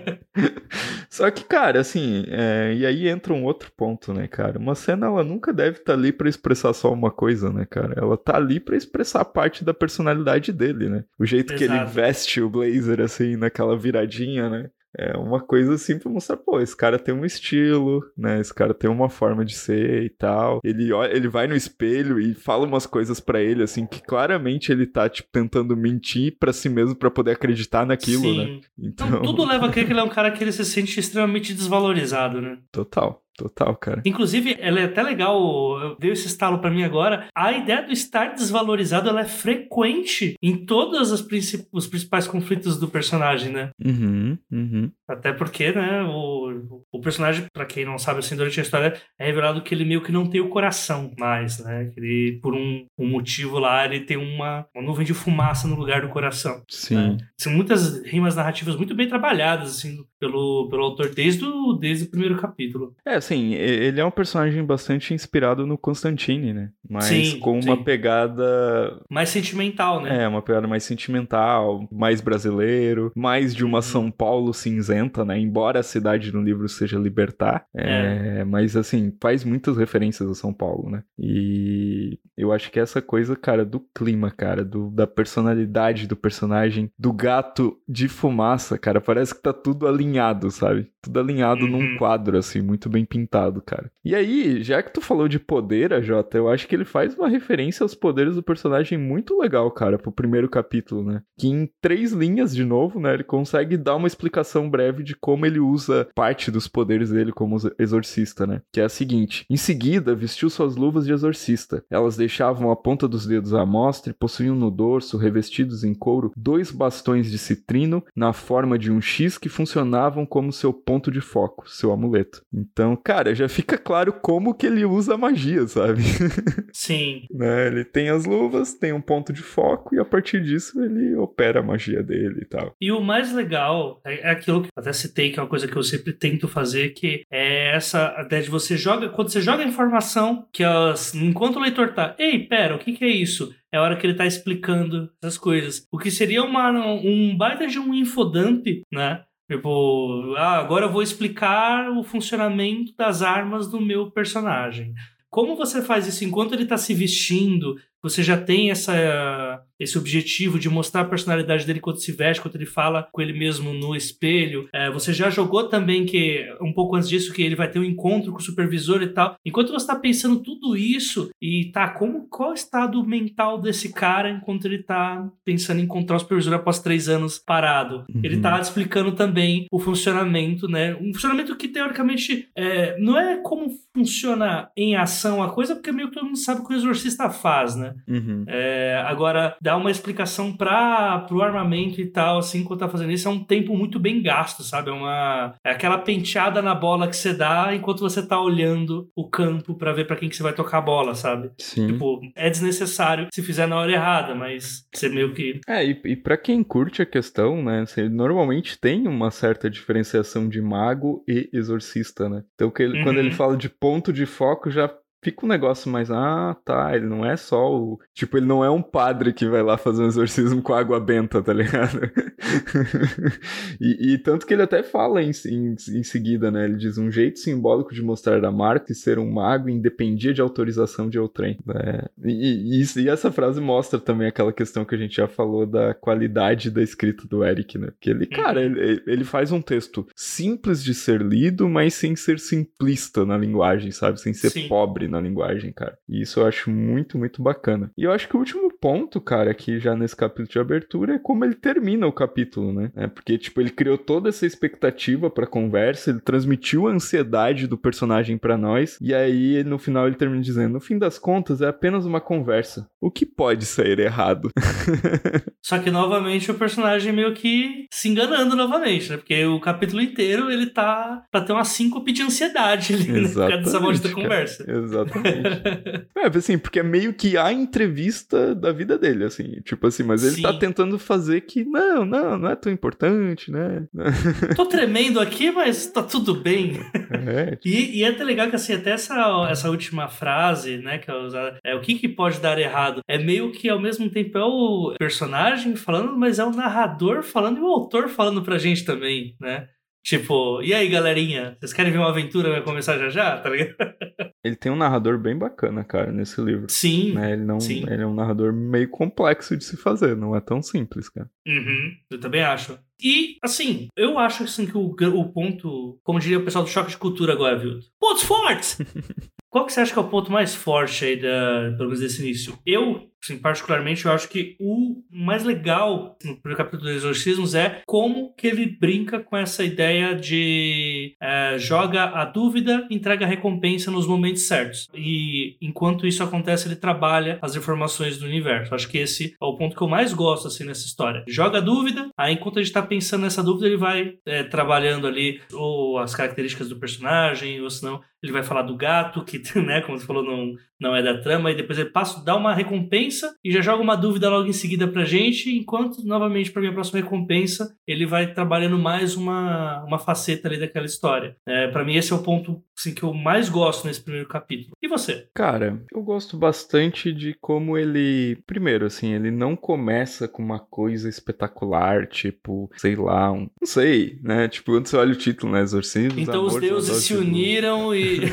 Só 1.21 1.29
que, 1.29 1.43
cara, 1.43 1.79
assim, 1.79 2.25
é, 2.29 2.73
e 2.73 2.83
aí 2.83 3.07
entra 3.07 3.31
um 3.31 3.43
outro 3.43 3.71
ponto, 3.77 4.11
né, 4.11 4.27
cara? 4.27 4.57
Uma 4.57 4.73
cena, 4.73 5.05
ela 5.05 5.23
nunca 5.23 5.53
deve 5.53 5.77
estar 5.77 5.93
tá 5.93 5.99
ali 5.99 6.11
para 6.11 6.27
expressar 6.27 6.73
só 6.73 6.91
uma 6.91 7.11
coisa, 7.11 7.51
né, 7.51 7.63
cara? 7.69 7.93
Ela 7.95 8.17
tá 8.17 8.37
ali 8.37 8.59
para 8.59 8.75
expressar 8.75 9.23
parte 9.25 9.63
da 9.63 9.71
personalidade 9.71 10.51
dele, 10.51 10.89
né? 10.89 11.03
O 11.19 11.25
jeito 11.25 11.53
Exato. 11.53 11.59
que 11.59 11.63
ele 11.63 11.85
veste 11.85 12.41
o 12.41 12.49
blazer, 12.49 13.01
assim, 13.01 13.35
naquela 13.35 13.77
viradinha, 13.77 14.49
né? 14.49 14.69
É 14.97 15.17
uma 15.17 15.39
coisa 15.39 15.75
assim 15.75 15.97
pra 15.97 16.11
mostrar, 16.11 16.37
pô, 16.37 16.59
esse 16.59 16.75
cara 16.75 16.99
tem 16.99 17.13
um 17.13 17.25
estilo, 17.25 18.01
né? 18.17 18.39
Esse 18.39 18.53
cara 18.53 18.73
tem 18.73 18.89
uma 18.89 19.09
forma 19.09 19.45
de 19.45 19.55
ser 19.55 20.03
e 20.03 20.09
tal. 20.09 20.59
Ele 20.63 20.91
olha, 20.91 21.15
ele 21.15 21.27
vai 21.27 21.47
no 21.47 21.55
espelho 21.55 22.19
e 22.19 22.33
fala 22.33 22.65
umas 22.65 22.85
coisas 22.85 23.19
para 23.19 23.41
ele, 23.41 23.63
assim, 23.63 23.85
que 23.85 24.01
claramente 24.01 24.71
ele 24.71 24.85
tá, 24.85 25.07
tipo, 25.07 25.29
tentando 25.31 25.77
mentir 25.77 26.37
para 26.37 26.51
si 26.51 26.67
mesmo 26.67 26.95
para 26.95 27.09
poder 27.09 27.31
acreditar 27.31 27.85
naquilo, 27.85 28.21
Sim. 28.21 28.37
né? 28.37 28.59
Então... 28.77 29.07
então 29.07 29.21
tudo 29.21 29.45
leva 29.45 29.67
a 29.67 29.69
crer 29.69 29.85
que 29.85 29.93
ele 29.93 29.99
é 29.99 30.03
um 30.03 30.09
cara 30.09 30.31
que 30.31 30.43
ele 30.43 30.51
se 30.51 30.65
sente 30.65 30.99
extremamente 30.99 31.53
desvalorizado, 31.53 32.41
né? 32.41 32.57
Total. 32.71 33.20
Total, 33.41 33.75
cara. 33.75 34.03
Inclusive, 34.05 34.55
ela 34.59 34.79
é 34.79 34.83
até 34.83 35.01
legal, 35.01 35.97
deu 35.99 36.13
esse 36.13 36.27
estalo 36.27 36.59
para 36.59 36.69
mim 36.69 36.83
agora. 36.83 37.25
A 37.35 37.51
ideia 37.51 37.81
do 37.81 37.91
estar 37.91 38.35
desvalorizado 38.35 39.09
ela 39.09 39.21
é 39.21 39.25
frequente 39.25 40.35
em 40.41 40.63
todos 40.63 41.11
os, 41.11 41.23
princip 41.23 41.65
os 41.71 41.87
principais 41.87 42.27
conflitos 42.27 42.77
do 42.77 42.87
personagem, 42.87 43.51
né? 43.51 43.71
Uhum, 43.83 44.37
uhum. 44.51 44.91
Até 45.07 45.33
porque, 45.33 45.71
né, 45.71 46.03
o, 46.03 46.83
o 46.91 47.01
personagem, 47.01 47.45
para 47.51 47.65
quem 47.65 47.83
não 47.83 47.97
sabe 47.97 48.19
assim, 48.19 48.35
durante 48.35 48.59
a 48.59 48.63
história, 48.63 48.93
é 49.19 49.25
revelado 49.25 49.63
que 49.63 49.73
ele 49.73 49.85
meio 49.85 50.03
que 50.03 50.11
não 50.11 50.27
tem 50.27 50.39
o 50.39 50.49
coração 50.49 51.11
mais, 51.17 51.57
né? 51.57 51.89
Que 51.91 51.99
ele, 51.99 52.39
por 52.43 52.53
um, 52.53 52.85
um 52.97 53.07
motivo 53.07 53.57
lá, 53.57 53.85
ele 53.85 54.01
tem 54.01 54.17
uma, 54.17 54.67
uma 54.75 54.83
nuvem 54.83 55.05
de 55.05 55.15
fumaça 55.15 55.67
no 55.67 55.75
lugar 55.75 56.01
do 56.01 56.09
coração. 56.09 56.61
Sim. 56.69 56.95
Né? 56.95 57.17
São 57.39 57.51
muitas 57.51 58.05
rimas 58.05 58.35
narrativas 58.35 58.75
muito 58.75 58.93
bem 58.93 59.07
trabalhadas, 59.07 59.77
assim, 59.77 59.97
pelo, 60.19 60.69
pelo 60.69 60.83
autor 60.83 61.09
desde 61.09 61.43
o, 61.43 61.73
desde 61.73 62.05
o 62.05 62.09
primeiro 62.11 62.37
capítulo. 62.37 62.95
É, 63.03 63.19
assim, 63.31 63.53
ele 63.53 63.99
é 63.99 64.05
um 64.05 64.11
personagem 64.11 64.63
bastante 64.63 65.13
inspirado 65.13 65.65
no 65.65 65.77
Constantine, 65.77 66.53
né? 66.53 66.69
Mas 66.87 67.05
sim, 67.05 67.39
com 67.39 67.53
uma 67.59 67.77
sim. 67.77 67.83
pegada. 67.83 69.01
Mais 69.09 69.29
sentimental, 69.29 70.01
né? 70.01 70.23
É, 70.23 70.27
uma 70.27 70.41
pegada 70.41 70.67
mais 70.67 70.83
sentimental, 70.83 71.87
mais 71.91 72.19
brasileiro, 72.19 73.11
mais 73.15 73.55
de 73.55 73.63
uma 73.63 73.77
uhum. 73.77 73.81
São 73.81 74.11
Paulo 74.11 74.53
cinzenta, 74.53 75.23
né? 75.23 75.39
Embora 75.39 75.79
a 75.79 75.83
cidade 75.83 76.33
no 76.33 76.41
livro 76.41 76.67
seja 76.67 76.99
Libertar. 76.99 77.65
É, 77.75 78.39
é. 78.39 78.43
Mas, 78.43 78.75
assim, 78.75 79.13
faz 79.21 79.43
muitas 79.43 79.77
referências 79.77 80.29
a 80.29 80.33
São 80.33 80.53
Paulo, 80.53 80.89
né? 80.89 81.03
E 81.17 82.19
eu 82.37 82.51
acho 82.51 82.71
que 82.71 82.79
essa 82.79 83.01
coisa, 83.01 83.35
cara, 83.35 83.63
do 83.63 83.79
clima, 83.95 84.29
cara, 84.31 84.63
do, 84.63 84.89
da 84.89 85.07
personalidade 85.07 86.07
do 86.07 86.15
personagem, 86.15 86.91
do 86.97 87.13
gato 87.13 87.77
de 87.87 88.07
fumaça, 88.07 88.77
cara, 88.77 88.99
parece 88.99 89.33
que 89.33 89.41
tá 89.41 89.53
tudo 89.53 89.87
alinhado, 89.87 90.51
sabe? 90.51 90.89
Tudo 91.01 91.19
alinhado 91.19 91.65
uhum. 91.65 91.71
num 91.71 91.97
quadro, 91.97 92.37
assim, 92.37 92.61
muito 92.61 92.89
bem 92.89 93.05
pintado, 93.11 93.61
cara. 93.61 93.91
E 94.05 94.15
aí, 94.15 94.63
já 94.63 94.81
que 94.81 94.93
tu 94.93 95.01
falou 95.01 95.27
de 95.27 95.37
poder, 95.37 95.93
a 95.93 95.99
Jota, 95.99 96.37
eu 96.37 96.47
acho 96.47 96.65
que 96.65 96.73
ele 96.73 96.85
faz 96.85 97.13
uma 97.13 97.27
referência 97.27 97.83
aos 97.83 97.93
poderes 97.93 98.35
do 98.35 98.41
personagem 98.41 98.97
muito 98.97 99.37
legal, 99.37 99.69
cara, 99.69 99.99
pro 99.99 100.13
primeiro 100.13 100.47
capítulo, 100.47 101.03
né? 101.03 101.21
Que 101.37 101.49
em 101.49 101.69
três 101.81 102.13
linhas, 102.13 102.55
de 102.55 102.63
novo, 102.63 103.01
né, 103.01 103.13
ele 103.13 103.25
consegue 103.25 103.75
dar 103.75 103.97
uma 103.97 104.07
explicação 104.07 104.69
breve 104.69 105.03
de 105.03 105.13
como 105.13 105.45
ele 105.45 105.59
usa 105.59 106.07
parte 106.15 106.49
dos 106.49 106.69
poderes 106.69 107.09
dele 107.09 107.33
como 107.33 107.57
exorcista, 107.77 108.47
né? 108.47 108.61
Que 108.71 108.79
é 108.79 108.85
a 108.85 108.89
seguinte: 108.89 109.45
em 109.49 109.57
seguida, 109.57 110.15
vestiu 110.15 110.49
suas 110.49 110.77
luvas 110.77 111.05
de 111.05 111.11
exorcista. 111.11 111.83
Elas 111.89 112.15
deixavam 112.15 112.71
a 112.71 112.75
ponta 112.77 113.07
dos 113.07 113.27
dedos 113.27 113.53
à 113.53 113.65
mostra 113.65 114.11
e 114.11 114.15
possuíam 114.15 114.55
no 114.55 114.71
dorso, 114.71 115.17
revestidos 115.17 115.83
em 115.83 115.93
couro, 115.93 116.31
dois 116.37 116.71
bastões 116.71 117.29
de 117.29 117.37
citrino 117.37 118.03
na 118.15 118.31
forma 118.31 118.79
de 118.79 118.89
um 118.89 119.01
X 119.01 119.37
que 119.37 119.49
funcionavam 119.49 120.25
como 120.25 120.53
seu 120.53 120.71
ponto 120.71 121.11
de 121.11 121.19
foco, 121.19 121.69
seu 121.69 121.91
amuleto. 121.91 122.41
Então, 122.53 122.95
cara, 123.03 123.35
já 123.35 123.47
fica 123.47 123.77
claro 123.77 124.13
como 124.13 124.53
que 124.53 124.65
ele 124.65 124.85
usa 124.85 125.15
a 125.15 125.17
magia, 125.17 125.67
sabe? 125.67 126.01
Sim. 126.73 127.25
né? 127.31 127.67
Ele 127.67 127.83
tem 127.83 128.09
as 128.09 128.25
luvas, 128.25 128.73
tem 128.73 128.93
um 128.93 129.01
ponto 129.01 129.33
de 129.33 129.41
foco 129.41 129.95
e 129.95 129.99
a 129.99 130.05
partir 130.05 130.41
disso 130.41 130.81
ele 130.83 131.15
opera 131.15 131.59
a 131.59 131.63
magia 131.63 132.01
dele 132.01 132.41
e 132.41 132.45
tal. 132.45 132.75
E 132.79 132.91
o 132.91 133.01
mais 133.01 133.33
legal 133.33 134.01
é, 134.05 134.27
é 134.27 134.31
aquilo 134.31 134.61
que 134.61 134.67
eu 134.67 134.81
até 134.81 134.93
citei, 134.93 135.31
que 135.31 135.39
é 135.39 135.43
uma 135.43 135.49
coisa 135.49 135.67
que 135.67 135.75
eu 135.75 135.83
sempre 135.83 136.13
tento 136.13 136.47
fazer, 136.47 136.89
que 136.89 137.23
é 137.31 137.75
essa 137.75 138.15
ideia 138.25 138.43
de 138.43 138.49
você 138.49 138.77
joga, 138.77 139.09
quando 139.09 139.29
você 139.29 139.41
joga 139.41 139.63
a 139.63 139.67
informação, 139.67 140.47
que 140.51 140.63
elas, 140.63 141.13
enquanto 141.13 141.57
o 141.57 141.61
leitor 141.61 141.93
tá, 141.93 142.15
ei, 142.17 142.39
pera, 142.39 142.75
o 142.75 142.79
que 142.79 142.93
que 142.93 143.05
é 143.05 143.09
isso? 143.09 143.53
é 143.71 143.77
a 143.77 143.81
hora 143.81 143.95
que 143.95 144.05
ele 144.05 144.15
tá 144.15 144.25
explicando 144.25 145.09
essas 145.21 145.37
coisas. 145.37 145.87
O 145.91 145.97
que 145.97 146.11
seria 146.11 146.43
uma, 146.43 146.69
um 146.69 147.35
baita 147.37 147.65
de 147.65 147.79
um 147.79 147.93
infodump, 147.93 148.65
né? 148.91 149.23
Tipo, 149.51 150.33
ah, 150.37 150.59
agora 150.59 150.85
eu 150.85 150.89
vou 150.89 151.01
explicar 151.01 151.89
o 151.91 152.05
funcionamento 152.05 152.93
das 152.95 153.21
armas 153.21 153.67
do 153.67 153.81
meu 153.81 154.09
personagem. 154.09 154.93
Como 155.29 155.57
você 155.57 155.81
faz 155.81 156.07
isso 156.07 156.23
enquanto 156.23 156.53
ele 156.53 156.63
está 156.63 156.77
se 156.77 156.93
vestindo? 156.93 157.75
Você 158.01 158.23
já 158.23 158.41
tem 158.41 158.71
essa 158.71 159.61
esse 159.81 159.97
objetivo 159.97 160.59
de 160.59 160.69
mostrar 160.69 161.01
a 161.01 161.05
personalidade 161.05 161.65
dele 161.65 161.79
quando 161.79 161.99
se 161.99 162.11
veste, 162.11 162.41
quando 162.41 162.55
ele 162.55 162.65
fala 162.65 163.07
com 163.11 163.21
ele 163.21 163.33
mesmo 163.33 163.73
no 163.73 163.95
espelho. 163.95 164.69
É, 164.71 164.91
você 164.91 165.11
já 165.11 165.29
jogou 165.29 165.67
também 165.67 166.05
que, 166.05 166.45
um 166.61 166.71
pouco 166.71 166.95
antes 166.95 167.09
disso, 167.09 167.33
que 167.33 167.41
ele 167.41 167.55
vai 167.55 167.69
ter 167.69 167.79
um 167.79 167.83
encontro 167.83 168.31
com 168.31 168.37
o 168.37 168.41
supervisor 168.41 169.01
e 169.01 169.07
tal. 169.07 169.35
Enquanto 169.45 169.71
você 169.71 169.77
está 169.77 169.95
pensando 169.95 170.39
tudo 170.39 170.77
isso 170.77 171.31
e 171.41 171.71
tá, 171.73 171.89
como, 171.89 172.27
qual 172.29 172.49
é 172.49 172.51
o 172.51 172.55
estado 172.55 173.03
mental 173.03 173.59
desse 173.59 173.91
cara 173.91 174.29
enquanto 174.29 174.65
ele 174.65 174.83
tá 174.83 175.27
pensando 175.43 175.79
em 175.79 175.83
encontrar 175.83 176.17
o 176.17 176.19
supervisor 176.19 176.53
após 176.53 176.79
três 176.79 177.09
anos 177.09 177.39
parado? 177.39 178.05
Uhum. 178.13 178.21
Ele 178.23 178.39
tá 178.39 178.59
explicando 178.59 179.13
também 179.13 179.65
o 179.71 179.79
funcionamento, 179.79 180.67
né? 180.67 180.95
Um 180.95 181.11
funcionamento 181.13 181.55
que, 181.55 181.67
teoricamente, 181.67 182.49
é, 182.55 182.97
não 182.99 183.17
é 183.17 183.37
como 183.37 183.71
funciona 183.95 184.69
em 184.77 184.95
ação 184.95 185.43
a 185.43 185.49
coisa, 185.51 185.75
porque 185.75 185.91
meio 185.91 186.09
que 186.09 186.15
todo 186.15 186.25
mundo 186.25 186.37
sabe 186.37 186.61
o 186.61 186.67
que 186.67 186.73
o 186.73 186.77
exorcista 186.77 187.29
faz, 187.29 187.75
né? 187.75 187.93
Uhum. 188.07 188.45
É, 188.47 189.03
agora, 189.05 189.55
dar 189.71 189.77
uma 189.77 189.89
explicação 189.91 190.51
para 190.51 191.25
o 191.31 191.41
armamento 191.41 192.01
e 192.01 192.05
tal, 192.05 192.39
assim, 192.39 192.63
quando 192.63 192.81
tá 192.81 192.89
fazendo 192.89 193.11
isso, 193.11 193.27
é 193.27 193.31
um 193.31 193.41
tempo 193.41 193.75
muito 193.77 193.99
bem 193.99 194.21
gasto, 194.21 194.63
sabe? 194.63 194.89
É 194.89 194.93
uma 194.93 195.55
é 195.65 195.71
aquela 195.71 195.97
penteada 195.97 196.61
na 196.61 196.75
bola 196.75 197.07
que 197.07 197.15
você 197.15 197.33
dá 197.33 197.73
enquanto 197.73 198.01
você 198.01 198.25
tá 198.25 198.39
olhando 198.39 199.09
o 199.15 199.29
campo 199.29 199.75
para 199.75 199.93
ver 199.93 200.05
para 200.05 200.17
quem 200.17 200.27
que 200.27 200.35
você 200.35 200.43
vai 200.43 200.53
tocar 200.53 200.79
a 200.79 200.81
bola, 200.81 201.15
sabe? 201.15 201.51
Sim. 201.57 201.87
Tipo, 201.87 202.19
é 202.35 202.49
desnecessário 202.49 203.27
se 203.33 203.41
fizer 203.41 203.65
na 203.65 203.77
hora 203.77 203.91
errada, 203.93 204.35
mas 204.35 204.85
você 204.93 205.07
meio 205.07 205.33
que 205.33 205.61
É, 205.67 205.85
e, 205.85 206.01
e 206.03 206.15
para 206.17 206.35
quem 206.35 206.63
curte 206.63 207.01
a 207.01 207.05
questão, 207.05 207.63
né, 207.63 207.85
normalmente 208.11 208.77
tem 208.77 209.07
uma 209.07 209.31
certa 209.31 209.69
diferenciação 209.69 210.49
de 210.49 210.61
mago 210.61 211.23
e 211.27 211.49
exorcista, 211.53 212.27
né? 212.27 212.43
Então, 212.55 212.69
que 212.69 212.83
ele, 212.83 212.97
uhum. 212.97 213.03
quando 213.03 213.19
ele 213.19 213.31
fala 213.31 213.55
de 213.55 213.69
ponto 213.69 214.11
de 214.11 214.25
foco, 214.25 214.69
já 214.69 214.91
fica 215.21 215.45
um 215.45 215.49
negócio 215.49 215.89
mais, 215.89 216.09
ah, 216.09 216.55
tá, 216.65 216.95
ele 216.95 217.05
não 217.05 217.25
é 217.25 217.37
só 217.37 217.71
o. 217.71 217.99
Tipo, 218.13 218.37
ele 218.37 218.47
não 218.47 218.63
é 218.63 218.69
um 218.69 218.81
padre 218.81 219.33
que 219.33 219.47
vai 219.47 219.61
lá 219.61 219.77
fazer 219.77 220.03
um 220.03 220.07
exorcismo 220.07 220.61
com 220.61 220.73
água 220.73 220.99
benta, 220.99 221.41
tá 221.41 221.53
ligado? 221.53 222.01
e, 223.79 224.13
e, 224.13 224.17
tanto 224.17 224.45
que 224.45 224.53
ele 224.53 224.63
até 224.63 224.81
fala 224.81 225.21
em, 225.21 225.31
em, 225.45 225.73
em, 225.73 226.03
seguida, 226.03 226.49
né? 226.49 226.65
Ele 226.65 226.77
diz: 226.77 226.97
um 226.97 227.11
jeito 227.11 227.39
simbólico 227.39 227.93
de 227.93 228.01
mostrar 228.01 228.43
a 228.43 228.51
marca 228.51 228.91
e 228.91 228.95
ser 228.95 229.19
um 229.19 229.31
mago 229.31 229.69
independia 229.69 230.33
de 230.33 230.41
autorização 230.41 231.07
de 231.07 231.19
outrem. 231.19 231.57
É, 231.69 232.09
e, 232.23 232.81
e, 232.81 233.01
e, 233.01 233.09
essa 233.09 233.31
frase 233.31 233.61
mostra 233.61 233.99
também 233.99 234.27
aquela 234.27 234.51
questão 234.51 234.83
que 234.83 234.95
a 234.95 234.97
gente 234.97 235.15
já 235.15 235.27
falou 235.27 235.65
da 235.65 235.93
qualidade 235.93 236.71
da 236.71 236.81
escrita 236.81 237.27
do 237.27 237.43
Eric, 237.43 237.77
né? 237.77 237.89
Que 237.99 238.09
ele, 238.09 238.25
cara, 238.25 238.59
uhum. 238.59 238.65
ele, 238.65 239.03
ele 239.05 239.23
faz 239.23 239.51
um 239.51 239.61
texto 239.61 240.07
simples 240.15 240.83
de 240.83 240.93
ser 240.93 241.21
lido, 241.21 241.69
mas 241.69 241.93
sem 241.93 242.15
ser 242.15 242.39
simplista 242.39 243.25
na 243.25 243.37
linguagem, 243.37 243.91
sabe? 243.91 244.19
Sem 244.19 244.33
ser 244.33 244.49
Sim. 244.49 244.67
pobre 244.67 245.10
na 245.11 245.21
linguagem, 245.21 245.71
cara. 245.73 245.97
E 246.07 246.21
isso 246.21 246.39
eu 246.39 246.47
acho 246.47 246.71
muito, 246.71 247.17
muito 247.17 247.41
bacana. 247.41 247.91
E 247.97 248.03
eu 248.03 248.11
acho 248.11 248.27
que 248.27 248.35
o 248.35 248.39
último 248.39 248.70
ponto, 248.81 249.21
cara, 249.21 249.51
aqui 249.51 249.79
já 249.79 249.95
nesse 249.95 250.15
capítulo 250.15 250.47
de 250.47 250.59
abertura 250.59 251.15
é 251.15 251.19
como 251.19 251.45
ele 251.45 251.53
termina 251.53 252.07
o 252.07 252.11
capítulo, 252.11 252.73
né? 252.73 252.91
É 252.95 253.07
porque, 253.07 253.37
tipo, 253.37 253.61
ele 253.61 253.69
criou 253.69 253.97
toda 253.97 254.29
essa 254.29 254.45
expectativa 254.45 255.29
pra 255.29 255.45
conversa, 255.45 256.09
ele 256.09 256.19
transmitiu 256.19 256.87
a 256.87 256.91
ansiedade 256.91 257.67
do 257.67 257.77
personagem 257.77 258.37
para 258.37 258.57
nós, 258.57 258.97
e 258.99 259.13
aí 259.13 259.63
no 259.63 259.77
final 259.77 260.07
ele 260.07 260.15
termina 260.15 260.41
dizendo: 260.41 260.73
no 260.73 260.79
fim 260.79 260.97
das 260.97 261.19
contas, 261.19 261.61
é 261.61 261.67
apenas 261.67 262.05
uma 262.05 262.19
conversa. 262.19 262.89
O 262.99 263.11
que 263.11 263.25
pode 263.25 263.65
sair 263.65 263.99
errado? 263.99 264.49
Só 265.63 265.77
que 265.77 265.91
novamente 265.91 266.49
o 266.49 266.55
personagem 266.55 267.13
meio 267.13 267.33
que 267.33 267.85
se 267.91 268.09
enganando 268.09 268.55
novamente, 268.55 269.09
né? 269.11 269.17
Porque 269.17 269.45
o 269.45 269.59
capítulo 269.59 270.01
inteiro 270.01 270.51
ele 270.51 270.67
tá 270.67 271.23
pra 271.31 271.41
ter 271.41 271.53
uma 271.53 271.63
síncope 271.63 272.11
de 272.11 272.23
ansiedade 272.23 272.93
ali, 272.93 273.11
né? 273.11 273.27
Por 273.27 273.47
causa 273.47 273.57
dessa 273.57 273.79
maldita 273.79 274.09
conversa. 274.09 274.65
Exatamente. 274.67 275.21
Exatamente. 275.21 276.07
é, 276.17 276.37
assim, 276.37 276.57
porque 276.57 276.79
é 276.79 276.83
meio 276.83 277.13
que 277.13 277.37
a 277.37 277.51
entrevista 277.51 278.55
da 278.55 278.70
vida 278.73 278.97
dele, 278.97 279.23
assim. 279.23 279.61
Tipo 279.63 279.87
assim, 279.87 280.03
mas 280.03 280.23
ele 280.23 280.41
tá 280.41 280.49
Sim. 280.49 280.53
tá 280.53 280.59
tentando 280.59 280.97
fazer 280.99 281.41
que 281.41 281.63
não, 281.63 282.05
não, 282.05 282.37
não 282.37 282.49
é 282.49 282.55
tão 282.55 282.71
importante, 282.71 283.51
né? 283.51 283.87
Tô 284.55 284.65
tremendo 284.65 285.19
aqui, 285.19 285.51
mas 285.51 285.87
tá 285.87 286.03
tudo 286.03 286.35
bem. 286.35 286.79
É. 287.27 287.57
E, 287.63 287.99
e 287.99 288.03
é 288.03 288.09
até 288.09 288.23
legal 288.23 288.49
que, 288.49 288.55
assim, 288.55 288.73
até 288.73 288.91
essa, 288.91 289.47
essa 289.49 289.69
última 289.69 290.07
frase, 290.07 290.77
né, 290.77 290.97
que 290.97 291.09
é 291.09 291.15
usada, 291.15 291.59
é 291.63 291.75
o 291.75 291.81
que 291.81 291.95
que 291.95 292.09
pode 292.09 292.39
dar 292.39 292.57
errado. 292.57 293.01
É 293.07 293.17
meio 293.17 293.51
que 293.51 293.69
ao 293.69 293.79
mesmo 293.79 294.09
tempo 294.09 294.37
é 294.37 294.43
o 294.43 294.95
personagem 294.97 295.75
falando, 295.75 296.17
mas 296.17 296.39
é 296.39 296.43
o 296.43 296.51
narrador 296.51 297.23
falando 297.23 297.59
e 297.59 297.61
o 297.61 297.67
autor 297.67 298.09
falando 298.09 298.41
pra 298.41 298.57
gente 298.57 298.83
também, 298.83 299.35
né? 299.39 299.67
Tipo, 300.03 300.61
e 300.63 300.73
aí, 300.73 300.89
galerinha? 300.89 301.55
Vocês 301.59 301.73
querem 301.73 301.91
ver 301.91 301.99
uma 301.99 302.09
aventura 302.09 302.49
vai 302.49 302.61
começar 302.61 302.97
já 302.97 303.09
já, 303.09 303.37
tá 303.37 303.49
ligado? 303.49 303.75
Ele 304.43 304.55
tem 304.55 304.71
um 304.71 304.75
narrador 304.75 305.19
bem 305.19 305.37
bacana, 305.37 305.83
cara, 305.83 306.11
nesse 306.11 306.41
livro. 306.41 306.65
Sim. 306.69 307.13
Né? 307.13 307.33
Ele, 307.33 307.43
não, 307.43 307.59
sim. 307.59 307.85
ele 307.87 308.01
é 308.01 308.07
um 308.07 308.13
narrador 308.13 308.51
meio 308.51 308.89
complexo 308.89 309.55
de 309.55 309.63
se 309.63 309.77
fazer, 309.77 310.17
não 310.17 310.35
é 310.35 310.41
tão 310.41 310.63
simples, 310.63 311.09
cara. 311.09 311.29
Uhum, 311.47 311.95
eu 312.09 312.19
também 312.19 312.41
acho. 312.41 312.79
E, 312.99 313.37
assim, 313.43 313.87
eu 313.95 314.17
acho 314.17 314.43
assim, 314.43 314.65
que 314.65 314.75
o, 314.75 314.95
o 314.95 315.31
ponto, 315.31 315.99
como 316.03 316.19
diria 316.19 316.39
o 316.39 316.43
pessoal 316.43 316.63
do 316.63 316.69
Choque 316.71 316.89
de 316.89 316.97
Cultura 316.97 317.33
agora, 317.33 317.57
viu? 317.57 317.79
Pontos 317.99 318.23
fortes! 318.23 318.79
Qual 319.51 319.65
que 319.65 319.73
você 319.73 319.81
acha 319.81 319.91
que 319.91 319.99
é 319.99 320.01
o 320.01 320.07
ponto 320.07 320.31
mais 320.31 320.55
forte 320.55 321.03
aí, 321.03 321.17
da, 321.17 321.73
pelo 321.75 321.89
menos 321.89 321.99
desse 321.99 322.23
início? 322.23 322.57
Eu, 322.65 323.10
assim, 323.23 323.37
particularmente, 323.37 324.05
eu 324.05 324.11
acho 324.11 324.27
que 324.27 324.55
o 324.59 325.03
mais 325.11 325.43
legal 325.43 326.17
no 326.23 326.55
capítulo 326.55 326.83
dos 326.83 326.97
Exorcismos 326.97 327.53
é 327.53 327.81
como 327.85 328.33
que 328.35 328.47
ele 328.47 328.65
brinca 328.65 329.19
com 329.19 329.37
essa 329.37 329.63
ideia 329.63 330.15
de 330.15 331.15
é, 331.21 331.57
joga 331.57 332.03
a 332.03 332.25
dúvida, 332.25 332.87
entrega 332.89 333.25
a 333.25 333.27
recompensa 333.27 333.91
nos 333.91 334.07
momentos 334.07 334.43
certos. 334.43 334.87
E 334.93 335.57
enquanto 335.61 336.07
isso 336.07 336.23
acontece, 336.23 336.67
ele 336.67 336.75
trabalha 336.75 337.37
as 337.41 337.55
informações 337.55 338.17
do 338.17 338.25
universo. 338.25 338.73
Acho 338.73 338.89
que 338.89 338.97
esse 338.97 339.35
é 339.39 339.45
o 339.45 339.55
ponto 339.55 339.75
que 339.75 339.81
eu 339.81 339.87
mais 339.87 340.13
gosto, 340.13 340.47
assim, 340.47 340.63
nessa 340.63 340.85
história. 340.85 341.23
Joga 341.27 341.59
a 341.59 341.61
dúvida, 341.61 342.09
aí 342.17 342.33
enquanto 342.33 342.59
a 342.59 342.63
gente 342.63 342.73
tá 342.73 342.81
pensando 342.81 343.21
nessa 343.21 343.43
dúvida, 343.43 343.67
ele 343.67 343.77
vai 343.77 344.15
é, 344.25 344.43
trabalhando 344.43 345.07
ali 345.07 345.39
ou 345.53 345.99
as 345.99 346.15
características 346.15 346.69
do 346.69 346.79
personagem, 346.79 347.61
ou 347.61 347.69
senão 347.69 348.01
ele 348.21 348.31
vai 348.31 348.43
falar 348.43 348.61
do 348.61 348.77
gato, 348.77 349.23
que, 349.23 349.41
né, 349.59 349.81
como 349.81 349.97
você 349.97 350.05
falou, 350.05 350.23
não, 350.23 350.53
não 350.81 350.95
é 350.95 351.03
da 351.03 351.19
trama, 351.19 351.51
e 351.51 351.55
depois 351.55 351.77
ele 351.77 351.91
passa, 351.91 352.25
dá 352.25 352.35
uma 352.35 352.53
recompensa 352.53 353.35
e 353.43 353.51
já 353.51 353.61
joga 353.61 353.83
uma 353.83 353.95
dúvida 353.95 354.29
logo 354.29 354.47
em 354.47 354.53
seguida 354.53 354.87
pra 354.87 355.05
gente, 355.05 355.55
enquanto, 355.55 356.03
novamente, 356.03 356.51
pra 356.51 356.61
minha 356.61 356.73
próxima 356.73 356.99
recompensa, 356.99 357.75
ele 357.87 358.05
vai 358.05 358.33
trabalhando 358.33 358.79
mais 358.79 359.15
uma, 359.15 359.83
uma 359.85 359.99
faceta 359.99 360.47
ali 360.47 360.59
daquela 360.59 360.87
história. 360.87 361.35
É, 361.47 361.67
para 361.67 361.85
mim, 361.85 361.95
esse 361.95 362.11
é 362.11 362.15
o 362.15 362.23
ponto 362.23 362.63
assim, 362.77 362.95
que 362.95 363.03
eu 363.03 363.13
mais 363.13 363.47
gosto 363.47 363.85
nesse 363.85 364.01
primeiro 364.01 364.27
capítulo. 364.27 364.71
E 364.81 364.87
você? 364.87 365.27
Cara, 365.35 365.83
eu 365.93 366.01
gosto 366.01 366.35
bastante 366.35 367.13
de 367.13 367.35
como 367.39 367.77
ele. 367.77 368.41
Primeiro, 368.47 368.87
assim, 368.87 369.13
ele 369.13 369.29
não 369.29 369.55
começa 369.55 370.27
com 370.27 370.41
uma 370.41 370.59
coisa 370.59 371.07
espetacular, 371.07 372.07
tipo, 372.07 372.71
sei 372.77 372.95
lá, 372.95 373.31
um. 373.31 373.47
Não 373.61 373.67
sei, 373.67 374.19
né? 374.23 374.47
Tipo, 374.47 374.71
quando 374.71 374.87
você 374.87 374.97
olha 374.97 375.11
o 375.11 375.17
título, 375.17 375.53
né? 375.53 375.61
Exorcismo. 375.61 376.19
Então 376.19 376.45
os 376.45 376.59
deuses 376.59 377.03
se 377.03 377.13
uniram 377.13 377.93
e. 377.93 378.21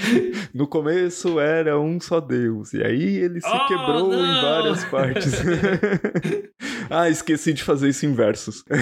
no 0.52 0.66
começo 0.66 1.19
era 1.40 1.78
um 1.78 2.00
só 2.00 2.20
Deus. 2.20 2.72
E 2.72 2.82
aí 2.82 3.16
ele 3.16 3.40
se 3.40 3.48
oh, 3.48 3.66
quebrou 3.66 4.08
não! 4.08 4.24
em 4.24 4.42
várias 4.42 4.84
partes. 4.84 5.32
ah, 6.88 7.10
esqueci 7.10 7.52
de 7.52 7.62
fazer 7.62 7.88
isso 7.88 8.06
em 8.06 8.14
versos. 8.14 8.64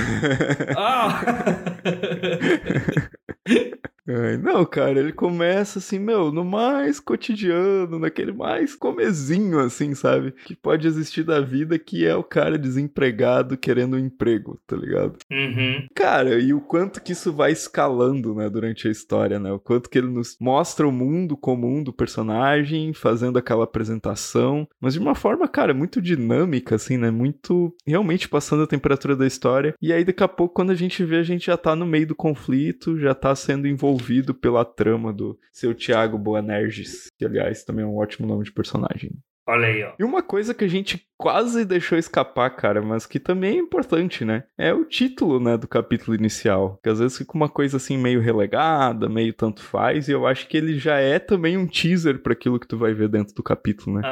não, 4.43 4.65
cara, 4.65 4.99
ele 4.99 5.13
começa 5.13 5.79
assim, 5.79 5.99
meu, 5.99 6.33
no 6.33 6.45
mais 6.45 7.01
cotidiano, 7.01 7.99
naquele 7.99 8.33
mais 8.33 8.75
comezinho, 8.75 9.59
assim, 9.59 9.95
sabe? 9.95 10.33
Que 10.45 10.55
pode 10.55 10.87
existir 10.87 11.23
da 11.23 11.41
vida, 11.41 11.79
que 11.79 12.07
é 12.07 12.15
o 12.15 12.23
cara 12.23 12.59
desempregado 12.59 13.57
querendo 13.57 13.97
um 13.97 14.01
emprego, 14.01 14.59
tá 14.67 14.77
ligado? 14.77 15.17
Uhum. 15.31 15.87
Cara, 15.95 16.39
e 16.39 16.53
o 16.53 16.61
quanto 16.61 17.03
que 17.03 17.13
isso 17.13 17.33
vai 17.33 17.53
escalando, 17.53 18.35
né, 18.35 18.49
durante 18.49 18.89
a 18.89 18.91
história, 18.91 19.39
né? 19.39 19.53
O 19.53 19.59
quanto 19.59 19.89
que 19.89 19.99
ele 19.99 20.09
nos 20.09 20.37
mostra 20.41 20.87
o 20.87 20.93
mundo 20.93 21.37
comum 21.37 21.83
do 21.83 21.93
personagem, 21.93 22.93
fazendo 22.93 23.39
aquela 23.39 23.65
apresentação, 23.65 24.69
mas 24.81 24.95
de 24.95 24.99
uma 24.99 25.15
forma, 25.15 25.49
cara, 25.49 25.75
muito 25.75 26.01
dinâmica, 26.01 26.75
assim, 26.75 26.97
né? 26.97 27.11
Muito 27.11 27.75
realmente 27.87 28.29
passando 28.29 28.63
a 28.63 28.67
temperatura 28.67 29.17
da 29.17 29.27
história. 29.27 29.75
E 29.81 29.93
aí, 29.93 30.05
daqui 30.05 30.23
a 30.23 30.29
pouco, 30.29 30.55
quando 30.55 30.71
a 30.71 30.75
gente 30.75 31.05
vê, 31.05 31.17
a 31.17 31.23
gente 31.23 31.47
já 31.47 31.57
tá 31.57 31.75
no 31.75 31.87
meio 31.87 32.07
do 32.07 32.15
conflito, 32.15 32.99
já 32.99 33.15
tá 33.15 33.35
sendo 33.35 33.67
envolvido 33.67 34.09
pela 34.35 34.65
trama 34.65 35.13
do 35.13 35.39
seu 35.53 35.75
Tiago 35.75 36.19
Boanerges, 36.19 37.09
que 37.17 37.25
aliás 37.25 37.65
também 37.65 37.85
é 37.85 37.89
um 37.89 37.97
ótimo 37.97 38.27
nome 38.27 38.45
de 38.45 38.53
personagem. 38.53 39.13
Olha 39.49 39.69
aí, 39.69 39.83
ó. 39.83 39.93
E 39.99 40.05
uma 40.05 40.23
coisa 40.23 40.53
que 40.53 40.63
a 40.63 40.69
gente 40.69 41.09
quase 41.17 41.65
deixou 41.65 41.99
escapar, 41.99 42.51
cara, 42.51 42.81
mas 42.81 43.05
que 43.05 43.19
também 43.19 43.57
é 43.57 43.61
importante, 43.61 44.25
né? 44.25 44.45
É 44.57 44.73
o 44.73 44.85
título, 44.85 45.41
né, 45.41 45.57
do 45.57 45.67
capítulo 45.67 46.15
inicial. 46.15 46.79
Que 46.83 46.91
às 46.91 47.01
vezes 47.01 47.19
fica 47.19 47.33
uma 47.35 47.49
coisa 47.49 47.79
assim 47.79 47.99
meio 47.99 48.21
relegada, 48.21 49.09
meio 49.09 49.33
tanto 49.33 49.63
faz, 49.63 50.07
e 50.07 50.13
eu 50.13 50.27
acho 50.27 50.47
que 50.47 50.57
ele 50.57 50.79
já 50.79 50.99
é 50.99 51.19
também 51.19 51.57
um 51.57 51.67
teaser 51.67 52.23
para 52.23 52.35
aquilo 52.35 52.61
que 52.61 52.69
tu 52.69 52.77
vai 52.77 52.93
ver 52.93 53.09
dentro 53.09 53.35
do 53.35 53.43
capítulo, 53.43 53.99
né? 53.99 54.03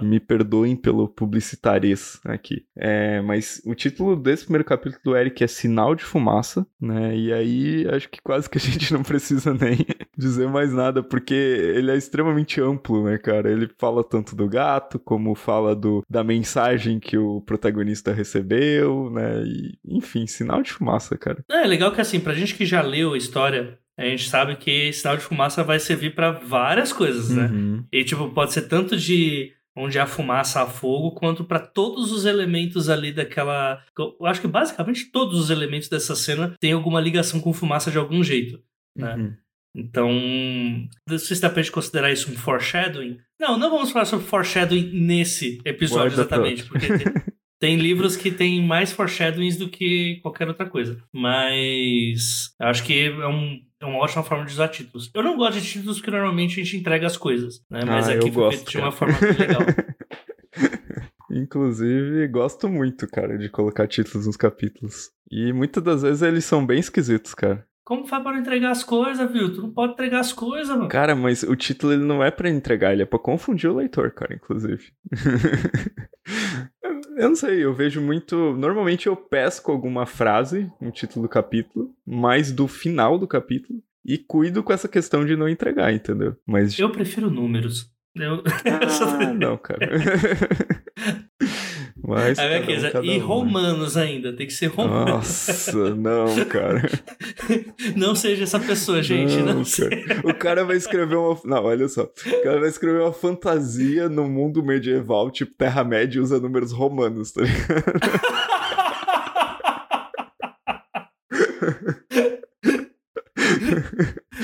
Uhum. 0.00 0.08
Me 0.08 0.20
perdoem 0.20 0.74
pelo 0.74 1.08
publicitarês 1.08 2.18
aqui. 2.24 2.64
É, 2.76 3.20
mas 3.20 3.60
o 3.66 3.74
título 3.74 4.16
desse 4.16 4.44
primeiro 4.44 4.64
capítulo 4.64 5.02
do 5.04 5.16
Eric 5.16 5.42
é 5.42 5.46
Sinal 5.48 5.94
de 5.94 6.04
Fumaça, 6.04 6.66
né? 6.80 7.14
E 7.14 7.32
aí 7.32 7.86
acho 7.92 8.08
que 8.08 8.22
quase 8.22 8.48
que 8.48 8.58
a 8.58 8.60
gente 8.62 8.92
não 8.92 9.02
precisa 9.02 9.52
nem 9.52 9.84
dizer 10.16 10.48
mais 10.48 10.72
nada, 10.72 11.02
porque 11.02 11.34
ele 11.34 11.90
é 11.90 11.96
extremamente 11.96 12.60
amplo, 12.60 13.04
né, 13.04 13.18
cara? 13.18 13.50
Ele 13.50 13.68
fala 13.76 14.02
tanto 14.02 14.34
do 14.34 14.48
gato 14.48 14.83
como 15.04 15.34
fala 15.34 15.74
do, 15.74 16.02
da 16.08 16.24
mensagem 16.24 16.98
que 16.98 17.16
o 17.16 17.40
protagonista 17.40 18.12
recebeu, 18.12 19.10
né? 19.10 19.42
E, 19.44 19.78
enfim, 19.84 20.26
sinal 20.26 20.62
de 20.62 20.72
fumaça, 20.72 21.16
cara. 21.16 21.44
É 21.50 21.66
legal 21.66 21.92
que 21.92 22.00
assim, 22.00 22.20
pra 22.20 22.34
gente 22.34 22.54
que 22.54 22.66
já 22.66 22.82
leu 22.82 23.14
a 23.14 23.18
história, 23.18 23.78
a 23.96 24.04
gente 24.04 24.28
sabe 24.28 24.56
que 24.56 24.92
sinal 24.92 25.16
de 25.16 25.22
fumaça 25.22 25.62
vai 25.62 25.78
servir 25.78 26.14
para 26.14 26.32
várias 26.32 26.92
coisas, 26.92 27.30
né? 27.30 27.46
Uhum. 27.46 27.84
E 27.92 28.04
tipo, 28.04 28.28
pode 28.30 28.52
ser 28.52 28.62
tanto 28.62 28.96
de 28.96 29.52
onde 29.76 29.98
há 29.98 30.06
fumaça 30.06 30.62
a 30.62 30.66
fogo, 30.66 31.12
quanto 31.12 31.44
para 31.44 31.58
todos 31.58 32.12
os 32.12 32.24
elementos 32.24 32.88
ali 32.88 33.12
daquela. 33.12 33.82
Eu 33.98 34.26
acho 34.26 34.40
que 34.40 34.46
basicamente 34.46 35.10
todos 35.10 35.38
os 35.38 35.50
elementos 35.50 35.88
dessa 35.88 36.14
cena 36.14 36.54
têm 36.60 36.72
alguma 36.72 37.00
ligação 37.00 37.40
com 37.40 37.52
fumaça 37.52 37.90
de 37.90 37.98
algum 37.98 38.22
jeito. 38.22 38.60
Né? 38.96 39.14
Uhum. 39.16 39.36
Então, 39.74 40.08
se 41.18 41.40
dá 41.40 41.50
pra 41.50 41.60
gente 41.60 41.72
considerar 41.72 42.12
isso 42.12 42.30
um 42.30 42.36
foreshadowing. 42.36 43.18
Não, 43.40 43.58
não 43.58 43.70
vamos 43.70 43.90
falar 43.90 44.04
sobre 44.04 44.24
foreshadowing 44.24 44.90
nesse 44.92 45.60
episódio 45.64 46.16
Guarda 46.16 46.22
exatamente, 46.22 46.64
porque 46.64 46.86
tem, 46.86 46.98
tem, 47.58 47.76
livros 47.76 48.16
que 48.16 48.30
tem 48.30 48.64
mais 48.64 48.92
foreshadowings 48.92 49.56
do 49.56 49.68
que 49.68 50.20
qualquer 50.22 50.46
outra 50.46 50.66
coisa. 50.66 50.96
Mas 51.12 52.54
acho 52.60 52.84
que 52.84 53.06
é, 53.08 53.26
um, 53.26 53.60
é 53.80 53.84
uma 53.84 53.98
ótima 53.98 54.22
forma 54.22 54.44
de 54.44 54.52
usar 54.52 54.68
títulos. 54.68 55.10
Eu 55.12 55.24
não 55.24 55.36
gosto 55.36 55.60
de 55.60 55.66
títulos 55.66 55.96
porque 55.98 56.12
normalmente 56.12 56.60
a 56.60 56.64
gente 56.64 56.76
entrega 56.76 57.06
as 57.06 57.16
coisas, 57.16 57.60
né? 57.68 57.80
Mas 57.84 58.08
ah, 58.08 58.12
aqui 58.12 58.30
foi 58.30 58.42
gosto, 58.44 58.56
feito 58.58 58.70
de 58.70 58.78
uma 58.78 58.92
forma 58.92 59.18
legal. 59.20 59.62
Inclusive, 61.30 62.28
gosto 62.28 62.68
muito, 62.68 63.08
cara, 63.08 63.36
de 63.36 63.48
colocar 63.48 63.88
títulos 63.88 64.28
nos 64.28 64.36
capítulos. 64.36 65.10
E 65.28 65.52
muitas 65.52 65.82
das 65.82 66.02
vezes 66.02 66.22
eles 66.22 66.44
são 66.44 66.64
bem 66.64 66.78
esquisitos, 66.78 67.34
cara. 67.34 67.66
Como 67.84 68.06
faz 68.06 68.22
para 68.22 68.38
entregar 68.38 68.70
as 68.70 68.82
coisas, 68.82 69.30
viu? 69.30 69.52
Tu 69.52 69.60
não 69.60 69.70
pode 69.70 69.92
entregar 69.92 70.20
as 70.20 70.32
coisas, 70.32 70.74
mano. 70.74 70.88
Cara, 70.88 71.14
mas 71.14 71.42
o 71.42 71.54
título 71.54 71.92
ele 71.92 72.04
não 72.04 72.24
é 72.24 72.30
para 72.30 72.48
entregar, 72.48 72.92
ele 72.92 73.02
é 73.02 73.06
para 73.06 73.18
confundir 73.18 73.68
o 73.68 73.76
leitor, 73.76 74.10
cara, 74.10 74.34
inclusive. 74.34 74.90
eu 77.18 77.28
não 77.28 77.36
sei, 77.36 77.62
eu 77.62 77.74
vejo 77.74 78.00
muito. 78.00 78.56
Normalmente 78.56 79.06
eu 79.06 79.14
pesco 79.14 79.70
alguma 79.70 80.06
frase 80.06 80.72
no 80.80 80.90
título 80.90 81.26
do 81.26 81.28
capítulo, 81.28 81.94
mais 82.06 82.50
do 82.50 82.66
final 82.66 83.18
do 83.18 83.28
capítulo, 83.28 83.78
e 84.02 84.16
cuido 84.16 84.62
com 84.62 84.72
essa 84.72 84.88
questão 84.88 85.26
de 85.26 85.36
não 85.36 85.46
entregar, 85.46 85.92
entendeu? 85.92 86.34
Mas. 86.46 86.78
Eu 86.78 86.90
prefiro 86.90 87.30
números. 87.30 87.92
Eu... 88.16 88.42
Ah, 88.64 89.34
não, 89.34 89.58
cara. 89.58 89.90
Mas, 92.06 92.36
cada 92.36 93.06
e 93.06 93.18
um, 93.18 93.26
romanos 93.26 93.96
ainda, 93.96 94.30
tem 94.32 94.46
que 94.46 94.52
ser 94.52 94.66
romanos. 94.66 95.10
Nossa, 95.10 95.94
não, 95.94 96.44
cara. 96.44 96.82
não 97.96 98.14
seja 98.14 98.44
essa 98.44 98.60
pessoa, 98.60 99.02
gente. 99.02 99.36
Não, 99.38 99.54
não 99.54 99.64
cara. 99.64 100.20
O 100.22 100.34
cara 100.34 100.64
vai 100.64 100.76
escrever 100.76 101.16
uma. 101.16 101.40
Não, 101.44 101.64
olha 101.64 101.88
só. 101.88 102.02
O 102.02 102.42
cara 102.42 102.60
vai 102.60 102.68
escrever 102.68 103.00
uma 103.00 103.12
fantasia 103.12 104.08
no 104.08 104.28
mundo 104.28 104.62
medieval, 104.62 105.30
tipo 105.30 105.54
Terra-média, 105.54 106.20
usa 106.20 106.38
números 106.38 106.72
romanos, 106.72 107.32
tá 107.32 107.40
ligado? 107.40 107.84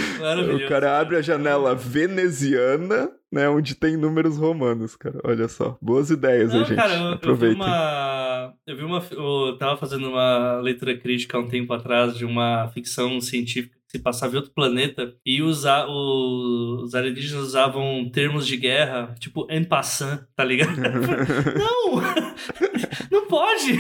O 0.20 0.68
cara 0.68 0.98
abre 1.00 1.16
a 1.16 1.22
janela 1.22 1.74
veneziana, 1.74 3.10
né, 3.30 3.48
onde 3.48 3.74
tem 3.74 3.96
números 3.96 4.36
romanos, 4.36 4.96
cara. 4.96 5.20
Olha 5.24 5.48
só. 5.48 5.78
Boas 5.80 6.10
ideias, 6.10 6.52
Não, 6.52 6.64
gente. 6.64 6.76
Cara, 6.76 6.94
eu, 6.94 7.12
Aproveitem. 7.12 7.58
Eu 7.58 7.64
vi 7.64 7.70
uma. 7.70 8.54
Eu 8.66 8.76
vi 8.76 8.84
uma. 8.84 9.02
Eu 9.10 9.56
tava 9.58 9.76
fazendo 9.76 10.08
uma 10.08 10.60
leitura 10.60 10.96
crítica 10.96 11.36
há 11.36 11.40
um 11.40 11.48
tempo 11.48 11.72
atrás 11.72 12.16
de 12.16 12.24
uma 12.24 12.68
ficção 12.74 13.20
científica 13.20 13.76
que 13.90 13.98
se 13.98 13.98
passava 13.98 14.34
em 14.34 14.36
outro 14.36 14.52
planeta 14.52 15.14
e 15.26 15.42
usa, 15.42 15.84
os 15.88 16.94
alienígenas 16.94 17.42
usavam 17.42 18.08
termos 18.12 18.46
de 18.46 18.56
guerra, 18.56 19.14
tipo 19.18 19.48
en 19.50 19.64
passant, 19.64 20.20
tá 20.36 20.44
ligado? 20.44 20.76
não! 21.58 22.00
Não 23.10 23.26
pode! 23.26 23.76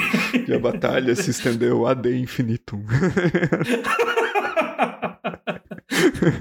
E 0.48 0.52
a 0.52 0.58
batalha 0.58 1.14
se 1.14 1.30
estendeu 1.30 1.86
ad 1.86 2.08
infinitum. 2.10 2.84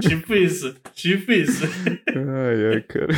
tipo 0.02 0.34
isso, 0.36 0.76
tipo 0.94 1.32
isso. 1.32 1.66
Ai, 2.08 2.74
ai, 2.76 2.82
cara. 2.82 3.14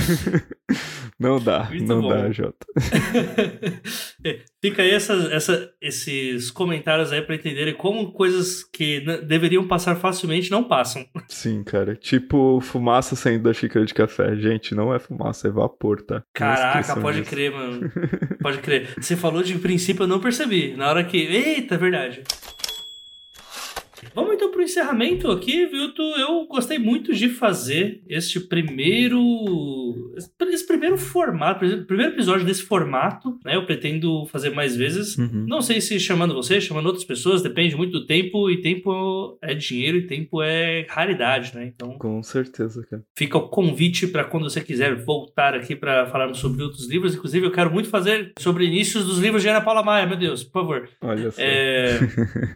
Não 1.20 1.40
dá, 1.40 1.66
Muito 1.70 1.86
não 1.86 2.02
bom. 2.02 2.10
dá, 2.10 2.32
Jota. 2.32 2.66
É, 4.24 4.38
fica 4.62 4.84
aí 4.84 4.92
essa, 4.92 5.14
essa, 5.34 5.72
esses 5.82 6.52
comentários 6.52 7.12
aí 7.12 7.24
para 7.24 7.34
entenderem 7.34 7.74
como 7.74 8.12
coisas 8.12 8.64
que 8.64 9.00
deveriam 9.26 9.68
passar 9.68 9.96
facilmente 9.96 10.52
não 10.52 10.64
passam. 10.64 11.04
Sim, 11.28 11.64
cara. 11.64 11.96
Tipo 11.96 12.62
fumaça 12.62 13.16
saindo 13.16 13.44
da 13.46 13.54
xícara 13.54 13.84
de 13.84 13.96
café. 13.96 14.36
Gente, 14.36 14.76
não 14.76 14.94
é 14.94 15.00
fumaça, 15.00 15.48
é 15.48 15.52
vapor, 15.52 16.04
tá? 16.04 16.22
Caraca, 16.36 16.96
pode 17.02 17.22
disso. 17.22 17.32
crer, 17.32 17.52
mano. 17.52 17.92
Pode 18.42 18.60
crer. 18.60 18.90
Você 19.00 19.16
falou 19.16 19.42
de 19.42 19.58
princípio, 19.58 20.04
eu 20.04 20.08
não 20.08 20.20
percebi. 20.20 20.76
Na 20.76 20.90
hora 20.90 21.04
que. 21.04 21.18
Eita, 21.18 21.76
é 21.76 21.78
verdade. 21.80 22.24
Vamos 24.14 24.34
então 24.34 24.52
para 24.52 24.60
o 24.60 24.64
encerramento 24.64 25.30
aqui, 25.32 25.66
Vilto. 25.66 26.02
Eu 26.02 26.46
gostei 26.48 26.78
muito 26.78 27.14
de 27.14 27.30
fazer 27.30 28.02
este 28.08 28.40
primeiro. 28.40 29.22
Esse 30.50 30.68
primeiro 30.68 30.98
formato, 30.98 31.60
primeiro 31.86 32.14
episódio 32.14 32.46
desse 32.46 32.64
formato, 32.64 33.38
né? 33.46 33.56
Eu 33.56 33.66
pretendo 33.66 34.26
fazer 34.26 34.50
mais 34.50 34.76
vezes. 34.76 35.18
Uhum. 35.18 35.46
Não 35.48 35.62
sei 35.62 35.80
se 35.80 36.00
chamando 36.00 36.34
você, 36.34 36.60
chamando 36.60 36.88
outras 36.88 37.06
pessoas, 37.06 37.42
depende 37.42 37.76
muito 37.76 37.92
do 37.92 38.06
tempo, 38.06 38.50
e 38.50 38.62
tempo 38.62 39.38
é 39.42 39.54
dinheiro 39.54 39.98
e 39.98 40.08
tempo 40.08 40.42
é 40.42 40.86
raridade, 40.90 41.56
né? 41.56 41.66
Então. 41.66 41.98
Com 41.98 42.22
certeza, 42.24 42.86
cara. 42.90 43.04
Fica 43.16 43.38
o 43.38 43.48
convite 43.48 44.08
para 44.08 44.24
quando 44.24 44.50
você 44.50 44.62
quiser 44.62 44.96
voltar 44.96 45.54
aqui 45.56 45.76
para 45.76 46.06
falarmos 46.08 46.40
sobre 46.40 46.64
outros 46.64 46.90
livros. 46.90 47.16
Inclusive, 47.16 47.46
eu 47.46 47.52
quero 47.52 47.72
muito 47.72 47.90
fazer 47.90 48.34
sobre 48.40 48.66
inícios 48.66 49.06
dos 49.06 49.20
livros 49.20 49.42
de 49.42 49.50
Ana 49.50 49.62
Paula 49.62 49.84
Maia, 49.84 50.06
meu 50.06 50.18
Deus, 50.18 50.44
por 50.44 50.62
favor. 50.62 50.90
Olha 51.02 51.32
só. 51.32 51.42
É... 51.42 52.00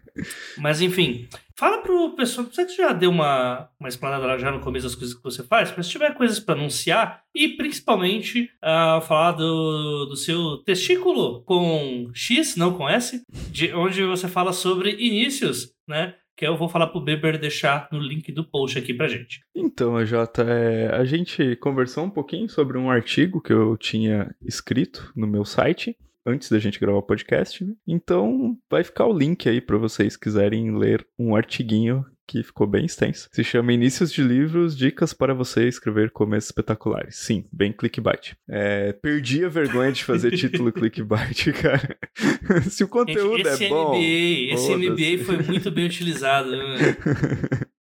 Mas 0.57 0.81
enfim. 0.81 1.27
Fala 1.57 1.81
pro 1.81 2.15
pessoal, 2.15 2.47
sei 2.51 2.65
que 2.65 2.71
você 2.71 2.81
já 2.81 2.91
deu 2.91 3.09
uma, 3.09 3.69
uma 3.79 3.89
explanada 3.89 4.37
já 4.37 4.51
no 4.51 4.59
começo 4.59 4.85
das 4.85 4.95
coisas 4.95 5.15
que 5.15 5.23
você 5.23 5.43
faz, 5.43 5.73
mas 5.75 5.85
se 5.85 5.91
tiver 5.93 6.13
coisas 6.13 6.39
para 6.39 6.55
anunciar 6.55 7.21
e 7.33 7.49
principalmente 7.49 8.49
uh, 8.63 9.01
falar 9.01 9.31
do, 9.33 10.05
do 10.05 10.15
seu 10.15 10.57
testículo 10.63 11.43
com 11.43 12.09
X, 12.13 12.55
não 12.55 12.73
com 12.73 12.89
S, 12.89 13.21
de 13.49 13.73
onde 13.73 14.03
você 14.03 14.27
fala 14.27 14.51
sobre 14.51 14.91
inícios, 14.91 15.71
né? 15.87 16.15
que 16.37 16.45
eu 16.45 16.57
vou 16.57 16.67
falar 16.67 16.87
pro 16.87 16.99
Beber 16.99 17.37
deixar 17.37 17.87
no 17.91 17.99
link 17.99 18.31
do 18.31 18.43
post 18.43 18.77
aqui 18.77 18.93
pra 18.93 19.07
gente. 19.07 19.39
Então, 19.55 20.05
Jota, 20.05 20.43
é, 20.43 20.93
a 20.93 21.05
gente 21.05 21.55
conversou 21.57 22.03
um 22.03 22.09
pouquinho 22.09 22.49
sobre 22.49 22.77
um 22.77 22.89
artigo 22.89 23.41
que 23.41 23.53
eu 23.53 23.77
tinha 23.77 24.35
escrito 24.41 25.11
no 25.15 25.25
meu 25.25 25.45
site 25.45 25.97
antes 26.25 26.49
da 26.49 26.59
gente 26.59 26.79
gravar 26.79 26.97
o 26.97 27.03
podcast, 27.03 27.63
né? 27.63 27.73
Então, 27.87 28.57
vai 28.69 28.83
ficar 28.83 29.05
o 29.05 29.17
link 29.17 29.47
aí 29.47 29.61
para 29.61 29.77
vocês 29.77 30.17
quiserem 30.17 30.77
ler 30.77 31.05
um 31.17 31.35
artiguinho 31.35 32.05
que 32.27 32.41
ficou 32.41 32.65
bem 32.65 32.85
extenso. 32.85 33.29
Se 33.31 33.43
chama 33.43 33.73
Inícios 33.73 34.11
de 34.11 34.23
Livros, 34.23 34.75
Dicas 34.75 35.13
para 35.13 35.33
você 35.33 35.67
escrever 35.67 36.09
começos 36.09 36.49
espetaculares. 36.49 37.17
Sim, 37.17 37.45
bem 37.51 37.71
clickbait. 37.71 38.35
É, 38.49 38.93
perdi 38.93 39.45
a 39.45 39.49
vergonha 39.49 39.91
de 39.91 40.03
fazer 40.03 40.31
título 40.31 40.71
clickbait, 40.73 41.53
cara. 41.53 41.97
Se 42.69 42.83
o 42.83 42.87
conteúdo 42.87 43.47
Gente, 43.47 43.65
é 43.65 43.69
bom... 43.69 43.89
MBA, 43.89 44.53
esse 44.53 44.75
MBA 44.75 45.23
foi 45.23 45.37
muito 45.43 45.69
bem 45.71 45.85
utilizado. 45.85 46.49
Né? 46.49 46.97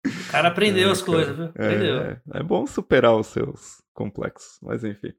O 0.04 0.30
cara 0.30 0.48
aprendeu 0.48 0.88
é, 0.90 0.92
as 0.92 1.02
cara, 1.02 1.12
coisas, 1.12 1.36
viu? 1.36 1.46
Aprendeu. 1.46 2.00
É, 2.00 2.20
é 2.34 2.42
bom 2.42 2.66
superar 2.66 3.14
os 3.16 3.28
seus 3.28 3.80
complexos, 3.94 4.58
mas 4.60 4.82
enfim. 4.82 5.12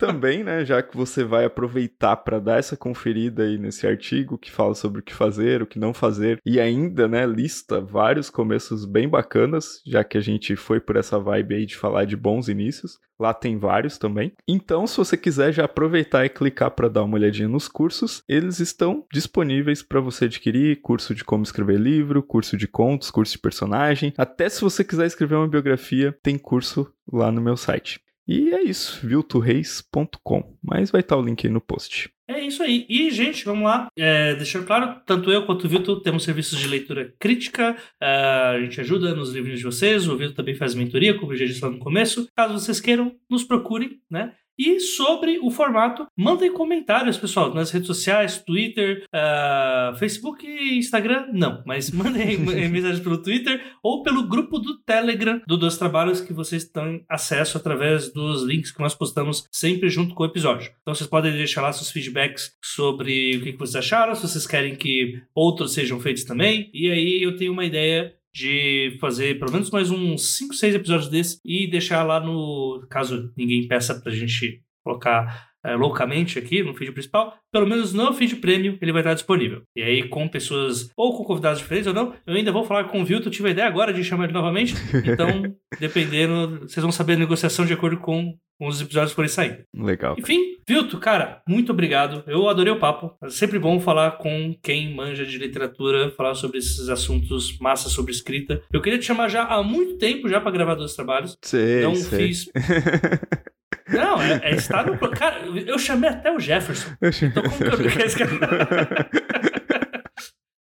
Também, 0.00 0.42
né, 0.42 0.64
já 0.64 0.82
que 0.82 0.96
você 0.96 1.22
vai 1.22 1.44
aproveitar 1.44 2.16
para 2.16 2.40
dar 2.40 2.58
essa 2.58 2.74
conferida 2.74 3.42
aí 3.42 3.58
nesse 3.58 3.86
artigo 3.86 4.38
que 4.38 4.50
fala 4.50 4.74
sobre 4.74 5.00
o 5.00 5.04
que 5.04 5.12
fazer, 5.12 5.60
o 5.60 5.66
que 5.66 5.78
não 5.78 5.92
fazer 5.92 6.40
e 6.42 6.58
ainda, 6.58 7.06
né, 7.06 7.26
lista 7.26 7.82
vários 7.82 8.30
começos 8.30 8.86
bem 8.86 9.06
bacanas, 9.06 9.82
já 9.86 10.02
que 10.02 10.16
a 10.16 10.20
gente 10.22 10.56
foi 10.56 10.80
por 10.80 10.96
essa 10.96 11.18
vibe 11.18 11.54
aí 11.54 11.66
de 11.66 11.76
falar 11.76 12.06
de 12.06 12.16
bons 12.16 12.48
inícios. 12.48 12.98
Lá 13.20 13.34
tem 13.34 13.58
vários 13.58 13.98
também. 13.98 14.32
Então, 14.48 14.86
se 14.86 14.96
você 14.96 15.18
quiser 15.18 15.52
já 15.52 15.66
aproveitar 15.66 16.24
e 16.24 16.30
clicar 16.30 16.70
para 16.70 16.88
dar 16.88 17.02
uma 17.02 17.16
olhadinha 17.16 17.46
nos 17.46 17.68
cursos, 17.68 18.22
eles 18.26 18.58
estão 18.58 19.04
disponíveis 19.12 19.82
para 19.82 20.00
você 20.00 20.24
adquirir, 20.24 20.80
curso 20.80 21.14
de 21.14 21.22
como 21.22 21.42
escrever 21.42 21.78
livro, 21.78 22.22
curso 22.22 22.56
de 22.56 22.66
contos, 22.66 23.10
curso 23.10 23.32
de 23.32 23.38
personagem, 23.38 24.14
até 24.16 24.48
se 24.48 24.62
você 24.62 24.82
quiser 24.82 25.04
escrever 25.04 25.34
uma 25.34 25.46
biografia, 25.46 26.16
tem 26.22 26.38
curso 26.38 26.90
lá 27.12 27.30
no 27.30 27.42
meu 27.42 27.58
site. 27.58 28.00
E 28.32 28.54
é 28.54 28.62
isso, 28.62 29.04
viltoreis.com. 29.04 30.56
Mas 30.62 30.92
vai 30.92 31.00
estar 31.00 31.16
o 31.16 31.20
link 31.22 31.44
aí 31.44 31.52
no 31.52 31.60
post. 31.60 32.08
É 32.28 32.38
isso 32.40 32.62
aí. 32.62 32.86
E, 32.88 33.10
gente, 33.10 33.44
vamos 33.44 33.64
lá. 33.64 33.88
É, 33.98 34.36
deixando 34.36 34.64
claro, 34.64 35.00
tanto 35.04 35.32
eu 35.32 35.44
quanto 35.44 35.64
o 35.64 35.68
Vitor 35.68 36.00
temos 36.00 36.22
serviços 36.22 36.56
de 36.56 36.68
leitura 36.68 37.12
crítica. 37.18 37.76
Uh, 38.00 38.54
a 38.54 38.60
gente 38.60 38.80
ajuda 38.80 39.16
nos 39.16 39.32
livros 39.32 39.58
de 39.58 39.64
vocês. 39.64 40.06
O 40.06 40.16
Vitor 40.16 40.36
também 40.36 40.54
faz 40.54 40.76
mentoria, 40.76 41.18
como 41.18 41.32
eu 41.32 41.36
já 41.36 41.44
disse 41.44 41.60
lá 41.60 41.70
no 41.72 41.80
começo. 41.80 42.28
Caso 42.36 42.54
vocês 42.54 42.80
queiram, 42.80 43.16
nos 43.28 43.42
procurem, 43.42 44.00
né? 44.08 44.32
E 44.60 44.78
sobre 44.78 45.38
o 45.38 45.50
formato, 45.50 46.06
mandem 46.14 46.52
comentários, 46.52 47.16
pessoal, 47.16 47.54
nas 47.54 47.70
redes 47.70 47.86
sociais, 47.86 48.36
Twitter, 48.44 49.06
uh, 49.06 49.96
Facebook 49.96 50.46
e 50.46 50.76
Instagram, 50.76 51.28
não, 51.32 51.62
mas 51.64 51.88
mandem 51.96 52.36
mensagens 52.38 53.00
pelo 53.00 53.22
Twitter 53.22 53.58
ou 53.82 54.02
pelo 54.02 54.28
grupo 54.28 54.58
do 54.58 54.78
Telegram 54.82 55.40
do 55.46 55.56
Dois 55.56 55.78
Trabalhos 55.78 56.20
que 56.20 56.34
vocês 56.34 56.66
têm 56.66 57.02
acesso 57.08 57.56
através 57.56 58.12
dos 58.12 58.42
links 58.42 58.70
que 58.70 58.80
nós 58.80 58.94
postamos 58.94 59.46
sempre 59.50 59.88
junto 59.88 60.14
com 60.14 60.24
o 60.24 60.26
episódio. 60.26 60.70
Então 60.82 60.94
vocês 60.94 61.08
podem 61.08 61.32
deixar 61.32 61.62
lá 61.62 61.72
seus 61.72 61.90
feedbacks 61.90 62.52
sobre 62.62 63.38
o 63.38 63.40
que 63.40 63.52
vocês 63.52 63.76
acharam, 63.76 64.14
se 64.14 64.28
vocês 64.28 64.46
querem 64.46 64.76
que 64.76 65.22
outros 65.34 65.72
sejam 65.72 65.98
feitos 65.98 66.24
também. 66.24 66.70
E 66.74 66.90
aí 66.90 67.22
eu 67.22 67.34
tenho 67.34 67.52
uma 67.52 67.64
ideia 67.64 68.14
de 68.32 68.96
fazer 69.00 69.38
pelo 69.38 69.52
menos 69.52 69.70
mais 69.70 69.90
uns 69.90 70.36
5, 70.36 70.54
6 70.54 70.74
episódios 70.74 71.10
desse 71.10 71.40
e 71.44 71.68
deixar 71.68 72.02
lá 72.04 72.20
no. 72.20 72.86
Caso 72.88 73.32
ninguém 73.36 73.66
peça 73.66 74.00
pra 74.00 74.12
gente 74.12 74.62
colocar 74.84 75.49
é, 75.64 75.74
loucamente 75.74 76.38
aqui 76.38 76.62
no 76.62 76.74
feed 76.74 76.92
principal, 76.92 77.36
pelo 77.52 77.66
menos 77.66 77.92
no 77.92 78.12
feed 78.12 78.36
premium 78.36 78.78
ele 78.80 78.92
vai 78.92 79.02
estar 79.02 79.14
disponível. 79.14 79.62
E 79.76 79.82
aí, 79.82 80.08
com 80.08 80.28
pessoas 80.28 80.90
ou 80.96 81.16
com 81.16 81.24
convidados 81.24 81.58
diferentes 81.58 81.86
ou 81.86 81.94
não, 81.94 82.14
eu 82.26 82.34
ainda 82.34 82.52
vou 82.52 82.64
falar 82.64 82.84
com 82.84 83.00
o 83.00 83.04
Vilto, 83.04 83.30
tive 83.30 83.48
a 83.48 83.52
ideia 83.52 83.68
agora 83.68 83.92
de 83.92 84.04
chamar 84.04 84.24
ele 84.24 84.32
novamente. 84.32 84.74
Então, 85.04 85.54
dependendo, 85.78 86.60
vocês 86.60 86.82
vão 86.82 86.92
saber 86.92 87.14
a 87.14 87.18
negociação 87.18 87.64
de 87.64 87.72
acordo 87.72 87.98
com 87.98 88.36
os 88.60 88.80
episódios 88.80 89.12
forem 89.12 89.28
saindo. 89.28 89.64
Legal. 89.74 90.16
Enfim, 90.18 90.56
Vilto, 90.68 90.98
cara, 90.98 91.42
muito 91.48 91.72
obrigado. 91.72 92.22
Eu 92.26 92.48
adorei 92.48 92.72
o 92.72 92.78
papo. 92.78 93.16
É 93.24 93.30
sempre 93.30 93.58
bom 93.58 93.80
falar 93.80 94.12
com 94.18 94.54
quem 94.62 94.94
manja 94.94 95.24
de 95.24 95.38
literatura, 95.38 96.10
falar 96.10 96.34
sobre 96.34 96.58
esses 96.58 96.88
assuntos 96.88 97.58
massa 97.58 97.88
sobre 97.88 98.12
escrita. 98.12 98.62
Eu 98.72 98.82
queria 98.82 98.98
te 98.98 99.06
chamar 99.06 99.28
já 99.28 99.44
há 99.44 99.62
muito 99.62 99.96
tempo 99.96 100.28
já 100.28 100.40
para 100.40 100.50
gravar 100.50 100.74
dois 100.74 100.94
trabalhos. 100.94 101.36
Sei, 101.42 101.82
não 101.82 101.94
sei. 101.94 102.28
fiz. 102.28 102.50
Não, 103.90 104.20
é, 104.20 104.40
é 104.42 104.54
estar 104.54 104.86
no. 104.86 104.96
Cara, 105.10 105.40
eu 105.46 105.78
chamei 105.78 106.10
até 106.10 106.30
o 106.32 106.38
Jefferson. 106.38 106.90
Então 107.22 107.42
como 107.42 107.56
que 107.56 107.64
eu? 107.64 107.70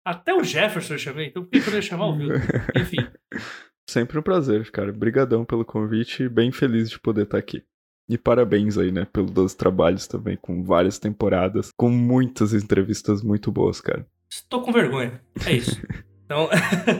Até 0.06 0.36
o 0.36 0.44
Jefferson 0.44 0.94
eu 0.94 1.00
chamei, 1.00 1.28
então 1.28 1.44
por 1.44 1.50
que 1.50 1.68
eu 1.68 1.74
ia 1.74 1.82
chamar 1.82 2.06
o 2.06 2.16
Vilto? 2.16 2.36
Enfim. 2.76 3.08
Sempre 3.90 4.20
um 4.20 4.22
prazer, 4.22 4.70
cara. 4.70 4.92
Obrigadão 4.92 5.44
pelo 5.44 5.66
convite. 5.66 6.30
Bem 6.30 6.52
feliz 6.52 6.92
de 6.92 7.00
poder 7.00 7.24
estar 7.24 7.40
aqui. 7.40 7.64
E 8.08 8.18
parabéns 8.18 8.78
aí, 8.78 8.92
né, 8.92 9.08
pelos 9.12 9.32
dois 9.32 9.56
trabalhos 9.56 10.06
também, 10.06 10.38
com 10.40 10.64
várias 10.64 11.00
temporadas, 11.00 11.72
com 11.76 11.90
muitas 11.90 12.54
entrevistas 12.54 13.24
muito 13.24 13.52
boas, 13.52 13.82
cara. 13.82 14.06
Estou 14.30 14.62
com 14.62 14.72
vergonha. 14.72 15.20
É 15.44 15.54
isso. 15.54 15.82
Então, 16.24 16.50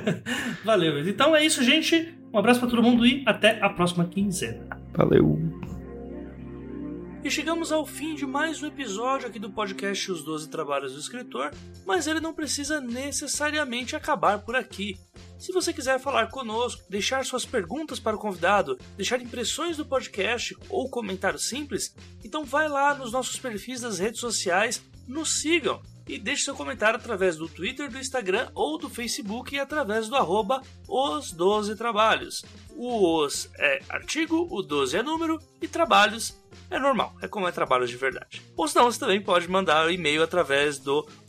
valeu. 0.66 1.08
Então 1.08 1.36
é 1.36 1.46
isso, 1.46 1.64
gente. 1.64 2.18
Um 2.34 2.40
abraço 2.40 2.60
para 2.60 2.70
todo 2.70 2.82
mundo 2.82 3.06
e 3.06 3.24
até 3.26 3.60
a 3.62 3.70
próxima 3.70 4.06
quinzena. 4.06 4.66
Valeu. 4.94 5.40
E 7.26 7.32
chegamos 7.32 7.72
ao 7.72 7.88
fim 7.88 8.14
de 8.14 8.24
mais 8.24 8.62
um 8.62 8.68
episódio 8.68 9.28
aqui 9.28 9.40
do 9.40 9.50
podcast 9.50 10.12
Os 10.12 10.24
Doze 10.24 10.48
Trabalhos 10.48 10.94
do 10.94 11.00
Escritor, 11.00 11.50
mas 11.84 12.06
ele 12.06 12.20
não 12.20 12.36
precisa 12.36 12.80
necessariamente 12.80 13.96
acabar 13.96 14.38
por 14.38 14.56
aqui. 14.56 14.96
Se 15.40 15.52
você 15.52 15.74
quiser 15.74 16.00
falar 16.00 16.28
conosco, 16.28 16.84
deixar 16.88 17.26
suas 17.26 17.44
perguntas 17.44 18.00
para 18.00 18.16
o 18.16 18.20
convidado, 18.20 18.78
deixar 18.96 19.20
impressões 19.20 19.76
do 19.76 19.84
podcast 19.84 20.56
ou 20.70 20.88
comentário 20.88 21.40
simples, 21.40 21.96
então 22.24 22.46
vai 22.46 22.70
lá 22.70 22.94
nos 22.94 23.12
nossos 23.12 23.40
perfis 23.40 23.82
das 23.82 23.98
redes 23.98 24.20
sociais, 24.20 24.84
nos 25.08 25.42
sigam 25.42 25.82
e 26.08 26.20
deixe 26.20 26.44
seu 26.44 26.54
comentário 26.54 27.00
através 27.00 27.38
do 27.38 27.50
Twitter, 27.50 27.90
do 27.90 27.98
Instagram 27.98 28.52
ou 28.54 28.78
do 28.78 28.88
Facebook 28.88 29.56
e 29.56 29.60
através 29.60 30.08
do 30.08 30.16
arroba 30.16 30.62
os 30.88 31.32
12 31.32 31.76
trabalhos. 31.76 32.46
O 32.76 33.24
os 33.24 33.50
é 33.58 33.82
artigo, 33.90 34.48
o 34.52 34.62
12 34.62 34.98
é 34.98 35.02
número 35.02 35.40
e 35.60 35.68
trabalhos 35.68 36.36
é 36.70 36.80
normal, 36.80 37.14
é 37.22 37.28
como 37.28 37.48
é 37.48 37.52
trabalho 37.52 37.88
de 37.88 37.96
verdade. 37.96 38.42
Ou 38.56 38.68
senão 38.68 38.86
você 38.86 39.00
também 39.00 39.22
pode 39.22 39.50
mandar 39.50 39.86
um 39.86 39.90
e-mail 39.90 40.24
através 40.24 40.80
do 40.80 41.08